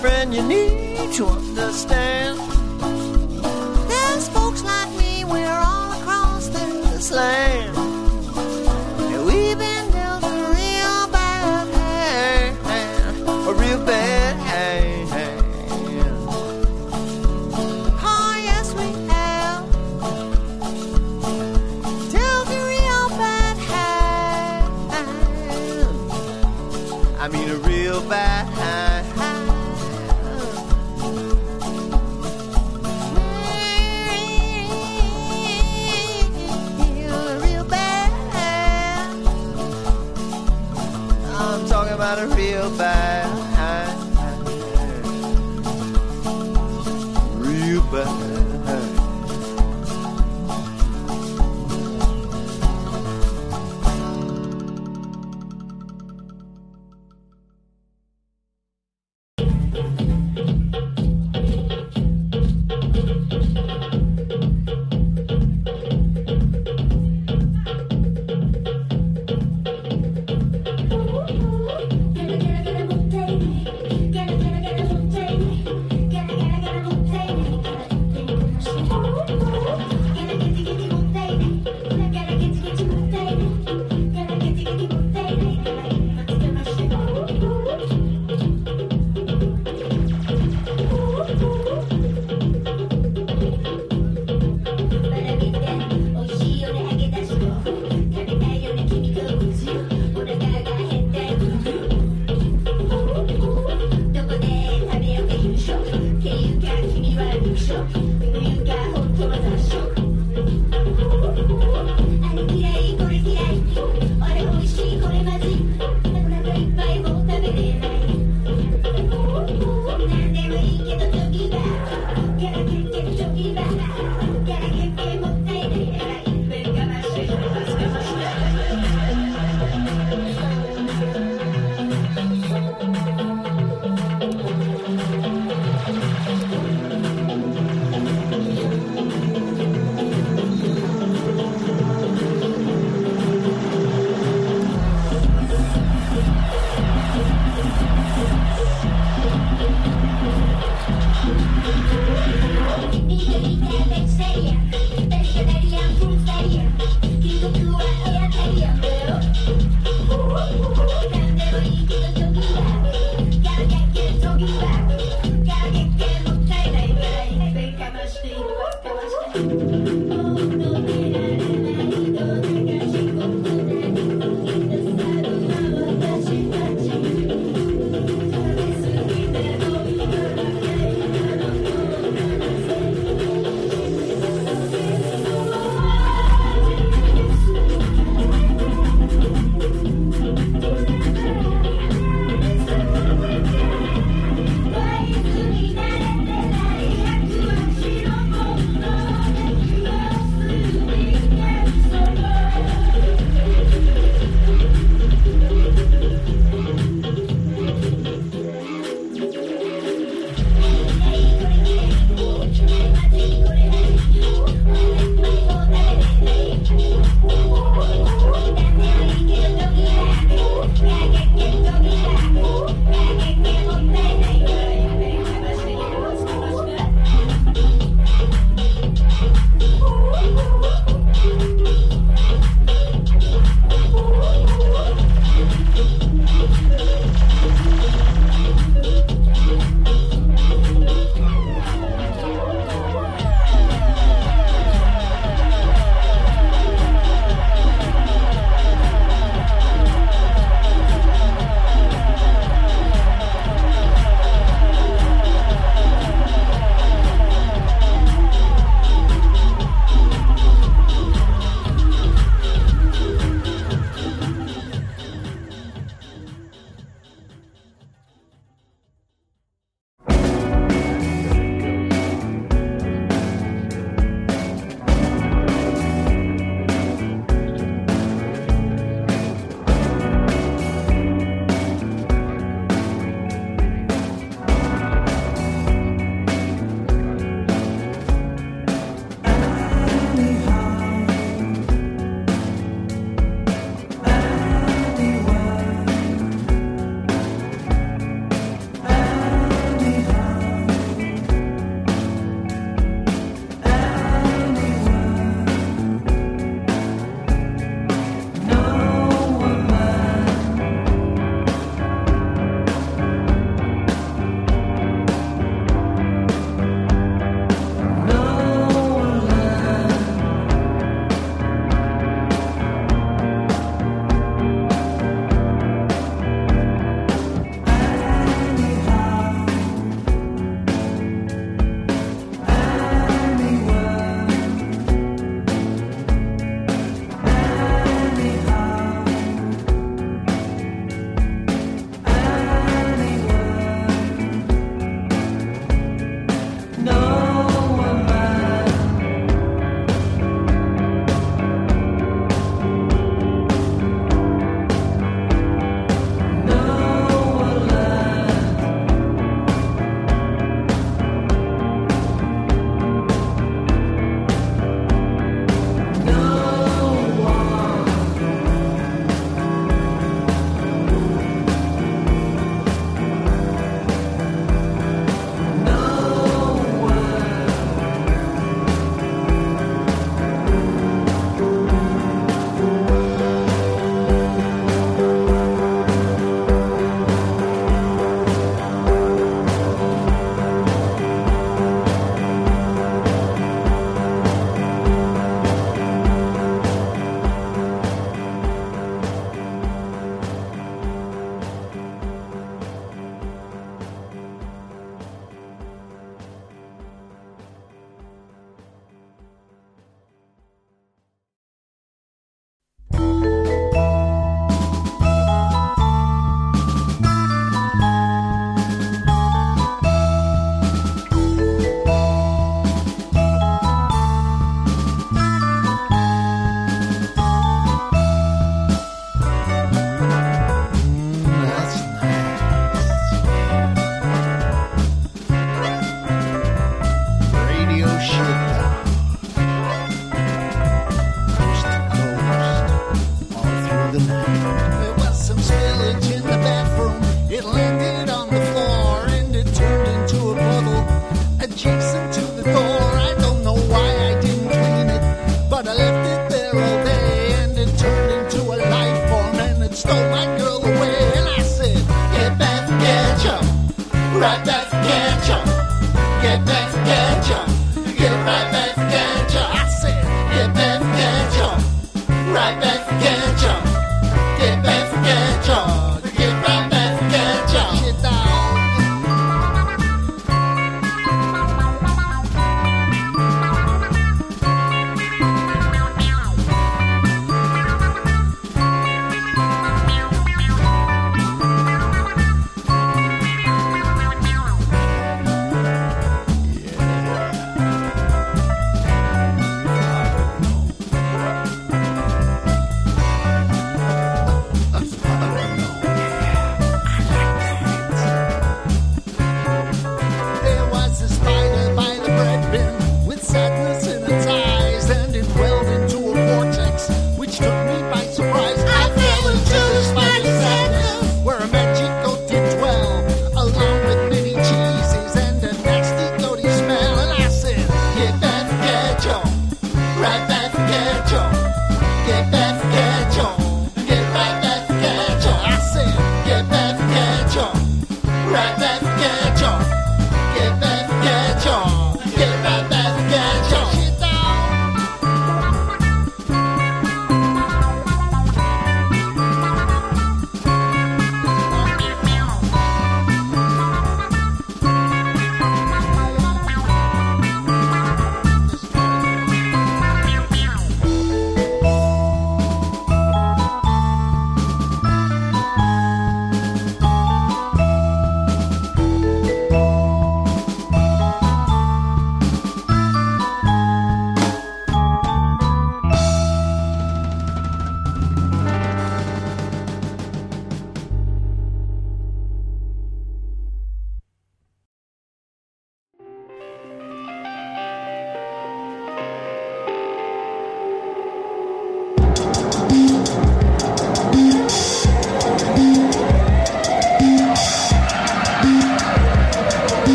Friend, 0.00 0.34
you 0.34 0.42
need 0.42 1.12
to 1.12 1.26
understand. 1.26 2.59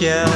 Boards 0.00 0.35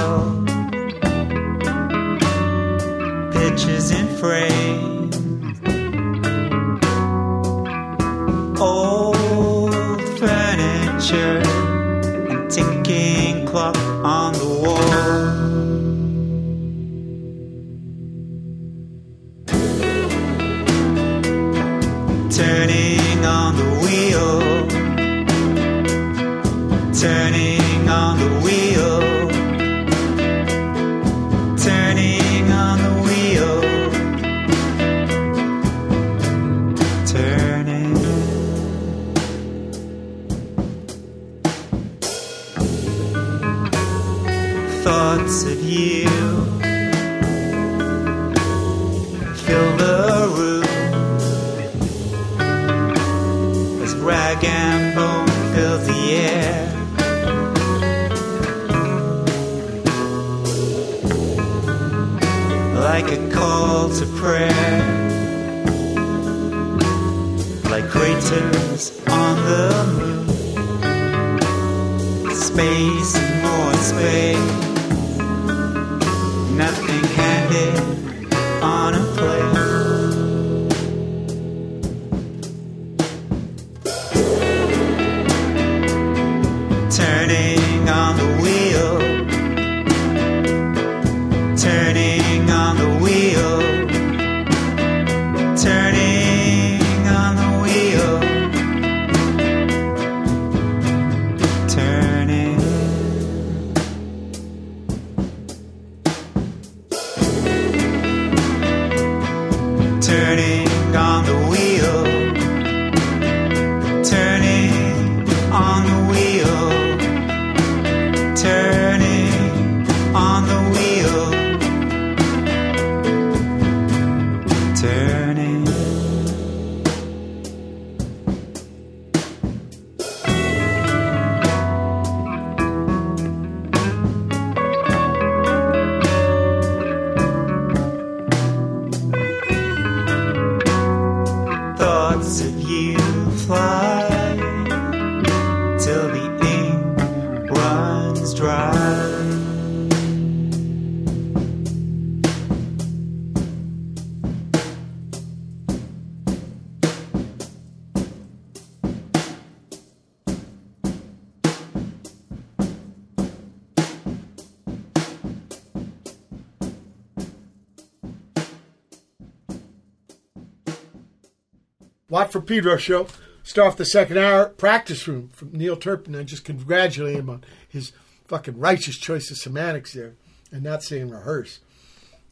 For 172.31 172.41
Pedro 172.41 172.77
show. 172.77 173.09
Start 173.43 173.69
off 173.69 173.77
the 173.77 173.85
second 173.85 174.19
hour. 174.19 174.51
Practice 174.51 175.09
room 175.09 175.31
from 175.33 175.53
Neil 175.53 175.77
Turpin. 175.77 176.15
I 176.15 176.23
just 176.23 176.45
congratulate 176.45 177.17
him 177.17 177.29
on 177.29 177.43
his 177.69 177.93
fucking 178.29 178.59
righteous 178.59 178.97
choice 178.97 179.31
of 179.31 179.39
semantics 179.39 179.95
there 179.95 180.15
and 180.53 180.63
not 180.63 180.85
saying 180.85 181.11
rehearse. 181.11 181.59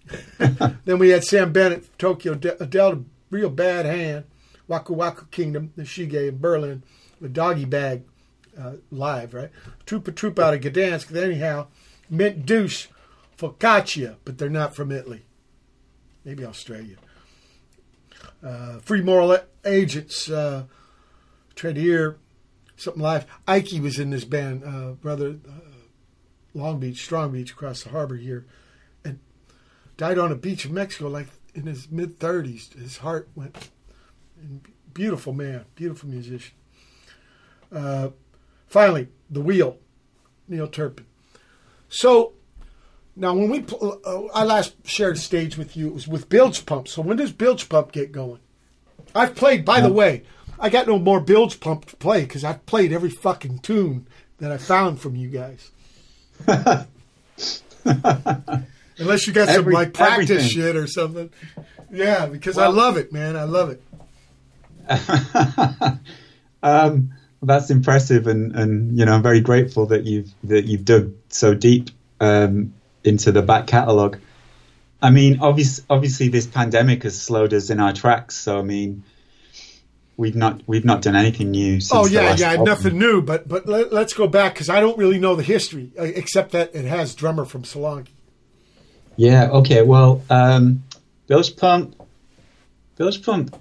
then 0.38 0.98
we 0.98 1.08
had 1.08 1.22
Samm 1.22 1.52
Bennett, 1.52 1.98
Tokyo 1.98 2.34
De- 2.34 2.64
Delta, 2.66 3.02
real 3.30 3.50
bad 3.50 3.86
hand. 3.86 4.24
Waqwaq 4.68 5.30
Kingdom, 5.32 5.72
the 5.76 5.82
Shige 5.82 6.28
in 6.28 6.38
Berlin, 6.38 6.84
the 7.20 7.28
Doggy 7.28 7.64
Bag 7.64 8.02
uh, 8.56 8.74
live, 8.90 9.34
right? 9.34 9.50
Trupa 9.86 10.12
Trupa 10.12 10.42
out 10.44 10.54
of 10.54 10.60
Gdansk. 10.60 11.16
Anyhow, 11.16 11.66
Mint 12.08 12.46
Douche, 12.46 12.86
Focaccia, 13.36 14.16
but 14.24 14.38
they're 14.38 14.48
not 14.48 14.76
from 14.76 14.92
Italy. 14.92 15.24
Maybe 16.24 16.44
Australia. 16.44 16.96
Uh, 18.44 18.78
Free 18.80 19.00
Moral 19.00 19.38
Agents, 19.68 20.30
uh, 20.30 20.64
Tradere, 21.54 22.16
something 22.76 23.02
live. 23.02 23.26
Ike 23.46 23.80
was 23.80 23.98
in 23.98 24.10
this 24.10 24.24
band, 24.24 24.64
uh, 24.64 24.92
brother, 24.92 25.36
uh, 25.48 25.60
Long 26.54 26.80
Beach, 26.80 27.04
Strong 27.04 27.32
Beach, 27.32 27.52
across 27.52 27.82
the 27.82 27.90
harbor 27.90 28.16
here, 28.16 28.46
and 29.04 29.20
died 29.96 30.18
on 30.18 30.32
a 30.32 30.36
beach 30.36 30.64
in 30.64 30.74
Mexico, 30.74 31.08
like 31.08 31.28
in 31.54 31.66
his 31.66 31.90
mid 31.90 32.18
thirties. 32.18 32.70
His 32.78 32.98
heart 32.98 33.28
went. 33.34 33.70
Beautiful 34.94 35.32
man, 35.32 35.64
beautiful 35.74 36.08
musician. 36.08 36.54
Uh, 37.70 38.10
finally, 38.66 39.08
the 39.30 39.40
wheel, 39.40 39.78
Neil 40.48 40.66
Turpin. 40.66 41.06
So 41.88 42.32
now, 43.14 43.34
when 43.34 43.50
we 43.50 43.60
pl- 43.60 44.00
uh, 44.04 44.24
I 44.34 44.44
last 44.44 44.74
shared 44.84 45.16
a 45.16 45.20
stage 45.20 45.56
with 45.56 45.76
you, 45.76 45.88
it 45.88 45.94
was 45.94 46.08
with 46.08 46.28
Bilge 46.28 46.64
Pump. 46.66 46.88
So 46.88 47.02
when 47.02 47.16
does 47.16 47.32
Bilge 47.32 47.68
Pump 47.68 47.92
get 47.92 48.12
going? 48.12 48.40
I've 49.14 49.34
played. 49.34 49.64
By 49.64 49.80
the 49.80 49.92
way, 49.92 50.22
I 50.58 50.68
got 50.70 50.86
no 50.86 50.98
more 50.98 51.20
Bilge 51.20 51.60
Pump 51.60 51.86
to 51.86 51.96
play 51.96 52.22
because 52.22 52.44
I've 52.44 52.64
played 52.66 52.92
every 52.92 53.10
fucking 53.10 53.60
tune 53.60 54.06
that 54.38 54.52
I 54.52 54.56
found 54.58 55.00
from 55.00 55.16
you 55.16 55.28
guys. 55.28 55.70
Unless 58.98 59.26
you 59.26 59.32
got 59.32 59.48
some 59.48 59.56
Every- 59.60 59.72
like 59.74 59.92
practice 59.94 60.30
everything. 60.30 60.48
shit 60.50 60.76
or 60.76 60.86
something. 60.86 61.30
Yeah, 61.90 62.26
because 62.26 62.58
I 62.58 62.66
love 62.68 62.96
it, 62.96 63.12
man. 63.12 63.36
I 63.36 63.44
love 63.44 63.70
it. 63.70 63.82
um, 66.62 67.10
that's 67.42 67.70
impressive, 67.70 68.26
and, 68.26 68.54
and 68.54 68.98
you 68.98 69.04
know 69.04 69.12
I'm 69.14 69.22
very 69.22 69.40
grateful 69.40 69.86
that 69.86 70.04
you've 70.04 70.30
that 70.44 70.64
you've 70.64 70.84
dug 70.84 71.12
so 71.28 71.54
deep 71.54 71.90
um, 72.20 72.74
into 73.04 73.32
the 73.32 73.42
back 73.42 73.66
catalogue. 73.66 74.18
I 75.00 75.10
mean, 75.10 75.40
obvious, 75.40 75.80
obviously, 75.88 76.28
this 76.28 76.46
pandemic 76.46 77.04
has 77.04 77.20
slowed 77.20 77.54
us 77.54 77.70
in 77.70 77.80
our 77.80 77.92
tracks. 77.92 78.34
So 78.36 78.58
I 78.58 78.62
mean, 78.62 79.04
we've 80.16 80.34
not 80.34 80.60
we've 80.66 80.84
not 80.84 81.02
done 81.02 81.16
anything 81.16 81.50
new. 81.52 81.80
Since 81.80 81.92
Oh 81.94 82.06
yeah, 82.06 82.34
yeah, 82.36 82.50
album. 82.50 82.64
nothing 82.66 82.98
new. 82.98 83.22
But 83.22 83.48
but 83.48 83.66
let, 83.66 83.92
let's 83.92 84.12
go 84.12 84.26
back 84.26 84.54
because 84.54 84.68
I 84.68 84.80
don't 84.80 84.98
really 84.98 85.18
know 85.18 85.36
the 85.36 85.42
history 85.42 85.92
uh, 85.98 86.02
except 86.02 86.52
that 86.52 86.74
it 86.74 86.84
has 86.84 87.14
drummer 87.14 87.44
from 87.44 87.62
Solanke. 87.62 88.08
Yeah. 89.16 89.48
Okay. 89.50 89.82
Well, 89.82 90.22
um, 90.28 90.82
Bilge 91.28 91.56
Pump, 91.56 91.94
Bilge 92.96 93.22
Pump, 93.22 93.56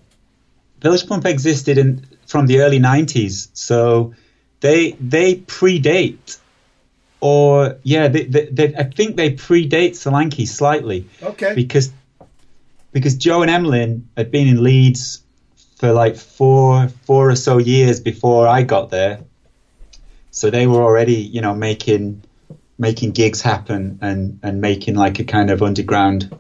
Bilge 0.79 1.07
Pump 1.07 1.25
existed 1.25 1.77
in 1.77 2.05
from 2.25 2.47
the 2.47 2.61
early 2.61 2.79
'90s, 2.79 3.49
so 3.53 4.13
they 4.59 4.91
they 4.93 5.35
predate, 5.35 6.39
or 7.19 7.77
yeah, 7.83 8.07
they, 8.07 8.25
they, 8.25 8.45
they, 8.45 8.75
I 8.75 8.83
think 8.83 9.15
they 9.15 9.31
predate 9.33 9.91
Solanke 9.91 10.47
slightly 10.47 11.07
Okay. 11.21 11.53
because 11.55 11.91
because 12.91 13.15
Joe 13.15 13.41
and 13.41 13.51
Emlyn 13.51 14.07
had 14.15 14.31
been 14.31 14.47
in 14.47 14.63
Leeds 14.63 15.23
for 15.77 15.91
like 15.91 16.15
four 16.15 16.89
four 17.05 17.29
or 17.29 17.35
so 17.35 17.57
years 17.57 17.99
before 17.99 18.47
I 18.47 18.63
got 18.63 18.89
there, 18.89 19.19
so 20.31 20.49
they 20.49 20.67
were 20.67 20.81
already 20.83 21.15
you 21.15 21.41
know 21.41 21.53
making 21.55 22.23
making 22.77 23.11
gigs 23.11 23.41
happen 23.41 23.99
and 24.01 24.39
and 24.43 24.61
making 24.61 24.95
like 24.95 25.19
a 25.19 25.23
kind 25.23 25.49
of 25.49 25.61
underground 25.63 26.35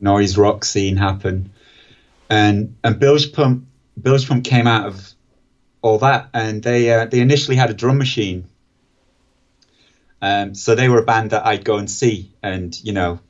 noise 0.00 0.36
rock 0.36 0.64
scene 0.64 0.96
happen. 0.96 1.50
And 2.30 2.76
and 2.84 2.98
Bilge 2.98 3.32
Pump 3.32 3.66
Bilge 4.00 4.28
Pump 4.28 4.44
came 4.44 4.66
out 4.66 4.86
of 4.86 5.12
all 5.80 5.98
that, 5.98 6.28
and 6.34 6.62
they 6.62 6.92
uh, 6.92 7.06
they 7.06 7.20
initially 7.20 7.56
had 7.56 7.70
a 7.70 7.74
drum 7.74 7.98
machine. 7.98 8.48
Um, 10.20 10.54
so 10.54 10.74
they 10.74 10.88
were 10.88 10.98
a 10.98 11.04
band 11.04 11.30
that 11.30 11.46
I'd 11.46 11.64
go 11.64 11.76
and 11.76 11.90
see, 11.90 12.32
and 12.42 12.78
you 12.82 12.92
know, 12.92 13.20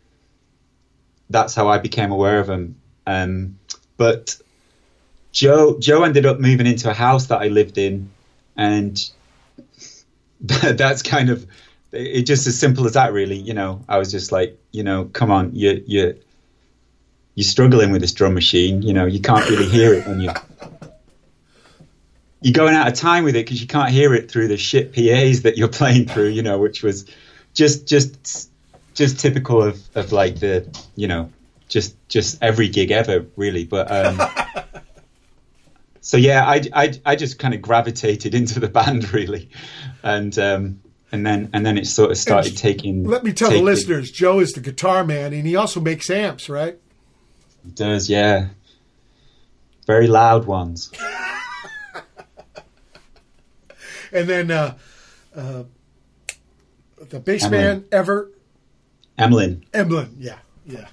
that's 1.28 1.54
how 1.54 1.68
I 1.68 1.78
became 1.78 2.10
aware 2.10 2.40
of 2.40 2.46
them. 2.46 2.76
Um, 3.06 3.58
but 3.96 4.36
Joe 5.32 5.78
Joe 5.78 6.04
ended 6.04 6.24
up 6.24 6.40
moving 6.40 6.66
into 6.66 6.90
a 6.90 6.94
house 6.94 7.26
that 7.26 7.40
I 7.40 7.48
lived 7.48 7.78
in, 7.78 8.10
and 8.56 8.98
that's 10.40 11.02
kind 11.02 11.30
of 11.30 11.46
it. 11.92 12.22
Just 12.22 12.46
as 12.46 12.58
simple 12.58 12.86
as 12.86 12.94
that, 12.94 13.12
really. 13.12 13.36
You 13.36 13.54
know, 13.54 13.84
I 13.88 13.98
was 13.98 14.10
just 14.10 14.32
like, 14.32 14.58
you 14.72 14.82
know, 14.82 15.04
come 15.04 15.30
on, 15.30 15.54
you 15.54 15.82
you 15.86 16.18
you're 17.34 17.44
struggling 17.44 17.92
with 17.92 18.00
this 18.00 18.12
drum 18.12 18.34
machine. 18.34 18.82
You 18.82 18.94
know, 18.94 19.04
you 19.04 19.20
can't 19.20 19.48
really 19.48 19.68
hear 19.68 19.92
it 19.94 20.06
when 20.06 20.20
you 20.20 20.32
you're 22.40 22.52
going 22.52 22.74
out 22.74 22.88
of 22.88 22.94
time 22.94 23.24
with 23.24 23.34
it 23.34 23.44
because 23.44 23.60
you 23.60 23.66
can't 23.66 23.90
hear 23.90 24.14
it 24.14 24.30
through 24.30 24.48
the 24.48 24.56
shit 24.56 24.92
PAs 24.94 25.42
that 25.42 25.54
you're 25.56 25.68
playing 25.80 26.06
through. 26.06 26.28
You 26.28 26.42
know, 26.42 26.58
which 26.58 26.82
was 26.82 27.06
just 27.54 27.86
just 27.86 28.50
just 28.94 29.18
typical 29.20 29.62
of 29.62 29.80
of 29.94 30.12
like 30.12 30.40
the 30.40 30.66
you 30.96 31.08
know 31.08 31.30
just 31.68 31.96
just 32.08 32.42
every 32.42 32.68
gig 32.68 32.90
ever 32.90 33.26
really. 33.36 33.64
But 33.64 33.90
um, 33.90 34.20
so 36.00 36.16
yeah, 36.16 36.46
I, 36.46 36.62
I 36.72 37.00
I 37.04 37.16
just 37.16 37.38
kind 37.38 37.54
of 37.54 37.62
gravitated 37.62 38.34
into 38.34 38.60
the 38.60 38.68
band 38.78 39.12
really, 39.12 39.50
and 40.02 40.36
um, 40.38 40.80
and 41.12 41.26
then 41.26 41.50
and 41.52 41.66
then 41.66 41.76
it 41.78 41.86
sort 41.86 42.10
of 42.10 42.18
started 42.18 42.56
taking. 42.56 43.04
Let 43.04 43.24
me 43.24 43.32
tell 43.32 43.48
taking- 43.48 43.64
the 43.64 43.70
listeners, 43.70 44.10
Joe 44.10 44.40
is 44.40 44.52
the 44.52 44.60
guitar 44.60 45.04
man, 45.04 45.32
and 45.32 45.46
he 45.46 45.56
also 45.56 45.80
makes 45.80 46.08
amps, 46.10 46.48
right? 46.48 46.78
He 47.64 47.70
does 47.72 48.08
yeah, 48.08 48.48
very 49.86 50.06
loud 50.06 50.46
ones. 50.46 50.90
And 54.12 54.28
then 54.28 54.50
uh, 54.50 54.76
uh, 55.34 55.64
the 57.08 57.20
bass 57.20 57.48
man 57.48 57.84
ever 57.92 58.30
Emlyn, 59.18 59.64
Emlyn, 59.74 60.14
yeah, 60.18 60.38
yeah, 60.64 60.86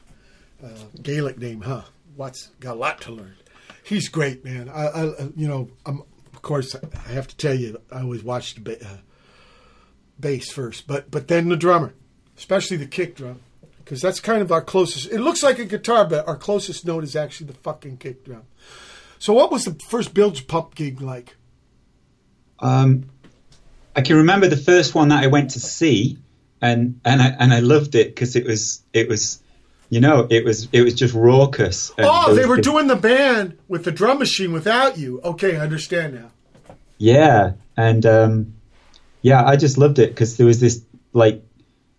uh, 0.64 0.70
Gaelic 1.02 1.38
name, 1.38 1.62
huh? 1.62 1.84
What's 2.16 2.48
got 2.60 2.74
a 2.74 2.80
lot 2.80 3.02
to 3.02 3.12
learn. 3.12 3.36
He's 3.84 4.10
great, 4.10 4.44
man. 4.44 4.68
I, 4.68 4.88
I 4.88 5.04
you 5.36 5.48
know, 5.48 5.70
I'm 5.86 6.02
of 6.34 6.42
course 6.42 6.76
I 6.76 7.12
have 7.12 7.28
to 7.28 7.38
tell 7.38 7.54
you, 7.54 7.80
I 7.92 8.02
always 8.02 8.24
watched 8.24 8.56
the 8.56 8.62
ba- 8.62 8.84
uh, 8.84 8.98
bass 10.20 10.52
first, 10.52 10.88
but 10.88 11.12
but 11.12 11.28
then 11.28 11.50
the 11.50 11.56
drummer, 11.56 11.94
especially 12.36 12.78
the 12.78 12.88
kick 12.88 13.16
drum, 13.16 13.42
because 13.78 14.02
that's 14.02 14.20
kind 14.20 14.42
of 14.42 14.52
our 14.52 14.62
closest. 14.62 15.12
It 15.12 15.20
looks 15.20 15.44
like 15.44 15.60
a 15.60 15.66
guitar, 15.66 16.06
but 16.06 16.28
our 16.28 16.38
closest 16.38 16.86
note 16.86 17.04
is 17.04 17.16
actually 17.16 17.48
the 17.48 17.54
fucking 17.60 17.98
kick 17.98 18.26
drum. 18.26 18.44
So, 19.20 19.34
what 19.34 19.52
was 19.52 19.66
the 19.66 19.78
first 19.90 20.14
Bilge 20.14 20.48
Pump 20.48 20.74
gig 20.74 21.00
like? 21.00 21.36
Um, 22.60 23.10
I 23.96 24.02
can 24.02 24.18
remember 24.18 24.48
the 24.48 24.58
first 24.58 24.94
one 24.94 25.10
that 25.10 25.24
I 25.24 25.28
went 25.28 25.52
to 25.52 25.60
see, 25.60 26.18
and 26.62 27.00
and 27.06 27.22
I 27.22 27.28
and 27.28 27.54
I 27.54 27.60
loved 27.60 27.96
it 27.96 28.08
because 28.10 28.36
it 28.36 28.46
was 28.46 28.84
it 28.94 29.08
was, 29.08 29.42
you 29.90 30.02
know, 30.02 30.28
it 30.30 30.44
was 30.44 30.68
it 30.72 30.82
was 30.82 30.94
just 30.94 31.14
raucous. 31.14 31.92
Oh, 31.98 32.34
they 32.34 32.46
were 32.46 32.62
doing 32.62 32.88
the 32.88 32.96
band 32.96 33.58
with 33.68 33.86
the 33.86 33.92
drum 33.92 34.20
machine 34.20 34.52
without 34.52 34.98
you. 34.98 35.22
Okay, 35.22 35.58
I 35.58 35.62
understand 35.62 36.16
now. 36.16 36.32
Yeah, 36.98 37.54
and 37.78 38.06
um, 38.06 38.54
yeah, 39.22 39.44
I 39.44 39.56
just 39.56 39.78
loved 39.78 40.00
it 40.00 40.10
because 40.10 40.38
there 40.38 40.46
was 40.46 40.60
this 40.60 40.84
like, 41.14 41.44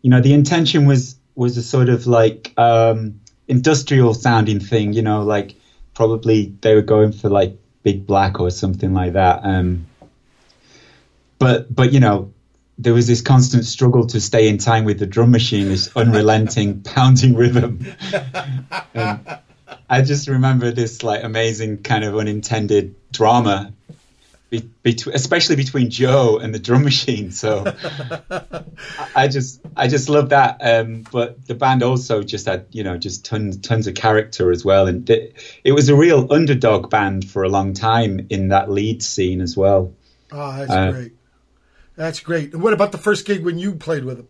you 0.02 0.10
know, 0.10 0.20
the 0.20 0.32
intention 0.32 0.86
was 0.86 1.16
was 1.34 1.56
a 1.56 1.62
sort 1.62 1.88
of 1.88 2.06
like 2.06 2.52
um, 2.56 3.20
industrial 3.48 4.14
sounding 4.14 4.60
thing, 4.60 4.92
you 4.92 5.02
know, 5.02 5.22
like 5.22 5.54
probably 5.94 6.54
they 6.60 6.74
were 6.74 6.82
going 6.82 7.12
for 7.12 7.28
like 7.28 7.56
Big 7.82 8.06
Black 8.06 8.40
or 8.40 8.50
something 8.50 8.92
like 8.94 9.14
that. 9.14 9.40
Um, 9.44 9.86
but 11.38 11.74
but 11.74 11.92
you 11.92 12.00
know, 12.00 12.32
there 12.78 12.92
was 12.94 13.06
this 13.06 13.22
constant 13.22 13.64
struggle 13.64 14.06
to 14.08 14.20
stay 14.20 14.48
in 14.48 14.58
time 14.58 14.84
with 14.84 14.98
the 14.98 15.06
drum 15.06 15.30
machine, 15.30 15.68
this 15.68 15.94
unrelenting 15.96 16.82
pounding 16.94 17.34
rhythm. 17.34 17.86
And 18.94 19.20
I 19.90 20.02
just 20.02 20.28
remember 20.28 20.70
this 20.70 21.02
like 21.02 21.22
amazing 21.24 21.82
kind 21.82 22.04
of 22.04 22.16
unintended 22.16 22.94
drama 23.12 23.72
be, 24.50 24.60
between, 24.82 25.14
especially 25.14 25.56
between 25.56 25.90
Joe 25.90 26.38
and 26.38 26.54
the 26.54 26.58
drum 26.58 26.84
machine. 26.84 27.30
So 27.32 27.64
I- 29.14 29.28
just, 29.28 29.60
I 29.76 29.88
just 29.88 30.08
love 30.08 30.28
that. 30.30 30.58
Um, 30.60 31.04
but 31.10 31.44
the 31.46 31.54
band 31.54 31.82
also 31.82 32.22
just 32.22 32.46
had, 32.46 32.66
you 32.70 32.84
know, 32.84 32.96
just 32.96 33.24
tons, 33.24 33.56
tons 33.58 33.86
of 33.86 33.94
character 33.94 34.50
as 34.52 34.64
well, 34.64 34.86
and 34.86 35.08
it, 35.10 35.34
it 35.64 35.72
was 35.72 35.88
a 35.88 35.96
real 35.96 36.32
underdog 36.32 36.90
band 36.90 37.28
for 37.28 37.42
a 37.42 37.48
long 37.48 37.74
time 37.74 38.26
in 38.30 38.48
that 38.48 38.70
Leeds 38.70 39.06
scene 39.06 39.40
as 39.40 39.56
well. 39.56 39.92
Oh, 40.32 40.56
that's 40.58 40.70
Uh, 40.70 40.92
great. 40.92 41.12
That's 41.96 42.20
great. 42.20 42.52
And 42.52 42.62
what 42.62 42.72
about 42.72 42.92
the 42.92 42.98
first 42.98 43.26
gig 43.26 43.44
when 43.44 43.58
you 43.58 43.74
played 43.74 44.04
with 44.04 44.18
them? 44.18 44.28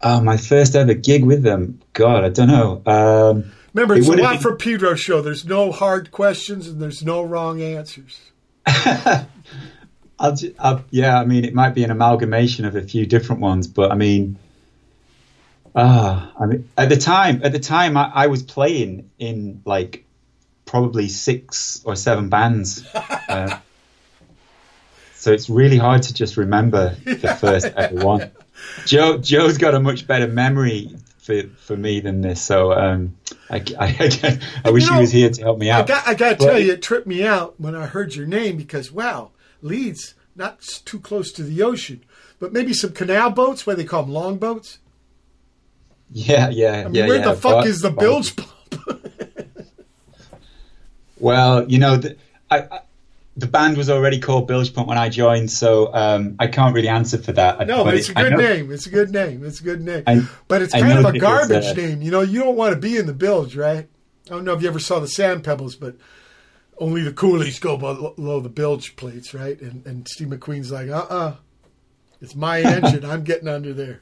Oh, 0.00 0.20
my 0.20 0.36
first 0.36 0.76
ever 0.76 0.94
gig 0.94 1.24
with 1.24 1.42
them. 1.42 1.80
God, 1.92 2.24
I 2.24 2.28
don't 2.28 2.48
know. 2.48 2.82
Um, 2.86 3.52
Remember, 3.74 3.94
It 3.94 3.98
it's 3.98 4.06
a 4.06 4.10
would've 4.10 4.24
lot 4.24 4.42
for 4.42 4.56
Pedro 4.56 4.94
show. 4.94 5.20
There's 5.20 5.44
no 5.44 5.72
hard 5.72 6.10
questions 6.10 6.66
and 6.66 6.80
there's 6.80 7.04
no 7.04 7.22
wrong 7.22 7.60
answers. 7.60 8.18
I'll, 8.66 10.36
I'll, 10.58 10.84
yeah, 10.90 11.18
I 11.20 11.24
mean, 11.24 11.44
it 11.44 11.54
might 11.54 11.74
be 11.74 11.84
an 11.84 11.90
amalgamation 11.90 12.64
of 12.64 12.74
a 12.74 12.82
few 12.82 13.06
different 13.06 13.40
ones, 13.40 13.68
but 13.68 13.92
I 13.92 13.94
mean, 13.94 14.36
ah, 15.74 16.32
I 16.38 16.46
mean, 16.46 16.68
at 16.76 16.88
the 16.88 16.96
time, 16.96 17.40
at 17.44 17.52
the 17.52 17.60
time, 17.60 17.96
I, 17.96 18.10
I 18.12 18.26
was 18.26 18.42
playing 18.42 19.10
in 19.18 19.62
like 19.64 20.04
probably 20.64 21.08
six 21.08 21.82
or 21.84 21.94
seven 21.94 22.28
bands, 22.28 22.84
uh, 22.94 23.58
so 25.28 25.34
it's 25.34 25.50
really 25.50 25.76
hard 25.76 26.02
to 26.04 26.14
just 26.14 26.38
remember 26.38 26.94
the 27.04 27.36
first 27.38 27.66
ever 27.66 28.02
one. 28.02 28.30
Joe, 28.86 29.18
Joe's 29.18 29.58
got 29.58 29.74
a 29.74 29.80
much 29.80 30.06
better 30.06 30.26
memory 30.26 30.96
for 31.18 31.42
for 31.58 31.76
me 31.76 32.00
than 32.00 32.22
this, 32.22 32.40
so 32.40 32.72
um, 32.72 33.14
I, 33.50 33.62
I, 33.78 34.40
I, 34.64 34.70
wish 34.70 34.84
You 34.84 34.88
know, 34.88 34.94
he 34.94 35.00
was 35.02 35.12
here 35.12 35.28
to 35.28 35.42
help 35.42 35.58
me 35.58 35.70
I 35.70 35.80
out. 35.80 35.86
got, 35.86 36.08
I 36.08 36.14
got 36.14 36.38
to 36.38 36.46
tell 36.46 36.58
you, 36.58 36.72
it 36.72 36.80
tripped 36.80 37.06
me 37.06 37.26
out 37.26 37.60
when 37.60 37.74
I 37.74 37.84
heard 37.84 38.14
your 38.14 38.26
name 38.26 38.56
because, 38.56 38.90
wow, 38.90 39.32
Leeds, 39.60 40.14
not 40.34 40.62
too 40.62 40.98
close 40.98 41.30
to 41.32 41.42
the 41.42 41.62
ocean, 41.62 42.02
but 42.38 42.54
maybe 42.54 42.72
some 42.72 42.92
canal 42.92 43.28
boats, 43.28 43.66
where 43.66 43.76
they 43.76 43.84
call 43.84 44.04
them 44.04 44.12
long 44.12 44.38
boats. 44.38 44.78
Yeah, 46.10 46.48
yeah, 46.48 46.72
I 46.72 46.84
mean, 46.84 46.94
yeah. 46.94 47.06
where 47.06 47.18
yeah, 47.18 47.24
the 47.24 47.34
fuck 47.34 47.64
but- 47.64 47.66
is 47.66 47.80
the 47.80 47.90
bilge 47.90 48.34
pump? 48.34 49.12
Well, 51.20 51.68
you 51.68 51.80
know, 51.80 51.96
the, 51.96 52.16
I, 52.48 52.60
I, 52.60 52.80
the 53.38 53.46
band 53.46 53.76
was 53.76 53.88
already 53.88 54.18
called 54.18 54.48
Bilge 54.48 54.74
Pump 54.74 54.88
when 54.88 54.98
I 54.98 55.08
joined, 55.08 55.50
so 55.50 55.94
um, 55.94 56.34
I 56.40 56.48
can't 56.48 56.74
really 56.74 56.88
answer 56.88 57.18
for 57.18 57.30
that. 57.32 57.64
No, 57.68 57.84
but 57.84 57.94
it's 57.94 58.08
it- 58.08 58.18
a 58.18 58.22
good 58.22 58.32
know- 58.32 58.36
name. 58.38 58.72
It's 58.72 58.86
a 58.86 58.90
good 58.90 59.10
name. 59.12 59.44
It's 59.44 59.60
a 59.60 59.62
good 59.62 59.80
name. 59.80 60.02
I- 60.06 60.28
but 60.48 60.60
it's 60.60 60.72
kind 60.74 60.98
of 60.98 61.04
a 61.04 61.16
it 61.16 61.20
garbage 61.20 61.64
uh, 61.66 61.72
name. 61.74 62.02
You 62.02 62.10
know, 62.10 62.20
you 62.20 62.40
don't 62.40 62.56
want 62.56 62.74
to 62.74 62.80
be 62.80 62.96
in 62.96 63.06
the 63.06 63.12
bilge, 63.14 63.56
right? 63.56 63.86
I 64.26 64.30
don't 64.30 64.44
know 64.44 64.54
if 64.54 64.62
you 64.62 64.68
ever 64.68 64.80
saw 64.80 64.98
the 64.98 65.08
Sand 65.08 65.44
Pebbles, 65.44 65.76
but 65.76 65.96
only 66.78 67.02
the 67.02 67.12
coolies 67.12 67.58
go 67.60 67.76
below 67.76 68.40
the 68.40 68.48
bilge 68.48 68.96
plates, 68.96 69.32
right? 69.32 69.60
And, 69.60 69.86
and 69.86 70.06
Steve 70.08 70.28
McQueen's 70.28 70.70
like, 70.72 70.88
uh 70.88 71.06
uh 71.08 71.34
it's 72.20 72.34
my 72.34 72.60
engine. 72.76 73.04
I'm 73.04 73.22
getting 73.24 73.48
under 73.48 73.72
there. 73.72 74.00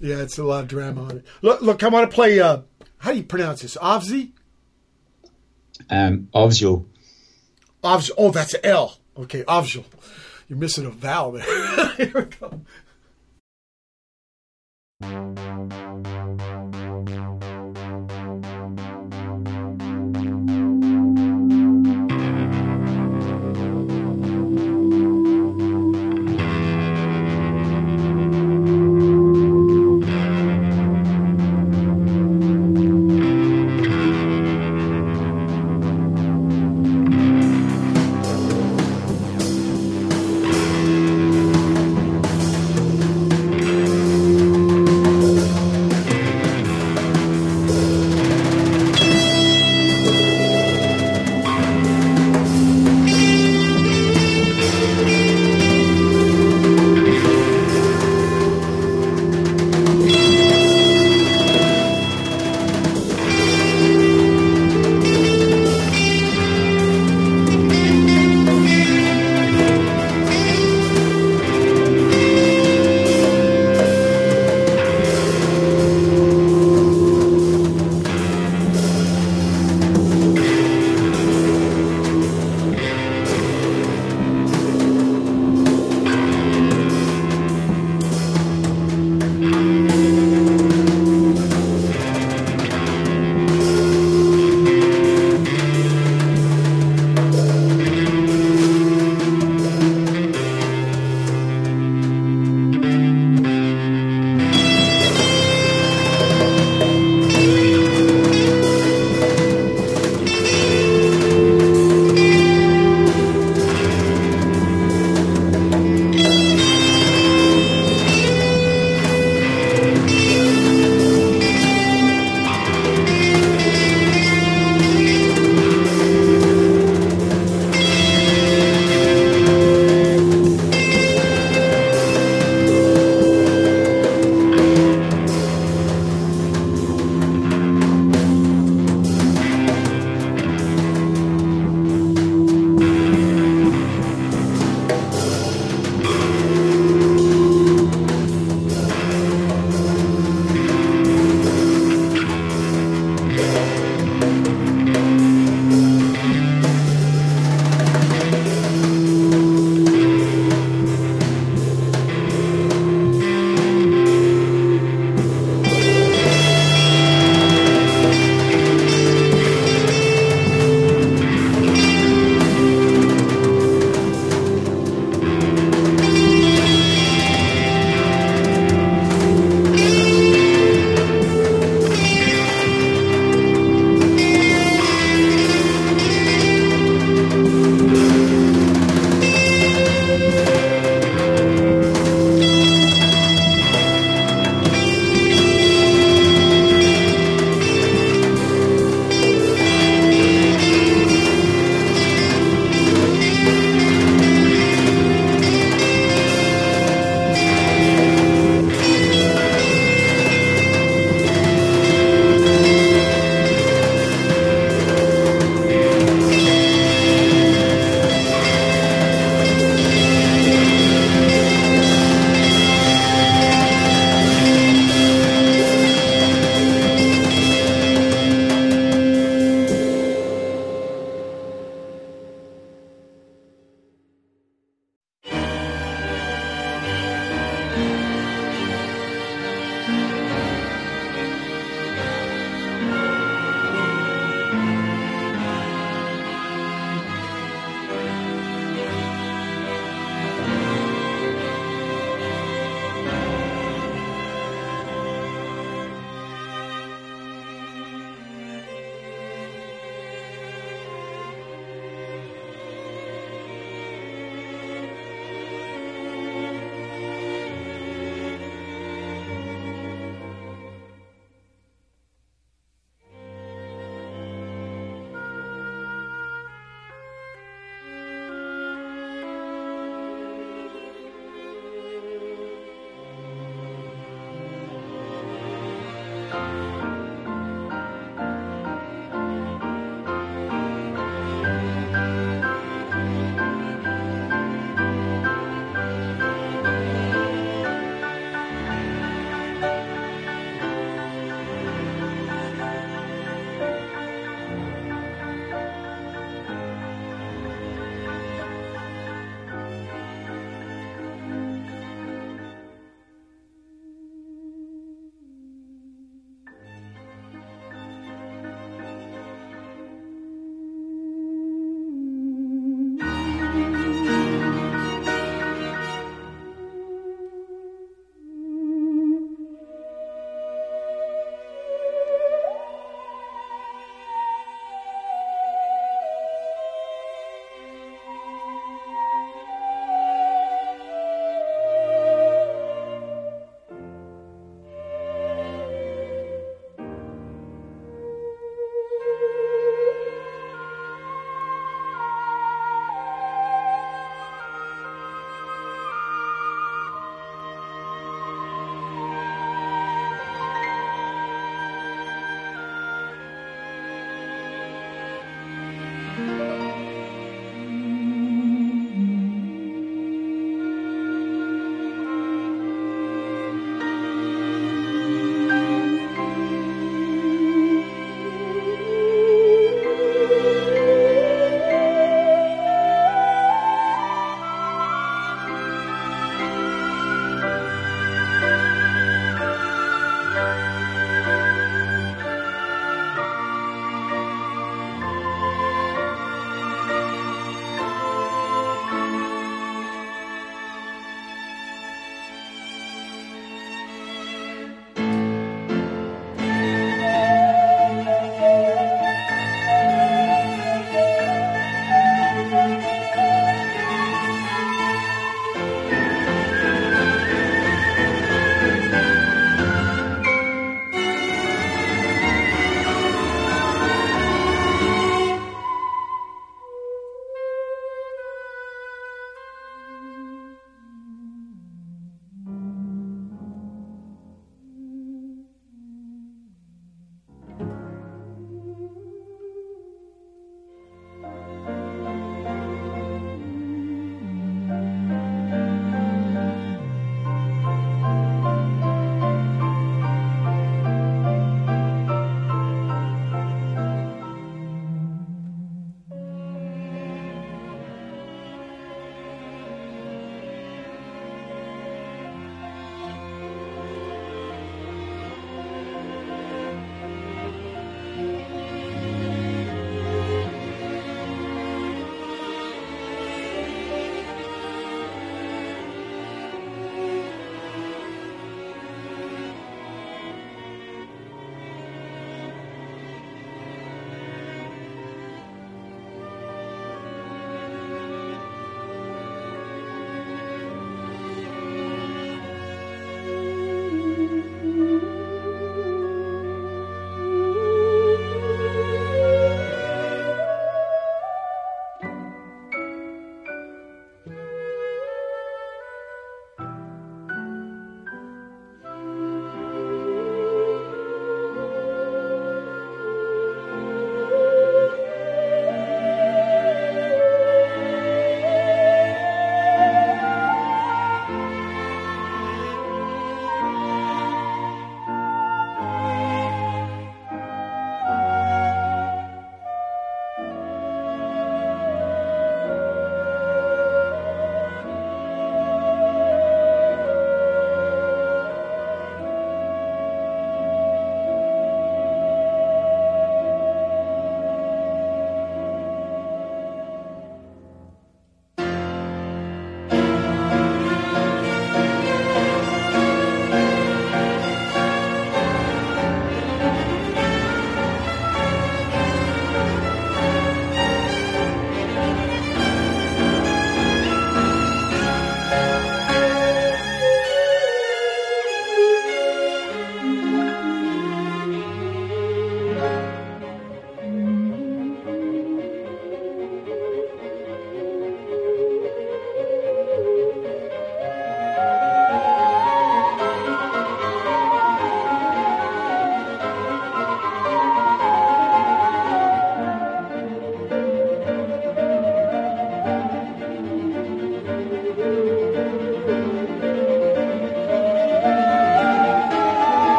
Yeah, 0.00 0.16
it's 0.16 0.36
a 0.36 0.42
lot 0.44 0.64
of 0.64 0.68
drama 0.68 1.04
on 1.04 1.16
it. 1.18 1.24
Look, 1.42 1.62
look 1.62 1.82
I 1.84 1.88
want 1.88 2.10
to 2.10 2.14
play, 2.14 2.40
uh, 2.40 2.62
how 2.98 3.12
do 3.12 3.18
you 3.18 3.22
pronounce 3.22 3.62
this? 3.62 3.76
Ovzi? 3.76 4.32
Um. 5.88 6.28
Ovz. 7.82 8.10
Oh, 8.16 8.30
that's 8.30 8.54
L. 8.62 8.98
Okay, 9.16 9.42
Ovzul. 9.44 9.84
You're 10.48 10.58
missing 10.58 10.86
a 10.86 10.90
vowel 10.90 11.32
there. 11.32 11.88
Here 11.96 12.12
we 12.14 12.22
go. 12.22 12.60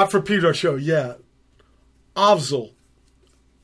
Watt 0.00 0.10
from 0.10 0.22
Pedro 0.22 0.52
show, 0.52 0.76
yeah. 0.76 1.16
Ovzel, 2.16 2.72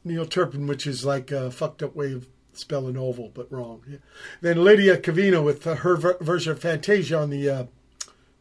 Neil 0.04 0.26
Turpin, 0.26 0.66
which 0.66 0.86
is 0.86 1.02
like 1.02 1.30
a 1.30 1.50
fucked 1.50 1.82
up 1.82 1.96
way 1.96 2.12
of 2.12 2.26
spelling 2.52 2.98
oval, 2.98 3.30
but 3.32 3.50
wrong. 3.50 3.82
Yeah. 3.88 3.96
Then 4.42 4.62
Lydia 4.62 4.98
Kavina 4.98 5.42
with 5.42 5.66
uh, 5.66 5.76
her 5.76 5.96
ver- 5.96 6.18
version 6.20 6.52
of 6.52 6.60
Fantasia 6.60 7.18
on 7.18 7.30
the, 7.30 7.48
uh, 7.48 7.64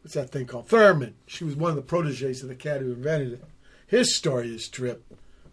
what's 0.02 0.12
that 0.12 0.28
thing 0.28 0.44
called? 0.44 0.68
theremin. 0.68 1.14
She 1.26 1.42
was 1.42 1.56
one 1.56 1.70
of 1.70 1.76
the 1.76 1.80
proteges 1.80 2.42
of 2.42 2.50
the 2.50 2.54
cat 2.54 2.82
who 2.82 2.92
invented 2.92 3.32
it. 3.32 3.44
His 3.86 4.14
story 4.14 4.54
is 4.54 4.68
trip. 4.68 5.02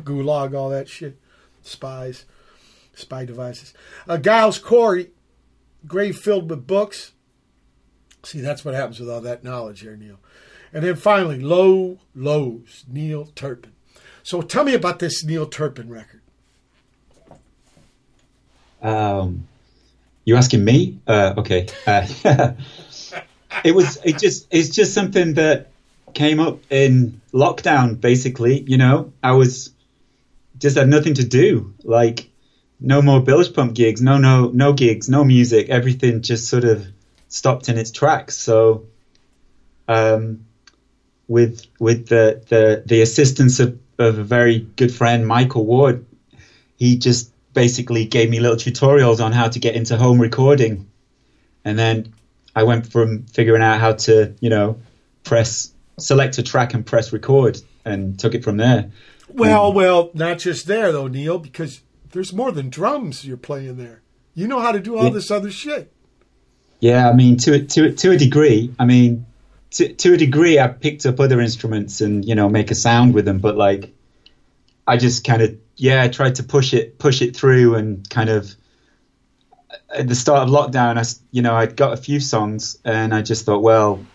Gulag, 0.03 0.53
all 0.53 0.69
that 0.69 0.89
shit. 0.89 1.17
Spies, 1.61 2.25
spy 2.93 3.23
devices. 3.23 3.73
Uh, 4.05 4.17
Giles 4.17 4.59
Corey, 4.59 5.11
grave 5.87 6.17
filled 6.17 6.49
with 6.49 6.67
books. 6.67 7.13
See, 8.23 8.41
that's 8.41 8.65
what 8.65 8.73
happens 8.73 8.99
with 8.99 9.09
all 9.09 9.21
that 9.21 9.45
knowledge 9.45 9.79
here, 9.79 9.95
Neil. 9.95 10.19
And 10.73 10.83
then 10.83 10.95
finally, 10.95 11.39
Low 11.39 11.99
Lows, 12.15 12.83
Neil 12.87 13.25
Turpin. 13.35 13.73
So 14.23 14.41
tell 14.41 14.63
me 14.63 14.73
about 14.73 14.99
this 14.99 15.23
Neil 15.23 15.45
Turpin 15.45 15.87
record. 15.87 16.21
Um, 18.81 19.47
you 20.25 20.35
asking 20.35 20.65
me? 20.65 20.99
Uh, 21.05 21.35
okay. 21.37 21.67
Uh, 21.85 22.07
it 23.63 23.75
was. 23.75 23.99
It 24.03 24.17
just. 24.17 24.47
It's 24.49 24.69
just 24.69 24.93
something 24.93 25.35
that 25.35 25.69
came 26.13 26.39
up 26.39 26.59
in 26.71 27.21
lockdown. 27.31 28.01
Basically, 28.01 28.61
you 28.61 28.77
know, 28.77 29.13
I 29.21 29.33
was 29.33 29.71
just 30.57 30.77
had 30.77 30.89
nothing 30.89 31.13
to 31.15 31.23
do. 31.23 31.73
Like, 31.83 32.29
no 32.79 33.01
more 33.01 33.21
Bilge 33.21 33.53
Pump 33.53 33.75
gigs. 33.75 34.01
No, 34.01 34.17
no, 34.17 34.49
no 34.49 34.73
gigs. 34.73 35.07
No 35.07 35.23
music. 35.23 35.69
Everything 35.69 36.21
just 36.21 36.49
sort 36.49 36.63
of 36.63 36.87
stopped 37.27 37.69
in 37.69 37.77
its 37.77 37.91
tracks. 37.91 38.37
So, 38.37 38.85
um, 39.87 40.45
with 41.27 41.65
with 41.79 42.07
the 42.07 42.43
the 42.49 42.83
the 42.85 43.01
assistance 43.01 43.59
of, 43.59 43.79
of 43.99 44.17
a 44.17 44.23
very 44.23 44.59
good 44.59 44.93
friend, 44.93 45.25
Michael 45.27 45.65
Ward, 45.65 46.05
he 46.77 46.97
just 46.97 47.31
basically 47.53 48.05
gave 48.05 48.29
me 48.29 48.39
little 48.39 48.57
tutorials 48.57 49.23
on 49.23 49.31
how 49.31 49.47
to 49.47 49.59
get 49.59 49.75
into 49.75 49.95
home 49.97 50.19
recording. 50.19 50.89
And 51.63 51.77
then 51.77 52.13
I 52.55 52.63
went 52.63 52.91
from 52.91 53.25
figuring 53.27 53.61
out 53.61 53.79
how 53.79 53.93
to, 53.93 54.33
you 54.39 54.49
know, 54.49 54.79
press, 55.23 55.71
select 55.99 56.37
a 56.39 56.43
track 56.43 56.73
and 56.73 56.85
press 56.85 57.13
record 57.13 57.61
and 57.85 58.17
took 58.19 58.33
it 58.33 58.43
from 58.43 58.57
there. 58.57 58.91
Well, 59.29 59.71
well, 59.71 60.09
not 60.13 60.39
just 60.39 60.65
there 60.67 60.91
though, 60.91 61.07
Neil, 61.07 61.37
because 61.39 61.81
there's 62.11 62.33
more 62.33 62.51
than 62.51 62.69
drums 62.69 63.23
you're 63.25 63.37
playing 63.37 63.77
there. 63.77 64.01
You 64.35 64.47
know 64.47 64.59
how 64.59 64.71
to 64.71 64.79
do 64.79 64.97
all 64.97 65.05
Yeah. 65.05 65.09
this 65.11 65.29
other 65.31 65.51
shit. 65.51 65.91
Yeah, 66.79 67.09
I 67.09 67.13
mean, 67.13 67.37
to, 67.37 67.65
to, 67.65 67.93
to 67.93 68.11
a 68.11 68.17
degree, 68.17 68.73
I 68.77 68.85
mean, 68.85 69.25
to, 69.73 69.93
to 69.93 70.13
a 70.13 70.17
degree, 70.17 70.59
I 70.59 70.67
picked 70.67 71.05
up 71.05 71.19
other 71.19 71.39
instruments 71.39 72.01
and, 72.01 72.25
you 72.25 72.35
know, 72.35 72.49
make 72.49 72.71
a 72.71 72.75
sound 72.75 73.13
with 73.13 73.25
them, 73.25 73.39
but 73.39 73.55
like, 73.57 73.93
I 74.87 74.97
just 74.97 75.25
kind 75.25 75.41
of, 75.41 75.57
yeah, 75.75 76.03
I 76.03 76.07
tried 76.07 76.35
to 76.35 76.43
push 76.43 76.73
it, 76.73 76.97
push 76.99 77.21
it 77.21 77.35
through 77.35 77.75
and 77.75 78.09
kind 78.09 78.29
of, 78.29 78.53
at 79.95 80.07
the 80.07 80.15
start 80.15 80.47
of 80.47 80.49
lockdown, 80.49 80.97
I, 80.97 81.03
you 81.31 81.41
know, 81.41 81.55
I'd 81.55 81.75
got 81.75 81.93
a 81.93 81.97
few 81.97 82.19
songs 82.19 82.77
and 82.85 83.13
I 83.13 83.21
just 83.21 83.45
thought, 83.45 83.61
well, 83.61 84.05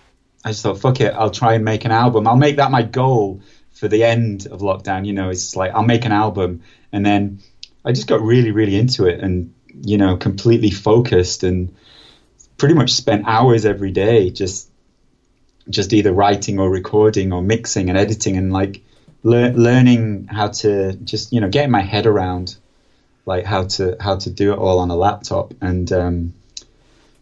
I 0.44 0.50
just 0.50 0.62
thought, 0.62 0.80
fuck 0.80 1.00
it, 1.00 1.12
I'll 1.14 1.30
try 1.30 1.54
and 1.54 1.64
make 1.64 1.84
an 1.84 1.90
album. 1.90 2.26
I'll 2.26 2.36
make 2.36 2.56
that 2.56 2.70
my 2.70 2.82
goal 2.82 3.42
for 3.72 3.88
the 3.88 4.04
end 4.04 4.46
of 4.46 4.60
lockdown. 4.60 5.06
You 5.06 5.12
know, 5.12 5.30
it's 5.30 5.56
like 5.56 5.72
I'll 5.72 5.84
make 5.84 6.04
an 6.04 6.12
album, 6.12 6.62
and 6.92 7.04
then 7.04 7.40
I 7.84 7.92
just 7.92 8.08
got 8.08 8.20
really, 8.20 8.50
really 8.50 8.76
into 8.76 9.06
it, 9.06 9.20
and 9.20 9.52
you 9.84 9.98
know, 9.98 10.16
completely 10.16 10.70
focused, 10.70 11.42
and 11.42 11.74
pretty 12.56 12.74
much 12.74 12.92
spent 12.92 13.26
hours 13.26 13.64
every 13.64 13.90
day 13.92 14.30
just, 14.30 14.70
just 15.70 15.92
either 15.92 16.12
writing 16.12 16.58
or 16.58 16.70
recording 16.70 17.32
or 17.32 17.42
mixing 17.42 17.88
and 17.88 17.98
editing, 17.98 18.36
and 18.36 18.52
like 18.52 18.82
lear- 19.22 19.52
learning 19.52 20.26
how 20.26 20.48
to 20.48 20.94
just 20.94 21.32
you 21.32 21.40
know 21.40 21.48
getting 21.48 21.70
my 21.70 21.82
head 21.82 22.06
around 22.06 22.56
like 23.26 23.44
how 23.44 23.64
to 23.64 23.96
how 24.00 24.16
to 24.16 24.30
do 24.30 24.52
it 24.52 24.58
all 24.58 24.78
on 24.78 24.90
a 24.90 24.96
laptop 24.96 25.52
and 25.60 25.92
um, 25.92 26.32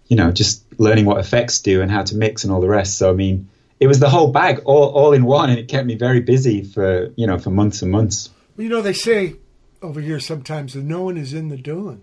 you 0.06 0.16
know 0.16 0.31
just 0.31 0.62
learning 0.78 1.05
what 1.05 1.18
effects 1.18 1.60
do 1.60 1.82
and 1.82 1.90
how 1.90 2.02
to 2.02 2.16
mix 2.16 2.44
and 2.44 2.52
all 2.52 2.60
the 2.60 2.68
rest. 2.68 2.97
So 2.98 3.10
i 3.10 3.12
mean 3.12 3.48
it 3.78 3.89
was 3.89 3.98
the 3.98 4.09
whole 4.09 4.32
bag 4.32 4.62
all, 4.64 4.89
all 4.90 5.12
in 5.12 5.24
one 5.24 5.51
and 5.51 5.59
it 5.59 5.68
kept 5.68 5.86
me 5.86 5.97
very 5.97 6.20
busy 6.20 6.62
for 6.62 7.12
you 7.16 7.27
know 7.27 7.39
for 7.39 7.51
months 7.51 7.82
and 7.82 7.90
months. 7.90 8.31
Well, 8.56 8.64
you 8.64 8.70
know, 8.70 8.81
they 8.81 8.94
say 8.94 9.36
over 9.82 10.01
here 10.01 10.18
sometimes 10.18 10.73
that 10.73 10.85
no 10.85 11.02
one 11.02 11.18
is 11.18 11.35
in 11.35 11.48
the 11.48 11.56
doing. 11.56 12.02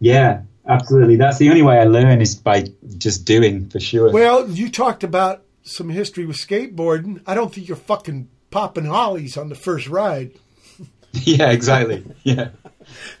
yeah 0.00 0.42
absolutely 0.68 1.16
that's 1.16 1.38
the 1.38 1.48
only 1.50 1.62
way 1.62 1.78
i 1.78 1.84
learn 1.84 2.20
is 2.20 2.34
by 2.34 2.64
just 2.98 3.24
doing 3.24 3.68
for 3.68 3.80
sure 3.80 4.10
Well, 4.12 4.48
you 4.48 4.70
talked 4.70 5.04
about 5.04 5.42
some 5.62 5.88
history 5.88 6.26
with 6.26 6.36
skateboarding. 6.36 7.22
I 7.26 7.34
don't 7.34 7.52
think 7.54 7.68
you're 7.68 7.76
fucking 7.76 8.28
popping 8.50 8.86
ollies 8.88 9.36
on 9.38 9.48
the 9.48 9.54
first 9.54 9.88
ride. 9.88 10.32
yeah 11.12 11.50
exactly 11.50 12.04
yeah 12.22 12.48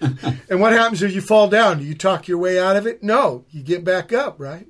And 0.50 0.60
what 0.60 0.72
happens 0.72 1.02
if 1.02 1.14
you 1.14 1.22
fall 1.22 1.48
down? 1.48 1.78
Do 1.78 1.84
you 1.84 1.94
talk 1.94 2.28
your 2.28 2.36
way 2.38 2.58
out 2.60 2.76
of 2.76 2.86
it? 2.86 3.02
No, 3.02 3.44
you 3.50 3.62
get 3.62 3.82
back 3.84 4.12
up, 4.12 4.36
right? 4.38 4.66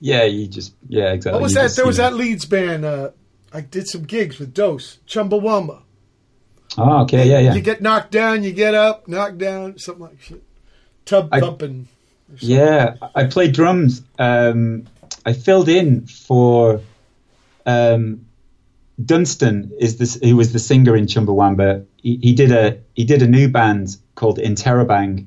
yeah 0.00 0.24
you 0.24 0.46
just 0.48 0.74
yeah 0.88 1.12
exactly 1.12 1.34
What 1.40 1.42
was 1.42 1.52
You 1.52 1.58
that? 1.58 1.64
just, 1.66 1.76
there 1.76 1.86
was 1.86 1.98
know. 1.98 2.10
that 2.10 2.16
Leeds 2.16 2.44
band. 2.46 2.84
Uh, 2.84 3.10
I 3.52 3.60
did 3.60 3.86
some 3.88 4.02
gigs 4.02 4.38
with 4.40 4.52
Dos, 4.52 4.98
Chumbawamba. 5.06 5.82
Oh, 6.76 7.02
okay, 7.02 7.28
yeah, 7.28 7.38
yeah. 7.38 7.54
You 7.54 7.60
get 7.60 7.80
knocked 7.80 8.10
down, 8.10 8.42
you 8.42 8.52
get 8.52 8.74
up, 8.74 9.06
knocked 9.06 9.38
down, 9.38 9.78
something 9.78 10.02
like 10.06 10.20
shit. 10.20 10.42
Tub 11.04 11.28
I- 11.32 11.40
thumping. 11.40 11.88
Yeah, 12.38 12.94
I 13.14 13.24
played 13.24 13.52
drums. 13.52 14.02
Um, 14.18 14.86
I 15.26 15.34
filled 15.34 15.68
in 15.68 16.06
for 16.06 16.80
um, 17.66 18.26
Dunstan. 19.02 19.72
Is 19.78 19.98
this? 19.98 20.18
Who 20.22 20.36
was 20.36 20.52
the 20.52 20.58
singer 20.58 20.96
in 20.96 21.06
Chumbawamba? 21.06 21.84
He, 22.02 22.16
he 22.22 22.32
did 22.34 22.50
a 22.50 22.78
he 22.94 23.04
did 23.04 23.22
a 23.22 23.26
new 23.28 23.48
band 23.48 23.96
called 24.14 24.38
Interrobang, 24.38 25.26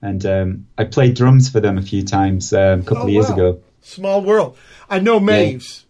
and 0.00 0.24
um, 0.24 0.66
I 0.78 0.84
played 0.84 1.14
drums 1.14 1.50
for 1.50 1.60
them 1.60 1.78
a 1.78 1.82
few 1.82 2.04
times 2.04 2.52
um, 2.52 2.80
a 2.80 2.82
couple 2.84 3.02
Oh, 3.02 3.06
of 3.06 3.10
years 3.10 3.28
wow. 3.28 3.34
ago. 3.34 3.60
Small 3.82 4.22
world. 4.22 4.56
I 4.88 4.98
know 5.00 5.20
Mavis 5.20 5.84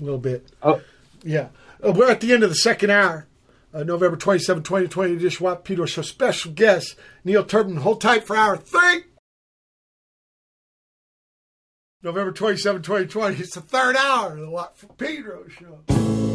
a 0.00 0.04
little 0.04 0.18
bit. 0.20 0.46
Oh, 0.62 0.80
Yeah. 1.24 1.48
Uh, 1.84 1.92
we're 1.92 2.10
at 2.10 2.20
the 2.20 2.32
end 2.32 2.42
of 2.42 2.50
the 2.50 2.56
second 2.56 2.90
hour. 2.90 3.26
Uh, 3.78 3.84
November 3.84 4.16
27, 4.16 4.64
2020, 4.64 5.16
Dish 5.18 5.40
Watt 5.40 5.64
Peter 5.64 5.86
Show. 5.86 6.02
Special 6.02 6.50
guest, 6.50 6.96
Neil 7.22 7.44
Turpin. 7.44 7.76
Hold 7.76 8.00
tight 8.00 8.26
for 8.26 8.34
hour 8.34 8.56
three. 8.56 9.04
November 12.02 12.32
27, 12.32 12.82
2020. 12.82 13.36
It's 13.36 13.54
the 13.54 13.60
third 13.60 13.94
hour 13.94 14.32
of 14.32 14.40
the 14.40 14.68
from 14.74 14.96
Pedro 14.96 15.46
Show. 15.46 16.27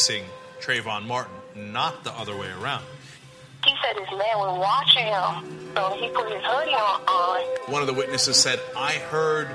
Was 0.00 0.08
chasing 0.08 0.24
Trayvon 0.60 1.06
Martin, 1.06 1.34
not 1.54 2.04
the 2.04 2.12
other 2.12 2.36
way 2.36 2.48
around. 2.60 2.84
He 3.64 3.74
said 3.82 3.96
his 3.98 4.10
man 4.10 4.38
was 4.38 4.58
watching 4.58 5.04
him, 5.04 5.74
so 5.74 5.90
he 6.00 6.08
put 6.08 6.32
his 6.32 6.42
hoodie 6.42 6.72
on. 6.72 7.02
on. 7.02 7.72
One 7.72 7.82
of 7.82 7.86
the 7.86 7.94
witnesses 7.94 8.36
said, 8.36 8.58
I 8.76 8.92
heard 8.92 9.48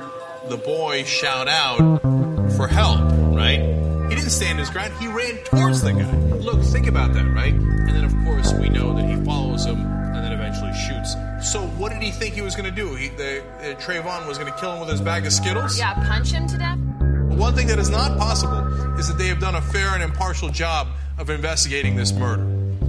the 0.48 0.58
boy 0.58 1.04
shout 1.04 1.48
out 1.48 1.78
for 2.56 2.68
help, 2.68 3.02
right? 3.36 3.60
He 4.10 4.16
didn't 4.16 4.30
stand 4.30 4.60
his 4.60 4.70
ground, 4.70 4.94
he 5.00 5.08
ran 5.08 5.44
towards 5.46 5.82
the 5.82 5.94
guy. 5.94 6.12
Look, 6.38 6.62
think 6.62 6.86
about 6.86 7.14
that, 7.14 7.26
right? 7.34 7.54
And 7.54 7.90
then, 7.90 8.04
of 8.04 8.14
course, 8.24 8.54
we 8.54 8.70
know 8.70 8.94
that 8.94 9.10
he 9.10 9.16
follows 9.26 9.66
him 9.66 9.80
and 9.80 10.24
then 10.24 10.32
eventually 10.32 10.74
shoots. 10.74 11.16
So, 11.52 11.62
what 11.80 11.92
did 11.92 12.04
he 12.04 12.12
think 12.12 12.36
he 12.36 12.42
was 12.42 12.56
going 12.56 12.70
to 12.70 12.76
do? 12.76 12.94
He, 12.94 13.10
the, 13.10 13.42
uh, 13.42 13.76
Trayvon 13.82 14.28
was 14.28 14.38
going 14.38 14.52
to 14.52 14.60
kill 14.60 14.74
him 14.74 14.80
with 14.82 14.90
his 14.90 15.02
bag 15.02 15.26
of 15.26 15.34
Skittles? 15.34 15.80
Yeah, 15.80 15.94
punch 16.08 16.32
him 16.32 16.48
to 16.48 16.58
death? 16.58 16.78
But 17.30 17.38
one 17.40 17.56
thing 17.56 17.68
that 17.68 17.80
is 17.80 17.90
not 17.90 18.18
possible 18.20 18.65
is 18.98 19.08
that 19.08 19.18
they 19.18 19.28
have 19.28 19.40
done 19.40 19.56
a 19.56 19.62
fair 19.62 19.90
and 19.90 20.02
impartial 20.02 20.50
job 20.50 20.88
of 21.18 21.30
investigating 21.30 21.96
this 21.96 22.14
murder. 22.14 22.46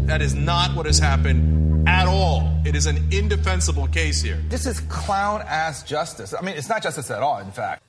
That 0.06 0.22
is 0.22 0.34
not 0.34 0.74
what 0.76 0.86
has 0.86 0.98
happened 0.98 1.88
at 1.88 2.06
all. 2.06 2.60
It 2.64 2.76
is 2.76 2.86
an 2.86 3.08
indefensible 3.12 3.88
case 3.88 4.22
here. 4.22 4.42
This 4.48 4.66
is 4.66 4.80
clown 4.80 5.42
ass 5.42 5.82
justice. 5.82 6.32
I 6.32 6.42
mean, 6.42 6.56
it's 6.56 6.68
not 6.68 6.82
justice 6.82 7.10
at 7.10 7.22
all, 7.22 7.38
in 7.38 7.50
fact. 7.50 7.82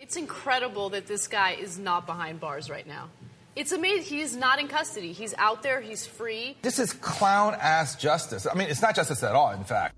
It's 0.00 0.16
incredible 0.16 0.90
that 0.90 1.06
this 1.06 1.26
guy 1.26 1.52
is 1.52 1.78
not 1.78 2.06
behind 2.06 2.40
bars 2.40 2.70
right 2.70 2.86
now. 2.86 3.08
It's 3.56 3.72
amazing. 3.72 4.18
He's 4.18 4.36
not 4.36 4.60
in 4.60 4.68
custody. 4.68 5.12
He's 5.12 5.34
out 5.38 5.62
there. 5.62 5.80
He's 5.80 6.06
free. 6.06 6.56
This 6.62 6.78
is 6.78 6.92
clown 6.92 7.56
ass 7.58 7.96
justice. 7.96 8.46
I 8.50 8.54
mean, 8.54 8.68
it's 8.68 8.82
not 8.82 8.94
justice 8.94 9.22
at 9.22 9.34
all, 9.34 9.50
in 9.50 9.64
fact. 9.64 9.94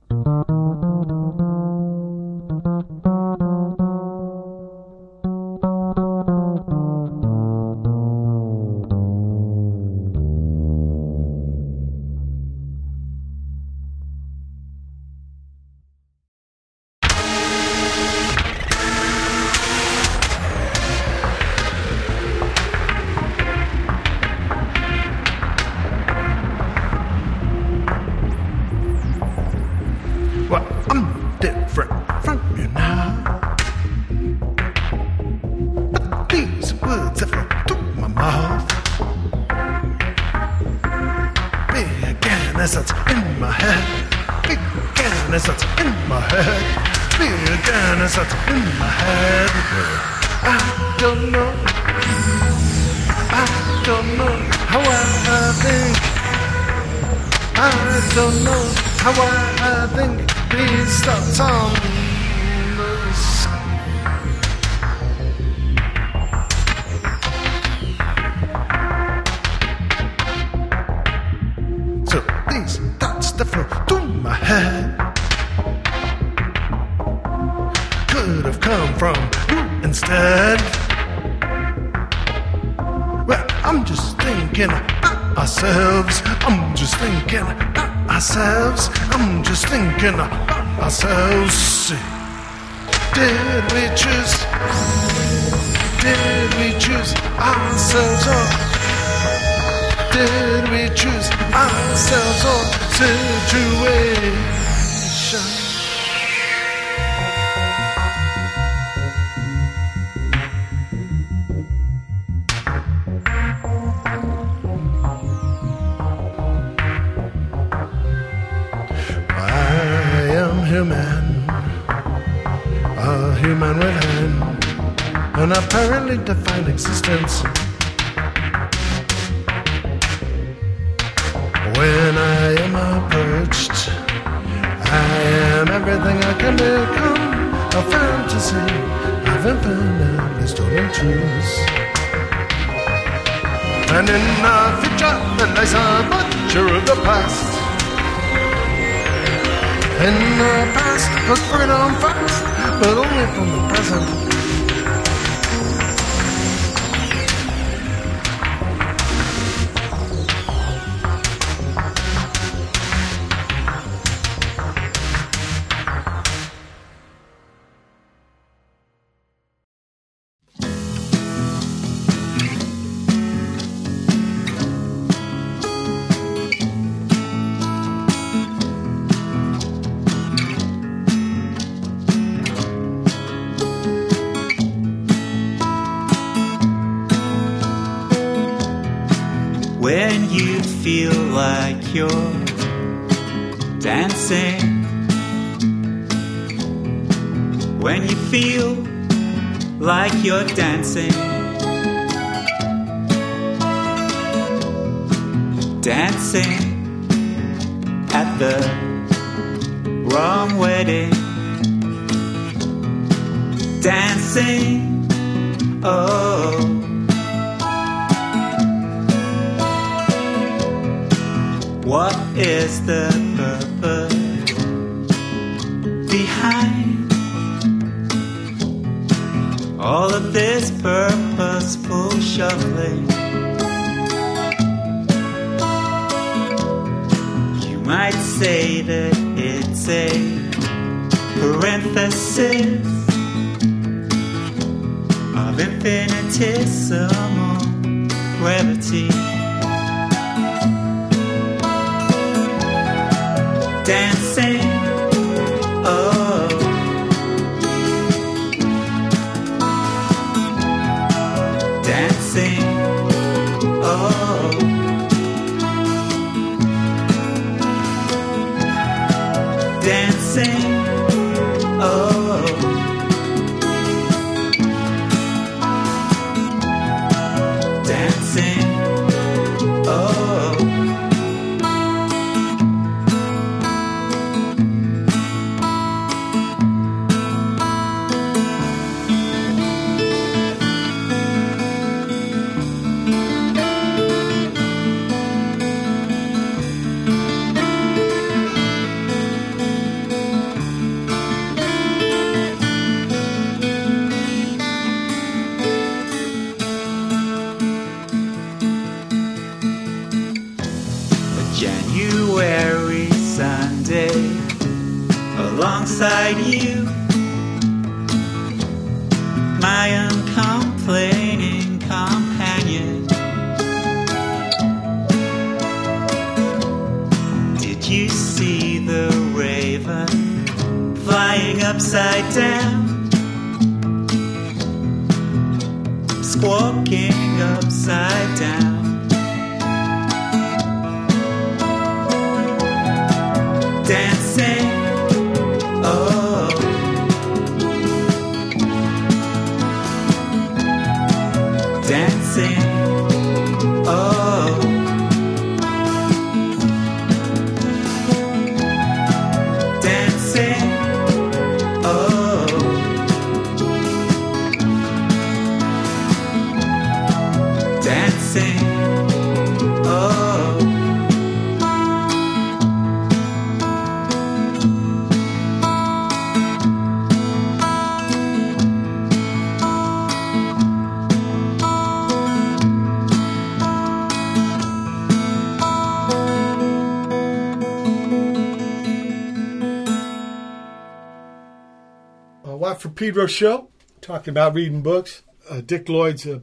Watt 392.79 392.83
from 392.83 392.95
Pedro 392.95 393.27
show, 393.27 393.71
talking 394.01 394.31
about 394.31 394.55
reading 394.55 394.83
books. 394.83 395.23
Uh, 395.51 395.61
Dick 395.61 395.89
Lloyd's 395.89 396.25
uh, 396.25 396.39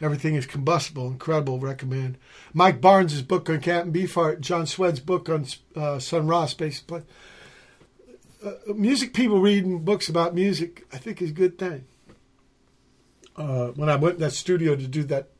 Everything 0.00 0.36
is 0.36 0.46
Combustible, 0.46 1.08
incredible, 1.08 1.58
recommend. 1.58 2.16
Mike 2.54 2.80
Barnes' 2.80 3.22
book 3.22 3.50
on 3.50 3.58
Captain 3.58 3.92
Beefheart, 3.92 4.38
John 4.38 4.66
Szwed's 4.66 5.00
book 5.00 5.28
on 5.28 5.46
uh, 5.74 5.98
Sun 5.98 6.28
Ra, 6.28 6.46
Space 6.46 6.78
Play. 6.78 7.02
Uh, 8.44 8.52
music 8.72 9.12
people 9.12 9.40
reading 9.40 9.80
books 9.80 10.08
about 10.08 10.32
music, 10.32 10.86
I 10.92 10.98
think, 10.98 11.20
is 11.20 11.30
a 11.30 11.34
good 11.34 11.58
thing. 11.58 11.84
Uh, 13.36 13.68
when 13.70 13.88
I 13.88 13.96
went 13.96 14.14
in 14.14 14.20
that 14.20 14.32
studio 14.32 14.76
to 14.76 14.86
do 14.86 15.02
that 15.04 15.30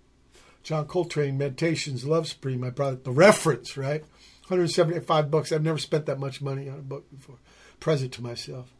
John 0.65 0.87
Coltrane 0.87 1.39
Meditations 1.39 2.05
Love 2.05 2.27
Supreme, 2.27 2.65
I 2.65 2.71
brought 2.71 3.05
the 3.05 3.13
reference, 3.13 3.77
right? 3.77 4.01
175 4.49 5.31
bucks. 5.31 5.53
I've 5.53 5.63
never 5.63 5.79
spent 5.79 6.07
that 6.07 6.19
much 6.19 6.43
money 6.43 6.69
on 6.69 6.79
a 6.81 6.83
book 6.83 7.09
before. 7.09 7.37
Present 7.79 8.13
to 8.15 8.23
myself 8.23 8.75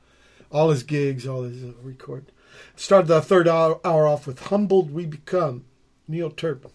all 0.51 0.71
his 0.71 0.83
gigs, 0.83 1.27
all 1.27 1.43
his 1.43 1.63
uh, 1.63 1.73
record. 1.83 2.33
Started 2.77 3.09
the 3.09 3.21
third 3.21 3.49
hour, 3.49 3.81
hour 3.85 4.07
off 4.07 4.27
with 4.27 4.47
"Humbled 4.47 4.93
We 4.93 5.07
Become," 5.07 5.65
Neil 6.09 6.31
Turpin. 6.31 6.73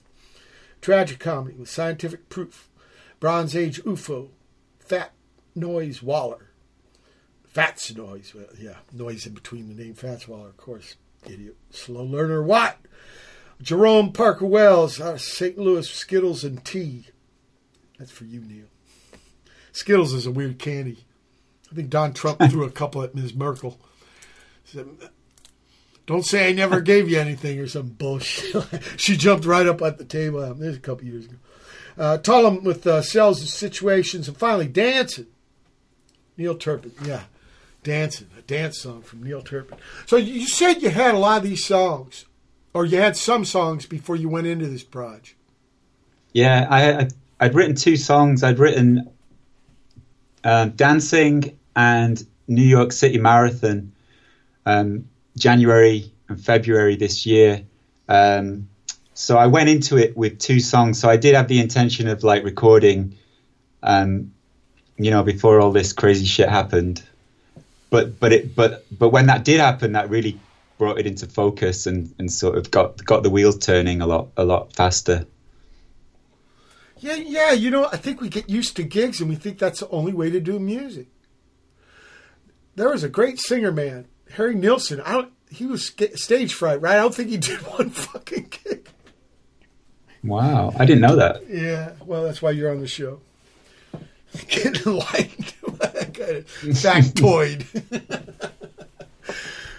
Tragicomedy 0.82 1.58
with 1.58 1.70
scientific 1.70 2.30
proof. 2.30 2.70
Bronze 3.20 3.56
Age 3.56 3.82
UFO, 3.84 4.30
Fat 4.80 5.12
Noise 5.56 6.04
Waller. 6.04 6.52
Fats 7.46 7.96
Noise, 7.96 8.34
well, 8.36 8.46
yeah, 8.60 8.78
noise 8.92 9.26
in 9.26 9.34
between 9.34 9.70
the 9.70 9.82
name 9.82 9.94
Fats 9.94 10.28
Waller, 10.28 10.50
of 10.50 10.58
course. 10.58 10.96
Idiot. 11.26 11.56
Slow 11.72 12.04
learner 12.04 12.44
what? 12.44 12.78
Jair-Rohm 13.64 14.14
Parker 14.14 14.46
Wells, 14.46 15.00
out 15.00 15.22
St. 15.22 15.58
Louis, 15.58 15.90
Skittles 15.90 16.44
and 16.44 16.64
Tea. 16.66 17.08
That's 17.98 18.12
for 18.12 18.26
you, 18.26 18.42
Neil. 18.42 18.66
Skittles 19.72 20.14
is 20.14 20.26
a 20.26 20.32
weird 20.32 20.60
candy. 20.60 21.06
Think 21.76 21.90
Don 21.90 22.14
Trump 22.14 22.40
threw 22.50 22.64
a 22.64 22.72
couple 22.72 23.04
at 23.04 23.16
Ms. 23.16 23.34
Merkel. 23.34 23.80
Said, 24.64 24.88
Don't 26.06 26.26
say 26.26 26.50
I 26.50 26.54
never 26.54 26.82
gave 26.82 27.10
you 27.10 27.20
anything 27.20 27.60
or 27.60 27.68
some 27.68 27.90
bullshit. 27.90 28.66
she 28.98 29.18
jumped 29.18 29.46
right 29.46 29.68
up 29.68 29.82
at 29.82 29.98
the 29.98 30.06
table. 30.06 30.44
Um, 30.44 30.60
This 30.60 30.78
a 30.78 30.80
couple 30.80 31.06
years 31.06 31.26
ago. 31.26 31.36
Uh, 31.98 32.18
Thollem 32.18 32.64
with 32.64 32.86
uh, 32.88 33.02
Selves 33.02 33.40
and 33.40 33.50
Situations, 33.50 34.28
and 34.28 34.38
finally 34.38 34.68
Dancing. 34.68 35.28
Neil 36.38 36.56
Turpin, 36.56 36.92
yeah. 37.04 37.24
Dancing, 37.84 38.28
a 38.38 38.42
dance 38.42 38.80
song 38.80 39.04
from 39.04 39.24
Neil 39.24 39.42
Turpin. 39.42 39.78
So 40.06 40.18
you 40.18 40.48
said 40.48 40.82
you 40.82 40.90
had 40.90 41.14
a 41.14 41.20
lot 41.20 41.38
of 41.38 41.44
these 41.44 41.64
songs, 41.64 42.26
or 42.74 42.84
you 42.84 42.98
had 42.98 43.16
some 43.16 43.46
songs 43.46 43.86
before 43.86 44.16
you 44.16 44.28
went 44.28 44.48
into 44.48 44.68
this 44.68 44.84
project. 44.84 45.36
Yeah, 46.34 46.68
I, 46.70 46.94
I 46.94 47.08
I'd 47.40 47.54
written 47.54 47.76
two 47.76 47.96
songs. 47.96 48.44
I'd 48.44 48.60
written 48.60 49.10
uh, 50.44 50.66
"Dancing" 50.66 51.58
and 51.76 52.26
"New 52.48 52.64
York 52.64 52.92
City 52.92 53.18
Marathon," 53.18 53.92
um, 54.66 55.08
January 55.38 56.12
and 56.30 56.44
February 56.44 56.96
this 56.96 57.26
year. 57.26 57.64
Um, 58.08 58.68
so 59.14 59.38
I 59.38 59.48
went 59.48 59.70
into 59.70 59.98
it 59.98 60.16
with 60.16 60.40
two 60.40 60.60
songs. 60.60 61.00
So 61.00 61.10
I 61.10 61.18
did 61.18 61.36
have 61.36 61.48
the 61.48 61.60
intention 61.60 62.08
of 62.08 62.24
like 62.24 62.44
recording, 62.44 63.18
um, 63.82 64.34
you 64.98 65.10
know, 65.10 65.24
before 65.24 65.62
all 65.62 65.72
this 65.72 65.94
crazy 65.94 66.26
shit 66.26 66.50
happened. 66.50 67.02
But 67.90 68.20
but 68.20 68.34
it 68.34 68.56
but 68.56 68.86
but 68.92 69.10
when 69.10 69.28
that 69.28 69.46
did 69.46 69.60
happen, 69.60 69.94
that 69.94 70.10
really 70.10 70.40
brought 70.78 71.00
it 71.00 71.08
into 71.08 71.28
focus 71.28 71.88
and, 71.88 72.14
and 72.20 72.32
sort 72.32 72.58
of 72.58 72.70
got 72.72 73.04
got 73.06 73.24
the 73.24 73.30
wheels 73.30 73.58
turning 73.58 74.02
a 74.02 74.08
lot 74.08 74.28
a 74.36 74.44
lot 74.44 74.74
faster. 74.74 75.26
Yeah, 77.00 77.16
yeah. 77.16 77.52
You 77.52 77.70
know, 77.70 77.86
I 77.86 77.98
think 77.98 78.20
we 78.20 78.30
get 78.30 78.50
used 78.50 78.76
to 78.78 78.84
gigs 78.84 79.22
and 79.22 79.30
we 79.30 79.36
think 79.36 79.60
that's 79.60 79.80
the 79.80 79.90
only 79.90 80.14
way 80.14 80.30
to 80.30 80.42
do 80.42 80.60
music. 80.60 81.08
There 82.76 82.90
was 82.90 83.04
a 83.04 83.10
great 83.10 83.40
singer, 83.40 83.72
man, 83.72 84.06
Harry 84.32 84.56
Nilsson. 84.56 85.02
I 85.02 85.14
don't. 85.14 85.32
He 85.50 85.66
was 85.66 85.94
stage 86.16 86.54
fright, 86.54 86.82
right? 86.82 86.98
I 86.98 87.02
don't 87.02 87.16
think 87.16 87.30
he 87.30 87.38
did 87.38 87.60
one 87.60 87.90
fucking 87.90 88.54
gig. 88.64 88.90
Wow, 90.24 90.74
I 90.78 90.86
didn't 90.86 91.02
know 91.02 91.16
that. 91.18 91.48
Yeah, 91.48 91.94
well, 92.04 92.24
that's 92.24 92.42
why 92.42 92.52
you're 92.52 92.72
on 92.72 92.80
the 92.80 92.88
show. 92.88 93.22
Getting 94.48 94.74
kind 94.74 96.38
of 96.38 96.48
factoid. 96.62 97.66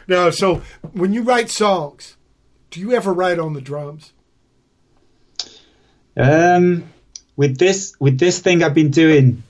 no, 0.07 0.31
so 0.31 0.63
when 0.93 1.13
you 1.13 1.23
write 1.23 1.51
songs, 1.51 2.17
do 2.71 2.81
you 2.81 2.93
ever 2.93 3.13
write 3.13 3.39
on 3.39 3.53
the 3.55 3.61
drums? 3.61 4.13
Um, 6.17 6.85
with 7.37 7.59
this 7.59 7.95
with 8.01 8.19
this 8.19 8.39
thing 8.39 8.63
I've 8.63 8.73
been 8.73 8.91
doing, 8.91 9.43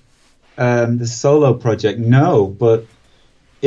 um, 0.59 0.99
the 0.99 1.07
solo 1.07 1.55
project, 1.55 2.01
no, 2.01 2.47
but 2.47 2.87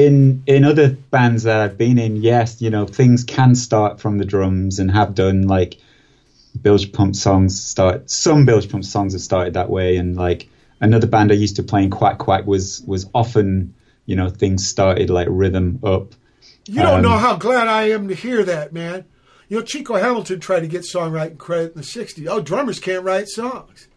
in 0.06 0.44
in 0.46 0.64
other 0.64 0.90
bands 0.90 1.44
that 1.44 1.60
I've 1.62 1.78
been 1.78 1.98
in, 1.98 2.18
yes, 2.18 2.62
you 2.62 2.70
know, 2.70 2.86
things 2.86 3.24
can 3.24 3.56
start 3.56 4.00
from 4.00 4.18
the 4.18 4.26
drums 4.26 4.80
and 4.80 4.92
have 4.92 5.16
done. 5.16 5.44
Like 5.48 5.78
Bilge 6.62 6.92
Pump 6.92 7.16
songs 7.16 7.62
start. 7.62 8.10
Some 8.10 8.46
Bilge 8.46 8.70
Pump 8.70 8.86
songs 8.86 9.14
have 9.14 9.22
started 9.22 9.54
that 9.54 9.70
way, 9.70 9.98
and 9.98 10.16
like 10.16 10.48
another 10.82 11.08
band 11.08 11.32
I 11.32 11.36
used 11.36 11.58
to 11.58 11.64
play 11.64 11.84
in 11.84 11.90
Quack 11.90 12.18
Quack 12.18 12.46
was 12.48 12.82
was 12.88 13.10
often, 13.14 13.74
you 14.06 14.16
know, 14.16 14.30
things 14.30 14.66
started 14.68 15.10
like 15.10 15.28
rhythm 15.30 15.80
up. 15.84 16.16
You 16.68 16.82
don't 16.82 16.98
Um, 16.98 17.02
know 17.04 17.18
how 17.18 17.36
glad 17.36 17.68
I 17.68 17.90
am 17.90 18.08
to 18.10 18.16
hear 18.16 18.44
that, 18.44 18.74
man. 18.74 19.06
You 19.48 19.58
know, 19.58 19.64
Chico 19.64 19.96
Hamilton 19.96 20.40
tried 20.40 20.60
to 20.60 20.68
get 20.68 20.82
songwriting 20.82 21.40
credit 21.40 21.74
in 21.74 21.82
the 21.82 21.88
60s. 21.88 22.28
Oh, 22.30 22.40
drummers 22.40 22.80
can't 22.80 23.04
write 23.04 23.28
songs. 23.28 23.88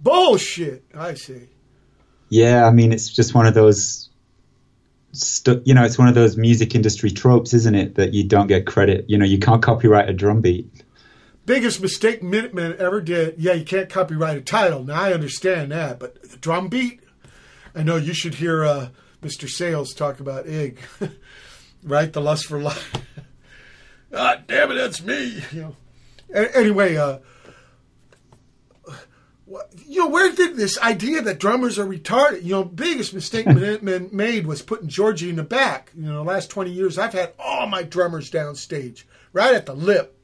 Bullshit, 0.00 0.82
I 0.92 1.14
say. 1.14 1.48
Yeah, 2.28 2.66
I 2.66 2.72
mean, 2.72 2.92
it's 2.92 3.08
just 3.08 3.34
one 3.34 3.46
of 3.46 3.54
those, 3.54 4.08
stu- 5.12 5.62
you 5.64 5.74
know, 5.74 5.84
it's 5.84 5.98
one 5.98 6.08
of 6.08 6.14
those 6.14 6.36
music 6.36 6.74
industry 6.74 7.10
tropes, 7.10 7.54
isn't 7.54 7.74
it? 7.74 7.94
That 7.94 8.14
you 8.14 8.24
don't 8.24 8.46
get 8.46 8.66
credit. 8.66 9.04
You 9.08 9.18
know, 9.18 9.24
you 9.24 9.38
can't 9.38 9.62
copyright 9.62 10.08
a 10.08 10.12
drum 10.12 10.40
beat. 10.40 10.66
Biggest 11.44 11.80
mistake 11.80 12.22
Minutemen 12.22 12.76
ever 12.78 13.00
did. 13.00 13.34
Yeah, 13.38 13.54
you 13.54 13.64
can't 13.64 13.88
copyright 13.88 14.36
a 14.36 14.40
title. 14.40 14.84
Now, 14.84 15.00
I 15.00 15.12
understand 15.12 15.72
that. 15.72 15.98
But 15.98 16.22
the 16.22 16.36
drum 16.36 16.68
beat, 16.68 17.00
I 17.74 17.82
know 17.82 17.96
you 17.96 18.14
should 18.14 18.34
hear 18.34 18.64
uh, 18.64 18.88
Mr. 19.22 19.48
Sales 19.48 19.92
talk 19.92 20.20
about 20.20 20.46
Ig, 20.46 20.78
right? 21.82 22.12
The 22.12 22.20
Lust 22.20 22.46
for 22.46 22.60
Life. 22.60 22.92
God 24.12 24.44
damn 24.46 24.70
it, 24.70 24.74
that's 24.74 25.02
me. 25.02 25.42
You 25.52 25.60
know. 25.60 25.76
Anyway, 26.54 26.96
uh, 26.96 27.18
you 29.86 30.00
know, 30.00 30.08
where 30.08 30.32
did 30.32 30.56
this 30.56 30.78
idea 30.78 31.22
that 31.22 31.38
drummers 31.38 31.78
are 31.78 31.86
retarded? 31.86 32.42
You 32.44 32.52
know, 32.52 32.64
biggest 32.64 33.14
mistake 33.14 33.46
Minutemen 33.48 34.08
made 34.12 34.46
was 34.46 34.62
putting 34.62 34.88
Georgie 34.88 35.30
in 35.30 35.36
the 35.36 35.42
back. 35.42 35.90
You 35.96 36.06
know, 36.06 36.14
the 36.14 36.22
last 36.22 36.50
20 36.50 36.70
years, 36.70 36.98
I've 36.98 37.12
had 37.12 37.32
all 37.38 37.66
my 37.66 37.82
drummers 37.82 38.30
downstage, 38.30 39.04
right 39.32 39.54
at 39.54 39.66
the 39.66 39.74
lip. 39.74 40.18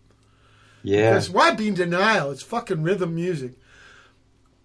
Yeah. 0.82 1.10
Because 1.10 1.30
why 1.30 1.50
be 1.52 1.68
in 1.68 1.74
denial? 1.74 2.30
It's 2.30 2.42
fucking 2.42 2.82
rhythm 2.82 3.14
music. 3.14 3.52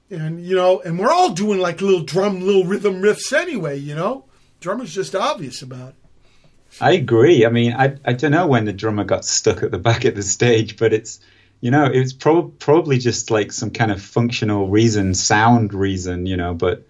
And, 0.09 0.45
you 0.45 0.55
know, 0.55 0.79
and 0.81 0.99
we're 0.99 1.11
all 1.11 1.31
doing 1.31 1.59
like 1.59 1.81
little 1.81 2.03
drum, 2.03 2.41
little 2.41 2.65
rhythm 2.65 3.01
riffs 3.01 3.33
anyway, 3.33 3.77
you 3.79 3.95
know? 3.95 4.25
Drummer's 4.59 4.93
just 4.93 5.15
obvious 5.15 5.61
about 5.61 5.89
it. 5.89 5.95
I 6.81 6.93
agree. 6.93 7.45
I 7.45 7.49
mean, 7.49 7.73
I 7.73 7.97
I 8.03 8.13
don't 8.13 8.31
know 8.31 8.47
when 8.47 8.65
the 8.65 8.73
drummer 8.73 9.03
got 9.03 9.25
stuck 9.25 9.61
at 9.61 9.71
the 9.71 9.77
back 9.77 10.05
of 10.05 10.15
the 10.15 10.23
stage, 10.23 10.77
but 10.77 10.93
it's 10.93 11.19
you 11.63 11.71
know 11.71 11.85
it's 11.85 12.11
prob- 12.11 12.59
probably 12.59 12.97
just 12.97 13.31
like 13.31 13.53
some 13.53 13.71
kind 13.71 13.89
of 13.91 14.01
functional 14.01 14.67
reason, 14.67 15.13
sound 15.13 15.73
reason, 15.73 16.25
you 16.25 16.35
know. 16.35 16.53
But 16.53 16.85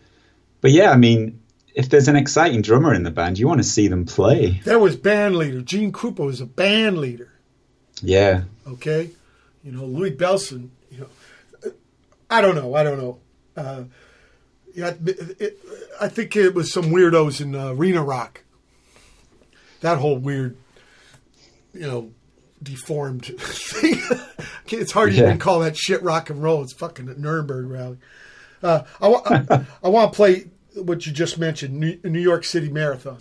but 0.62 0.72
yeah, 0.72 0.90
I 0.90 0.98
mean, 0.98 1.40
if 1.76 1.90
there's 1.90 2.08
an 2.08 2.16
exciting 2.16 2.64
drummer 2.64 2.92
in 2.94 3.04
the 3.04 3.12
band, 3.12 3.38
you 3.38 3.48
want 3.48 3.60
to 3.60 3.64
see 3.68 3.88
them 3.88 4.04
play. 4.06 4.62
There 4.66 4.80
was 4.80 4.96
band 4.96 5.36
leader. 5.36 5.62
Gene 5.62 5.92
Krupa 5.92 6.26
was 6.26 6.42
a 6.42 6.48
band 6.48 6.98
leader, 6.98 7.32
Yeah. 8.02 8.44
okay? 8.68 9.12
You 9.64 9.72
know, 9.74 9.86
Louie 9.86 10.12
Bellson, 10.16 10.70
you 10.92 11.02
know, 11.02 11.72
I 12.30 12.42
don't 12.42 12.56
know. 12.56 12.74
I 12.74 12.84
don't 12.84 12.98
know. 12.98 13.20
Uh, 13.56 13.84
yeah, 14.74 14.94
it, 15.06 15.42
it, 15.42 15.60
I 16.02 16.08
think 16.08 16.36
it 16.36 16.56
was 16.56 16.74
some 16.74 16.86
weirdos 16.86 17.40
in 17.42 17.54
uh, 17.56 17.74
Arena 17.74 18.04
Rock. 18.04 18.42
That 19.82 20.00
whole 20.00 20.18
weird, 20.18 20.58
you 21.74 21.82
know, 21.88 22.12
deformed 22.64 23.26
thing. 23.26 24.02
it's 24.80 24.92
hard 24.92 25.12
to 25.12 25.18
Yeah. 25.18 25.24
even 25.26 25.38
call 25.40 25.60
that 25.60 25.76
shit 25.78 26.02
rock 26.04 26.30
and 26.30 26.42
roll. 26.42 26.64
It's 26.64 26.74
fucking 26.74 27.10
a 27.10 27.14
Nuremberg 27.16 27.68
rally. 27.68 27.98
Uh, 28.62 28.84
I, 29.02 29.08
I, 29.50 29.66
I 29.84 29.88
want 29.90 30.14
to 30.14 30.16
play 30.16 30.46
what 30.76 31.06
you 31.06 31.12
just 31.12 31.38
mentioned, 31.38 31.80
New, 31.80 32.00
New 32.04 32.22
York 32.22 32.46
City 32.46 32.70
Marathon. 32.70 33.18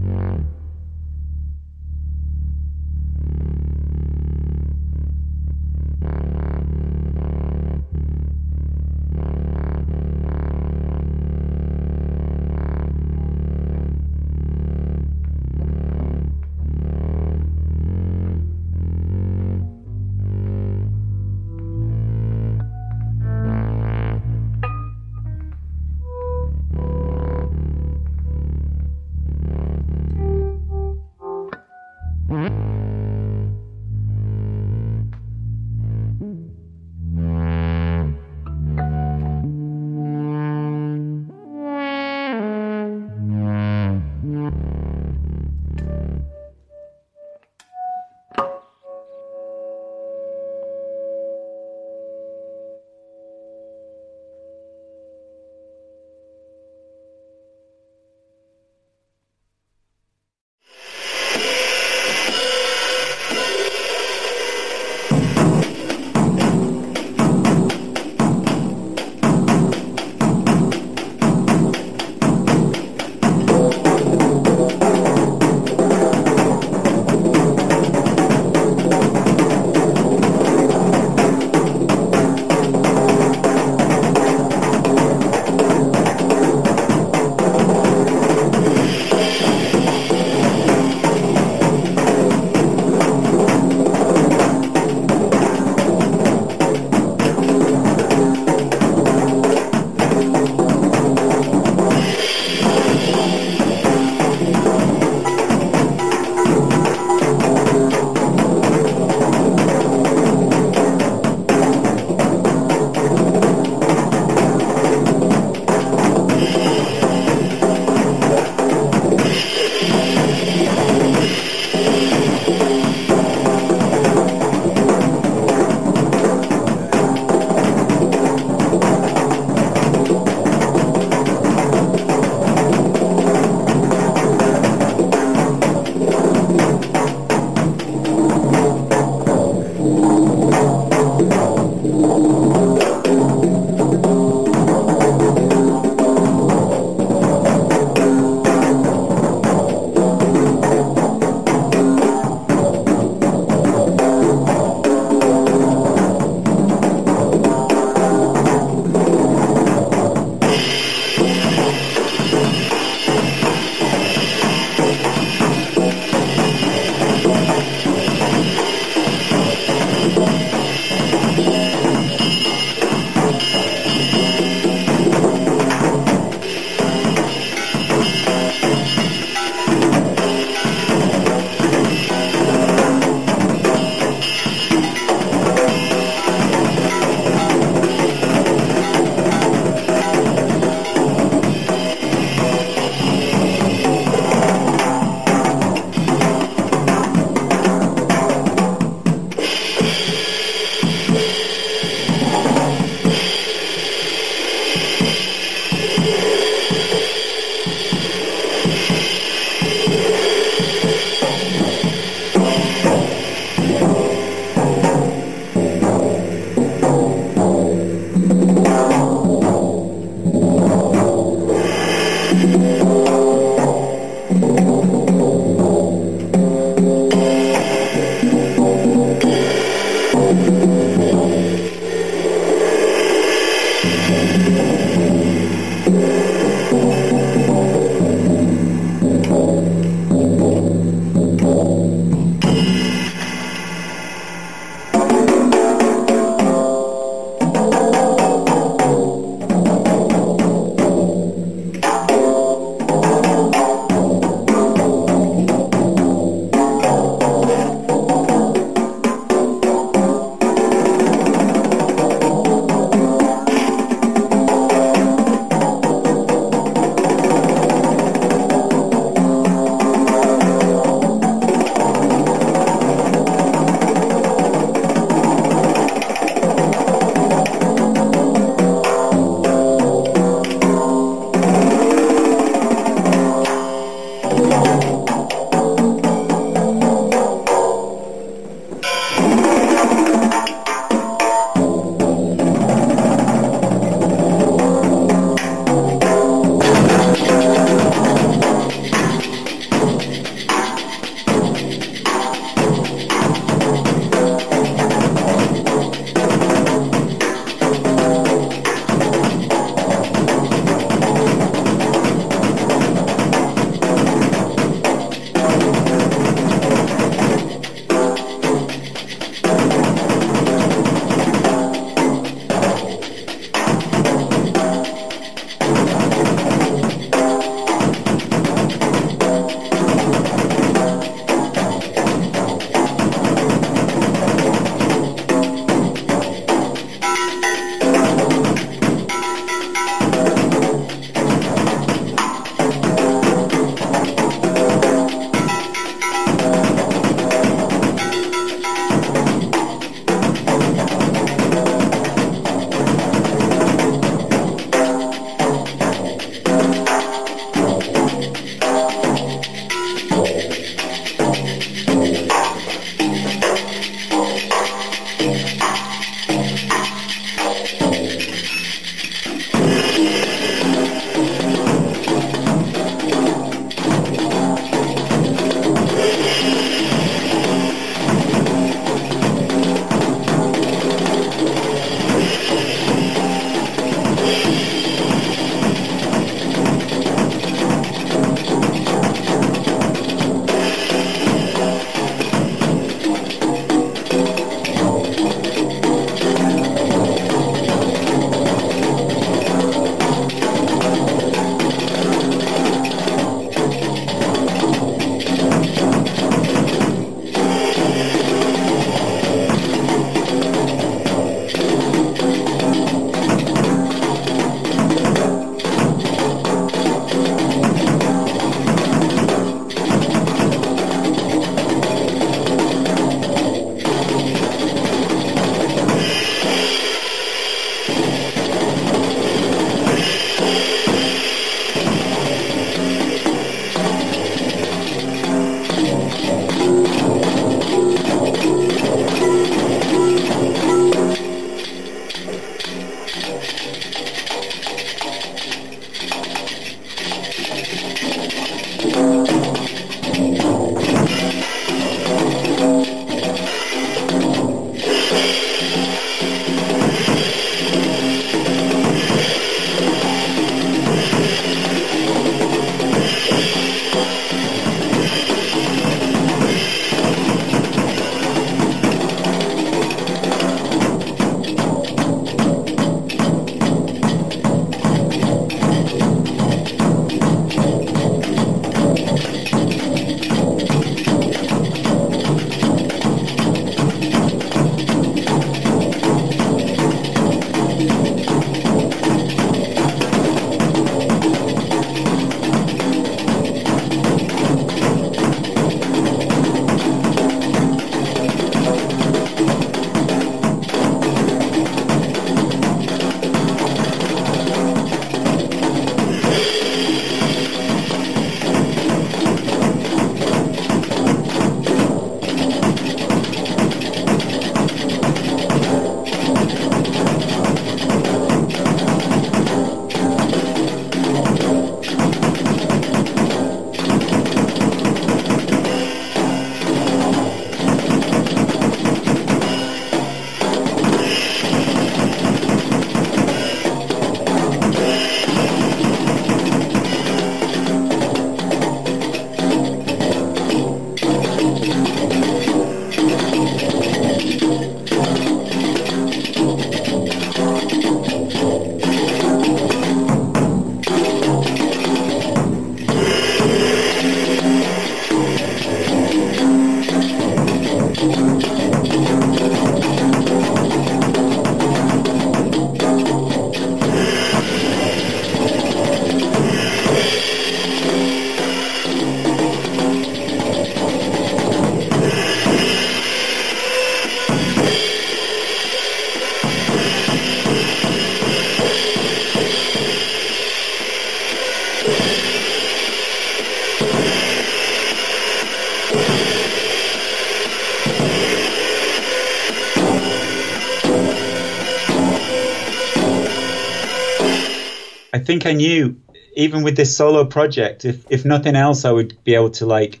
Think 595.22 595.46
I 595.46 595.52
knew 595.52 596.00
even 596.34 596.62
with 596.62 596.76
this 596.76 596.96
solo 596.96 597.24
project, 597.24 597.84
if 597.84 598.04
if 598.10 598.24
nothing 598.24 598.56
else, 598.56 598.84
I 598.84 598.90
would 598.90 599.22
be 599.24 599.34
able 599.34 599.50
to 599.50 599.66
like, 599.66 600.00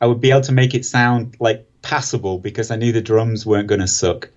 I 0.00 0.06
would 0.06 0.20
be 0.20 0.30
able 0.30 0.42
to 0.42 0.52
make 0.52 0.74
it 0.74 0.84
sound 0.84 1.36
like 1.40 1.66
passable 1.82 2.38
because 2.38 2.70
I 2.70 2.76
knew 2.76 2.92
the 2.92 3.02
drums 3.02 3.44
weren't 3.44 3.68
going 3.68 3.80
to 3.80 3.88
suck. 3.88 4.30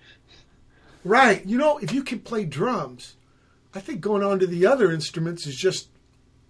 Right. 1.04 1.44
You 1.46 1.58
know, 1.58 1.78
if 1.78 1.92
you 1.92 2.02
can 2.02 2.20
play 2.20 2.44
drums, 2.44 3.14
I 3.74 3.80
think 3.80 4.00
going 4.00 4.22
on 4.22 4.38
to 4.40 4.46
the 4.46 4.66
other 4.66 4.92
instruments 4.92 5.46
is 5.46 5.56
just 5.56 5.88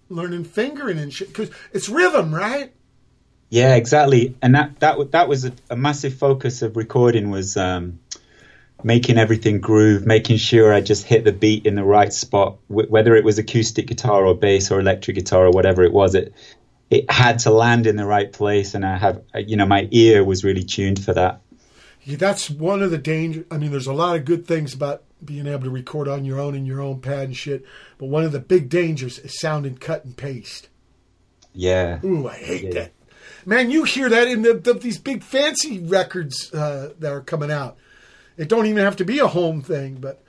learning 0.09 0.45
fingering 0.45 0.99
and 0.99 1.13
shit 1.13 1.29
because 1.29 1.51
it's 1.73 1.89
rhythm, 1.89 2.35
right? 2.35 2.73
Yeah, 3.51 3.77
exactly. 3.77 4.37
And 4.43 4.55
that 4.55 4.81
that 4.81 5.13
that 5.13 5.29
was 5.29 5.45
a, 5.45 5.53
a 5.71 5.77
massive 5.77 6.15
focus 6.15 6.63
of 6.63 6.77
recording 6.77 7.31
was 7.31 7.57
um, 7.57 7.99
making 8.83 9.19
everything 9.19 9.61
groove, 9.61 10.07
making 10.07 10.37
sure 10.37 10.73
I 10.73 10.81
just 10.81 11.05
hit 11.05 11.25
the 11.25 11.33
beat 11.33 11.67
in 11.67 11.75
the 11.75 11.85
right 11.85 12.13
spot, 12.13 12.59
wh- 12.87 12.91
whether 12.91 13.15
it 13.17 13.25
was 13.25 13.39
acoustic 13.39 13.87
guitar 13.87 14.25
or 14.27 14.35
bass 14.35 14.71
or 14.71 14.81
electric 14.81 15.17
guitar 15.17 15.47
or 15.47 15.51
whatever 15.51 15.83
it 15.83 15.93
was. 15.93 16.15
It 16.15 16.33
it 16.91 17.11
had 17.11 17.39
to 17.41 17.51
land 17.51 17.87
in 17.87 17.97
the 17.97 18.07
right 18.07 18.33
place, 18.33 18.75
and 18.75 18.85
I 18.85 18.97
have 18.97 19.23
you 19.37 19.57
know 19.57 19.67
my 19.67 19.89
ear 19.91 20.25
was 20.25 20.45
really 20.45 20.65
tuned 20.65 21.05
for 21.05 21.13
that. 21.15 21.41
Yeah, 22.05 22.17
that's 22.17 22.49
one 22.49 22.83
of 22.83 22.91
the 22.91 22.99
danger. 22.99 23.45
I 23.51 23.59
mean, 23.59 23.71
there's 23.71 23.87
a 23.87 23.93
lot 23.93 24.17
of 24.17 24.25
good 24.25 24.47
things 24.47 24.73
about 24.73 25.03
being 25.23 25.47
able 25.47 25.65
to 25.65 25.71
record 25.71 26.09
on 26.09 26.25
your 26.25 26.39
own 26.41 26.55
in 26.55 26.65
your 26.65 26.81
own 26.81 27.01
pad 27.01 27.25
and 27.25 27.37
shit, 27.37 27.65
but 27.99 28.07
one 28.07 28.25
of 28.25 28.33
the 28.33 28.39
big 28.41 28.69
dangers 28.71 29.19
is 29.19 29.39
sounding 29.39 29.77
cut 29.77 30.05
and 30.05 30.17
paste. 30.17 30.69
Yeah. 31.53 31.99
Ooh, 32.05 32.29
I 32.29 32.37
hate 32.37 32.65
Yeah. 32.65 32.71
that. 32.71 32.93
Man, 33.45 33.71
you 33.71 33.85
hear 33.85 34.09
that 34.09 34.29
in 34.29 34.43
the, 34.43 34.55
the, 34.55 34.75
these 34.75 34.99
big 34.99 35.23
fancy 35.23 35.81
records 35.81 36.53
uh, 36.55 36.93
that 36.99 37.13
are 37.13 37.21
coming 37.21 37.51
out. 37.51 37.77
It 38.37 38.49
don't 38.49 38.67
even 38.67 38.85
have 38.85 38.97
to 38.97 39.05
be 39.05 39.19
a 39.19 39.27
home 39.27 39.61
thing, 39.63 39.97
but 39.97 40.23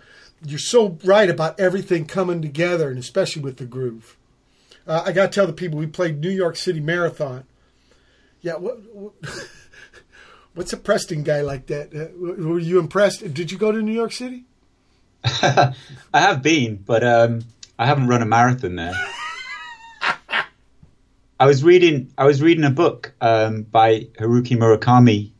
you're 0.46 0.60
so 0.60 0.98
right 1.04 1.30
about 1.30 1.60
everything 1.60 2.06
coming 2.06 2.42
together, 2.42 2.90
and 2.90 3.00
especially 3.00 3.42
with 3.42 3.58
the 3.58 3.66
groove. 3.66 4.18
Uh, 4.88 5.04
I 5.06 5.12
got 5.12 5.32
to 5.32 5.36
tell 5.36 5.48
the 5.48 5.54
people 5.54 5.78
we 5.78 5.88
played 5.88 6.20
New 6.20 6.30
York 6.30 6.56
City 6.56 6.80
Marathon. 6.80 7.44
Yeah, 8.42 8.56
what, 8.56 8.80
what 8.94 9.14
what's 10.54 10.74
a 10.74 10.78
Preston 10.78 11.24
guy 11.24 11.42
like 11.42 11.68
that? 11.68 11.94
Uh, 11.94 12.08
were 12.18 12.60
you 12.60 12.80
impressed? 12.80 13.34
Did 13.34 13.52
you 13.52 13.58
go 13.58 13.72
to 13.72 13.82
New 13.82 13.94
York 13.94 14.12
City? 14.12 14.46
I 15.24 15.74
have 16.14 16.42
been, 16.42 16.78
but 16.78 17.04
um, 17.04 17.42
I 17.78 17.86
haven't 17.86 18.08
run 18.08 18.22
a 18.22 18.26
marathon 18.26 18.76
there. 18.76 18.94
I 21.40 21.46
was 21.46 21.64
reading. 21.64 22.12
I 22.18 22.26
was 22.26 22.42
reading 22.42 22.64
a 22.64 22.70
book 22.70 23.14
um, 23.22 23.64
by 23.64 24.02
Haruki 24.18 24.58
Murakami. 24.58 25.32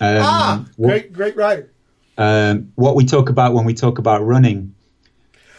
Um, 0.00 0.22
ah, 0.22 0.64
great, 0.76 1.12
great 1.12 1.36
writer. 1.36 1.70
Um, 2.16 2.72
what 2.74 2.96
we 2.96 3.04
talk 3.04 3.28
about 3.28 3.54
when 3.54 3.64
we 3.64 3.74
talk 3.74 3.98
about 3.98 4.24
running. 4.24 4.74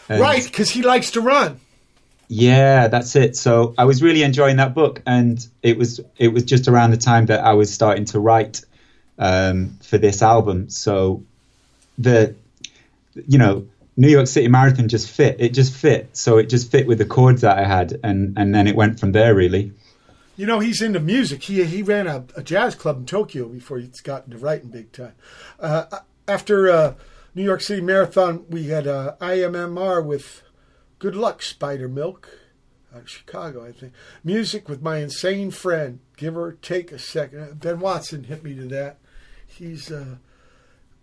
And- 0.08 0.20
right, 0.20 0.44
because 0.44 0.70
he 0.70 0.82
likes 0.82 1.12
to 1.12 1.20
run. 1.20 1.60
Yeah, 2.28 2.88
that's 2.88 3.14
it. 3.14 3.36
So 3.36 3.74
I 3.78 3.84
was 3.84 4.02
really 4.02 4.22
enjoying 4.22 4.56
that 4.56 4.74
book, 4.74 5.00
and 5.06 5.46
it 5.62 5.78
was 5.78 6.00
it 6.18 6.28
was 6.28 6.42
just 6.44 6.66
around 6.66 6.90
the 6.90 6.96
time 6.96 7.26
that 7.26 7.44
I 7.44 7.52
was 7.52 7.72
starting 7.72 8.04
to 8.06 8.20
write 8.20 8.64
um, 9.18 9.78
for 9.82 9.98
this 9.98 10.22
album. 10.22 10.68
So 10.68 11.22
the 11.98 12.34
you 13.14 13.38
know 13.38 13.66
New 13.96 14.08
York 14.08 14.26
City 14.26 14.48
Marathon 14.48 14.88
just 14.88 15.10
fit. 15.10 15.36
It 15.38 15.50
just 15.50 15.72
fit. 15.72 16.16
So 16.16 16.38
it 16.38 16.48
just 16.48 16.70
fit 16.70 16.86
with 16.86 16.98
the 16.98 17.04
chords 17.04 17.42
that 17.42 17.58
I 17.58 17.64
had, 17.64 17.98
and 18.02 18.36
and 18.36 18.54
then 18.54 18.66
it 18.66 18.74
went 18.74 18.98
from 18.98 19.12
there 19.12 19.34
really. 19.34 19.72
You 20.36 20.44
know, 20.44 20.58
he's 20.58 20.82
into 20.82 21.00
music. 21.00 21.44
He 21.44 21.64
he 21.64 21.82
ran 21.82 22.06
a, 22.06 22.24
a 22.34 22.42
jazz 22.42 22.74
club 22.74 22.98
in 22.98 23.06
Tokyo 23.06 23.46
before 23.46 23.78
he's 23.78 24.00
gotten 24.00 24.32
to 24.32 24.38
writing 24.38 24.68
big 24.68 24.92
time. 24.92 25.14
Uh, 25.60 25.84
after 26.28 26.68
uh, 26.68 26.94
New 27.34 27.44
York 27.44 27.60
City 27.60 27.82
Marathon, 27.82 28.44
we 28.48 28.68
had 28.68 28.86
uh, 28.86 29.14
IMMR 29.20 30.04
with 30.04 30.42
Good 30.98 31.16
Luck 31.16 31.42
Spider 31.42 31.88
Milk 31.88 32.28
out 32.94 33.02
of 33.02 33.10
Chicago, 33.10 33.64
I 33.64 33.72
think. 33.72 33.92
Music 34.24 34.68
with 34.68 34.82
my 34.82 34.98
insane 34.98 35.50
friend. 35.50 36.00
Give 36.16 36.36
or 36.36 36.52
take 36.52 36.92
a 36.92 36.98
second. 36.98 37.40
Uh, 37.40 37.54
Ben 37.54 37.80
Watson 37.80 38.24
hit 38.24 38.42
me 38.42 38.54
to 38.54 38.66
that. 38.68 38.98
He's 39.46 39.90
uh, 39.90 40.16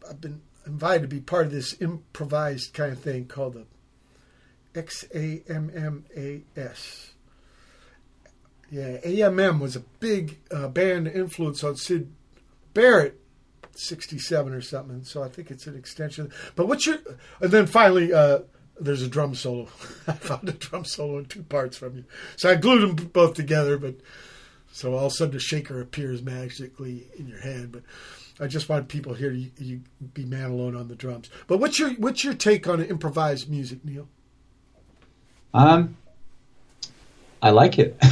I've 0.10 0.22
been 0.22 0.42
invited 0.66 1.04
to 1.04 1.08
be 1.08 1.20
part 1.20 1.46
of 1.46 1.52
this 1.52 1.80
improvised 1.82 2.74
kind 2.74 2.92
of 2.92 3.00
thing 3.00 3.26
called 3.26 3.54
the 3.54 3.66
X 4.76 5.06
A 5.14 5.44
M 5.48 5.72
M 5.76 6.06
A 6.16 6.42
S. 6.56 7.12
Yeah, 8.72 8.98
AMM 9.02 9.60
was 9.60 9.76
a 9.76 9.82
big 10.00 10.40
uh, 10.50 10.68
band 10.68 11.08
influence 11.08 11.64
on 11.64 11.76
Syd 11.76 12.12
Barrett, 12.74 13.20
'67 13.76 14.54
or 14.54 14.62
something. 14.62 15.04
So 15.04 15.24
I 15.24 15.30
think 15.30 15.52
it's 15.52 15.68
an 15.68 15.76
extension. 15.78 16.32
But 16.56 16.68
what's 16.68 16.86
your? 16.86 16.98
And 17.42 17.52
then 17.52 17.66
finally, 17.68 18.14
uh, 18.14 18.40
there's 18.80 19.02
a 19.02 19.08
drum 19.08 19.36
solo. 19.36 19.68
I 20.08 20.14
found 20.14 20.48
a 20.50 20.54
drum 20.54 20.86
solo 20.86 21.20
in 21.20 21.26
two 21.26 21.44
parts 21.44 21.78
from 21.78 21.98
you. 21.98 22.06
So 22.38 22.50
I 22.50 22.56
glued 22.56 22.82
them 22.82 22.96
both 23.08 23.34
together. 23.36 23.78
But 23.78 23.96
so 24.72 24.94
all 24.94 25.06
of 25.08 25.12
a 25.12 25.16
sudden, 25.16 25.36
a 25.36 25.40
shaker 25.40 25.82
appears 25.82 26.22
magically 26.22 27.08
in 27.18 27.28
your 27.28 27.40
hand. 27.42 27.72
But 27.72 27.84
I 28.40 28.48
just 28.48 28.68
want 28.70 28.88
people 28.88 29.14
here 29.14 29.30
to 29.30 29.38
you, 29.38 29.52
you 29.58 29.82
be 30.14 30.26
man 30.26 30.50
alone 30.52 30.76
on 30.76 30.88
the 30.88 30.96
drums. 30.96 31.30
But 31.48 31.58
what's 31.60 31.78
your 31.80 31.92
what's 31.94 32.24
your 32.24 32.34
take 32.34 32.68
on 32.68 32.82
improvised 32.84 33.50
music, 33.50 33.86
Neil? 33.86 34.08
Um, 35.54 35.98
I 37.42 37.52
like 37.52 37.78
it. 37.78 37.96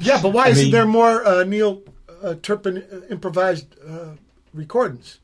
Yeah, 0.00 0.20
but 0.20 0.32
why 0.32 0.46
I 0.46 0.48
isn't 0.48 0.64
mean- 0.64 0.72
there 0.72 0.86
more 0.86 1.24
uh, 1.24 1.44
Neil 1.44 1.82
uh, 2.22 2.34
Turpin 2.42 2.78
uh, 2.78 3.00
improvised 3.12 3.66
uh, 3.86 4.14
recordings? 4.54 5.18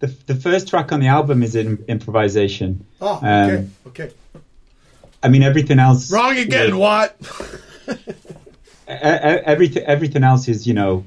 the 0.00 0.08
the 0.26 0.34
first 0.34 0.68
track 0.68 0.92
on 0.92 1.00
the 1.00 1.06
album 1.06 1.42
is 1.42 1.54
in 1.56 1.82
improvisation. 1.88 2.84
Oh, 3.00 3.16
okay, 3.16 3.56
Um, 3.56 3.74
okay. 3.86 4.10
I 5.22 5.28
mean 5.28 5.42
everything 5.42 5.78
else. 5.78 6.12
Wrong 6.12 6.36
again, 6.36 6.76
e- 7.88 7.92
everything 8.88 9.82
everything 9.84 10.22
else 10.22 10.48
is 10.48 10.66
you 10.66 10.74
know 10.74 11.04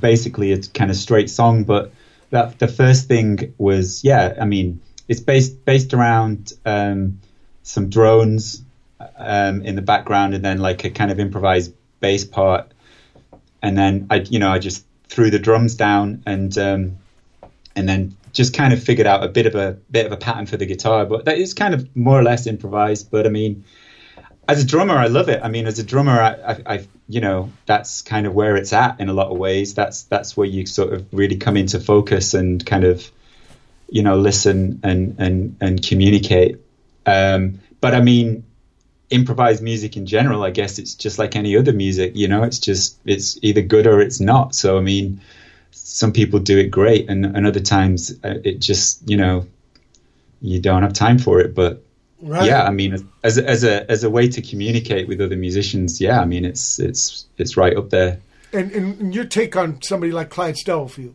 basically 0.00 0.52
it's 0.52 0.68
kind 0.68 0.90
of 0.90 0.96
straight 0.96 1.28
song 1.30 1.64
but 1.64 1.92
that 2.30 2.58
the 2.58 2.68
first 2.68 3.06
thing 3.08 3.54
was 3.58 4.02
yeah 4.04 4.34
i 4.40 4.44
mean 4.44 4.80
it's 5.08 5.20
based 5.20 5.64
based 5.64 5.92
around 5.92 6.52
um, 6.64 7.20
some 7.62 7.90
drones 7.90 8.62
um, 9.16 9.60
in 9.62 9.74
the 9.76 9.82
background 9.82 10.34
and 10.34 10.42
then 10.44 10.58
like 10.58 10.84
a 10.84 10.90
kind 10.90 11.10
of 11.10 11.20
improvised 11.20 11.72
bass 12.00 12.24
part 12.24 12.70
and 13.62 13.76
then 13.76 14.06
i 14.10 14.16
you 14.16 14.38
know 14.38 14.50
i 14.50 14.58
just 14.58 14.84
threw 15.08 15.30
the 15.30 15.38
drums 15.38 15.74
down 15.74 16.22
and 16.26 16.56
um, 16.58 16.98
and 17.74 17.88
then 17.88 18.16
just 18.32 18.54
kind 18.54 18.72
of 18.72 18.82
figured 18.82 19.06
out 19.06 19.24
a 19.24 19.28
bit 19.28 19.46
of 19.46 19.54
a 19.54 19.72
bit 19.90 20.06
of 20.06 20.12
a 20.12 20.16
pattern 20.16 20.46
for 20.46 20.56
the 20.56 20.66
guitar 20.66 21.06
but 21.06 21.24
that 21.24 21.38
is 21.38 21.54
kind 21.54 21.74
of 21.74 21.96
more 21.96 22.18
or 22.18 22.22
less 22.22 22.46
improvised 22.46 23.10
but 23.10 23.26
i 23.26 23.28
mean 23.28 23.64
as 24.48 24.62
a 24.62 24.66
drummer, 24.66 24.96
I 24.96 25.08
love 25.08 25.28
it. 25.28 25.40
I 25.42 25.48
mean, 25.48 25.66
as 25.66 25.78
a 25.78 25.82
drummer, 25.82 26.18
I, 26.22 26.32
I, 26.32 26.74
I, 26.74 26.86
you 27.06 27.20
know, 27.20 27.52
that's 27.66 28.00
kind 28.00 28.26
of 28.26 28.34
where 28.34 28.56
it's 28.56 28.72
at 28.72 28.98
in 28.98 29.10
a 29.10 29.12
lot 29.12 29.30
of 29.30 29.36
ways. 29.36 29.74
That's 29.74 30.04
that's 30.04 30.36
where 30.36 30.46
you 30.46 30.64
sort 30.64 30.94
of 30.94 31.06
really 31.12 31.36
come 31.36 31.56
into 31.58 31.78
focus 31.78 32.32
and 32.32 32.64
kind 32.64 32.84
of, 32.84 33.10
you 33.90 34.02
know, 34.02 34.16
listen 34.16 34.80
and 34.82 35.16
and 35.18 35.56
and 35.60 35.86
communicate. 35.86 36.56
Um, 37.04 37.60
but 37.82 37.94
I 37.94 38.00
mean, 38.00 38.44
improvised 39.10 39.62
music 39.62 39.96
in 39.96 40.06
general, 40.06 40.42
I 40.42 40.50
guess 40.50 40.78
it's 40.78 40.94
just 40.94 41.18
like 41.18 41.36
any 41.36 41.56
other 41.56 41.72
music. 41.72 42.12
You 42.14 42.28
know, 42.28 42.42
it's 42.42 42.58
just 42.58 42.98
it's 43.04 43.38
either 43.42 43.62
good 43.62 43.86
or 43.86 44.00
it's 44.00 44.20
not. 44.20 44.54
So 44.54 44.78
I 44.78 44.80
mean, 44.80 45.20
some 45.70 46.12
people 46.12 46.38
do 46.38 46.58
it 46.58 46.70
great, 46.70 47.08
and, 47.08 47.24
and 47.24 47.46
other 47.46 47.60
times 47.60 48.12
uh, 48.24 48.34
it 48.44 48.60
just 48.60 49.08
you 49.08 49.16
know, 49.16 49.46
you 50.40 50.60
don't 50.60 50.82
have 50.82 50.92
time 50.92 51.18
for 51.18 51.40
it. 51.40 51.54
But 51.54 51.82
Right. 52.20 52.46
yeah, 52.46 52.64
I 52.64 52.70
mean, 52.70 53.08
as 53.22 53.38
a, 53.38 53.48
as 53.48 53.62
a 53.62 53.88
as 53.88 54.02
a 54.02 54.10
way 54.10 54.28
to 54.28 54.42
communicate 54.42 55.06
with 55.06 55.20
other 55.20 55.36
musicians, 55.36 56.00
yeah, 56.00 56.20
I 56.20 56.24
mean, 56.24 56.44
it's 56.44 56.80
it's 56.80 57.26
it's 57.36 57.56
right 57.56 57.76
up 57.76 57.90
there. 57.90 58.18
And, 58.52 58.72
and 58.72 59.14
your 59.14 59.24
take 59.24 59.54
on 59.54 59.80
somebody 59.82 60.10
like 60.10 60.28
Clyde 60.28 60.56
Stubblefield? 60.56 61.14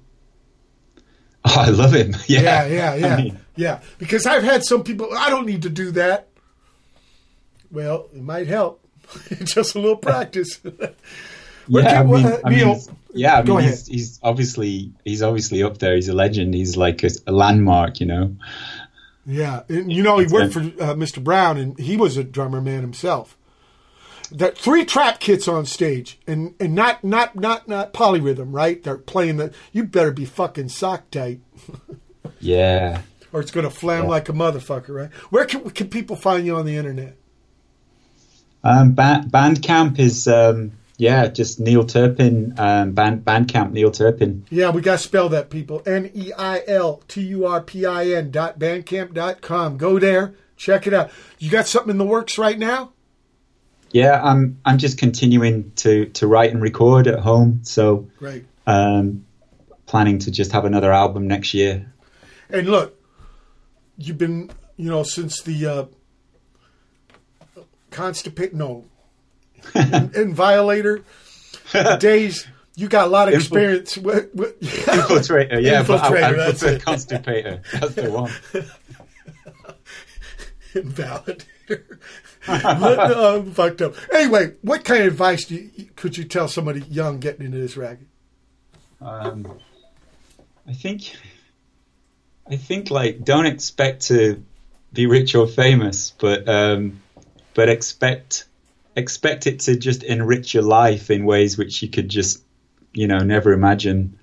Oh, 1.43 1.55
I 1.57 1.69
love 1.71 1.93
him. 1.93 2.15
Yeah, 2.27 2.41
yeah, 2.41 2.65
yeah, 2.67 2.95
yeah. 2.95 3.15
I 3.15 3.21
mean, 3.21 3.39
yeah. 3.57 3.81
Because 3.97 4.25
I've 4.25 4.43
had 4.43 4.63
some 4.63 4.83
people. 4.83 5.09
I 5.13 5.29
don't 5.29 5.45
need 5.45 5.63
to 5.63 5.69
do 5.69 5.91
that. 5.91 6.29
Well, 7.73 8.07
it 8.15 8.21
might 8.21 8.47
help. 8.47 8.79
Just 9.43 9.75
a 9.75 9.79
little 9.79 9.97
practice. 9.97 10.61
Yeah, 11.65 12.01
I 12.01 12.03
mean, 12.03 12.25
I 12.43 12.49
mean, 12.49 12.81
yeah, 13.13 13.37
I 13.37 13.41
mean, 13.41 13.61
he's, 13.61 13.87
he's 13.87 14.19
obviously 14.21 14.91
he's 15.05 15.21
obviously 15.21 15.63
up 15.63 15.77
there. 15.77 15.95
He's 15.95 16.09
a 16.09 16.13
legend. 16.13 16.53
He's 16.53 16.75
like 16.75 17.05
a, 17.05 17.09
a 17.25 17.31
landmark, 17.31 18.01
you 18.01 18.05
know. 18.05 18.35
Yeah, 19.25 19.61
and 19.69 19.89
you 19.89 20.03
know 20.03 20.19
he 20.19 20.27
worked 20.27 20.51
for 20.55 20.59
uh, 20.59 20.93
Mr. 20.95 21.23
Brown, 21.23 21.57
and 21.57 21.79
he 21.79 21.95
was 21.95 22.17
a 22.17 22.23
drummer 22.25 22.59
man 22.59 22.81
himself. 22.81 23.37
That 24.29 24.57
three 24.57 24.83
trap 24.83 25.21
kits 25.21 25.47
on 25.47 25.65
stage, 25.65 26.19
and 26.27 26.53
and 26.59 26.75
not 26.75 27.01
not 27.01 27.33
not 27.33 27.65
not 27.65 27.93
polyrhythm, 27.93 28.47
right? 28.49 28.83
They're 28.83 28.97
playing 28.97 29.37
that. 29.37 29.53
You 29.71 29.85
better 29.85 30.11
be 30.11 30.25
fucking 30.25 30.67
sock 30.67 31.09
tight, 31.11 31.39
Yeah. 32.41 33.03
or 33.31 33.39
it's 33.39 33.51
gonna 33.51 33.69
flam 33.69 34.03
Yeah. 34.03 34.09
like 34.09 34.27
a 34.27 34.33
motherfucker, 34.33 34.89
right? 34.89 35.13
Where 35.29 35.45
can 35.45 35.69
can 35.69 35.87
people 35.87 36.17
find 36.17 36.45
you 36.45 36.57
on 36.57 36.65
the 36.65 36.75
internet? 36.75 37.15
Um, 38.63 38.93
ba- 38.93 39.25
Bandcamp 39.27 39.99
is 39.99 40.27
um, 40.27 40.71
yeah, 40.97 41.27
just 41.27 41.59
Neil 41.59 41.85
Turpin. 41.85 42.53
Um, 42.57 42.91
band 42.93 43.25
Bandcamp 43.25 43.71
Neil 43.71 43.91
Turpin. 43.91 44.45
Yeah, 44.49 44.69
we 44.71 44.81
got 44.81 44.93
to 44.99 45.03
spell 45.03 45.29
that, 45.29 45.49
people. 45.49 45.81
N 45.85 46.11
E 46.13 46.31
I 46.33 46.63
L 46.67 47.01
T 47.07 47.21
U 47.21 47.45
R 47.45 47.61
P 47.61 47.85
I 47.85 48.07
N 48.07 48.31
dot 48.31 48.59
bandcamp 48.59 49.13
dot 49.13 49.41
com. 49.41 49.77
Go 49.77 49.99
there, 49.99 50.35
Check 50.55 50.87
it 50.87 50.93
out. 50.93 51.11
You 51.39 51.49
got 51.49 51.67
something 51.67 51.91
in 51.91 51.97
the 51.97 52.05
works 52.05 52.37
right 52.37 52.57
now? 52.57 52.93
Yeah, 53.91 54.21
I'm 54.23 54.59
I'm 54.63 54.77
just 54.77 54.97
continuing 54.97 55.71
to 55.77 56.05
to 56.05 56.27
write 56.27 56.51
and 56.51 56.61
record 56.61 57.07
at 57.07 57.19
home. 57.19 57.59
So 57.63 58.07
Great. 58.17 58.45
um, 58.65 59.25
planning 59.85 60.19
to 60.19 60.31
just 60.31 60.51
have 60.53 60.65
another 60.65 60.91
album 60.91 61.27
next 61.27 61.53
year. 61.53 61.91
And 62.49 62.67
look, 62.67 62.99
you've 63.97 64.17
been, 64.17 64.51
you 64.77 64.89
know, 64.89 65.03
since 65.03 65.41
the 65.41 65.65
uh, 65.65 65.85
constipate, 67.93 68.53
no, 68.53 68.85
in, 69.75 70.11
in 70.15 70.33
violator 70.33 71.03
days, 71.99 72.47
you 72.75 72.87
got 72.87 73.07
a 73.07 73.09
lot 73.09 73.27
of 73.27 73.35
Infil- 73.35 73.37
experience. 73.37 73.97
With, 73.97 74.33
with, 74.33 74.59
Infiltrator, 74.61 75.61
yeah, 75.61 75.83
but 75.83 76.01
I, 76.01 76.29
I 76.29 76.33
that's 76.33 76.63
it. 76.63 76.83
Constipator. 76.83 77.61
That's 77.73 77.93
the 77.93 78.11
one. 78.11 78.31
Invalidator. 80.73 81.99
oh, 82.47 83.37
I'm 83.37 83.51
fucked 83.51 83.81
up. 83.81 83.95
Anyway, 84.11 84.55
what 84.61 84.83
kind 84.83 85.01
of 85.01 85.07
advice 85.07 85.45
do 85.45 85.55
you, 85.55 85.89
could 85.95 86.17
you 86.17 86.23
tell 86.23 86.47
somebody 86.47 86.81
young 86.81 87.19
getting 87.19 87.45
into 87.45 87.59
this 87.59 87.77
racket? 87.77 88.07
Um, 88.99 89.59
I 90.67 90.73
think, 90.73 91.15
I 92.49 92.55
think 92.55 92.89
like 92.89 93.23
don't 93.23 93.45
expect 93.45 94.07
to 94.07 94.43
be 94.91 95.05
rich 95.05 95.35
or 95.35 95.47
famous, 95.47 96.13
but 96.17 96.49
um, 96.49 97.02
but 97.53 97.69
expect 97.69 98.45
expect 98.95 99.47
it 99.47 99.59
to 99.61 99.75
just 99.75 100.03
enrich 100.03 100.53
your 100.53 100.63
life 100.63 101.09
in 101.09 101.25
ways 101.25 101.57
which 101.57 101.81
you 101.81 101.89
could 101.89 102.09
just 102.09 102.43
you 102.93 103.07
know 103.07 103.19
never 103.19 103.53
imagine. 103.53 104.17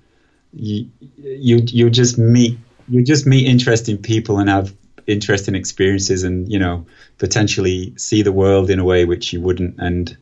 You 0.53 0.89
you 1.17 1.61
you 1.65 1.89
just 1.89 2.17
meet 2.17 2.57
you 2.87 3.03
just 3.03 3.25
meet 3.25 3.47
interesting 3.47 3.97
people 3.97 4.39
and 4.39 4.49
have 4.49 4.73
interesting 5.07 5.55
experiences 5.55 6.23
and 6.23 6.51
you 6.51 6.59
know 6.59 6.85
potentially 7.17 7.93
see 7.97 8.21
the 8.21 8.31
world 8.31 8.69
in 8.69 8.79
a 8.79 8.83
way 8.83 9.05
which 9.05 9.33
you 9.33 9.41
wouldn't 9.41 9.79
and 9.79 10.15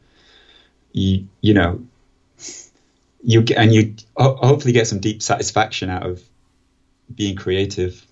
you 0.92 1.28
you 1.42 1.54
know 1.54 1.82
you 3.24 3.44
and 3.56 3.74
you 3.74 3.96
hopefully 4.16 4.74
get 4.74 4.88
some 4.88 5.00
deep 5.00 5.22
satisfaction 5.22 5.90
out 5.90 6.06
of 6.06 6.22
being 7.14 7.36
creative. 7.36 8.06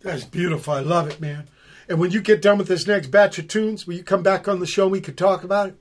That's 0.00 0.24
beautiful. 0.24 0.74
I 0.74 0.80
love 0.80 1.08
it, 1.08 1.20
man. 1.20 1.48
And 1.88 1.98
when 1.98 2.10
you 2.10 2.20
get 2.20 2.42
done 2.42 2.58
with 2.58 2.68
this 2.68 2.86
next 2.86 3.08
batch 3.08 3.38
of 3.38 3.48
tunes, 3.48 3.86
will 3.86 3.94
you 3.94 4.04
come 4.04 4.22
back 4.22 4.48
on 4.48 4.60
the 4.60 4.66
show 4.66 4.84
and 4.84 4.92
we 4.92 5.00
could 5.00 5.18
talk 5.18 5.44
about 5.44 5.68
it? 5.68 5.76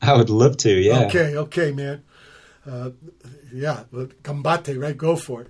I 0.00 0.14
would 0.14 0.30
love 0.30 0.56
to, 0.58 0.70
yeah. 0.70 1.06
Okay, 1.06 1.36
okay, 1.36 1.72
man. 1.72 2.02
Uh, 2.66 2.90
yeah, 3.52 3.84
well, 3.92 4.08
combate, 4.22 4.78
right? 4.80 4.96
Go 4.96 5.16
for 5.16 5.42
it. 5.42 5.48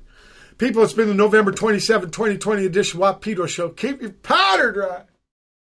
People, 0.58 0.82
it's 0.82 0.92
been 0.92 1.08
the 1.08 1.14
November 1.14 1.52
27, 1.52 2.10
2020 2.10 2.64
edition 2.64 2.96
of 2.96 3.00
Watt 3.00 3.14
from 3.14 3.20
Pedro 3.20 3.46
Show. 3.46 3.68
Keep 3.70 4.00
your 4.00 4.12
powder 4.12 4.72
dry. 4.72 5.02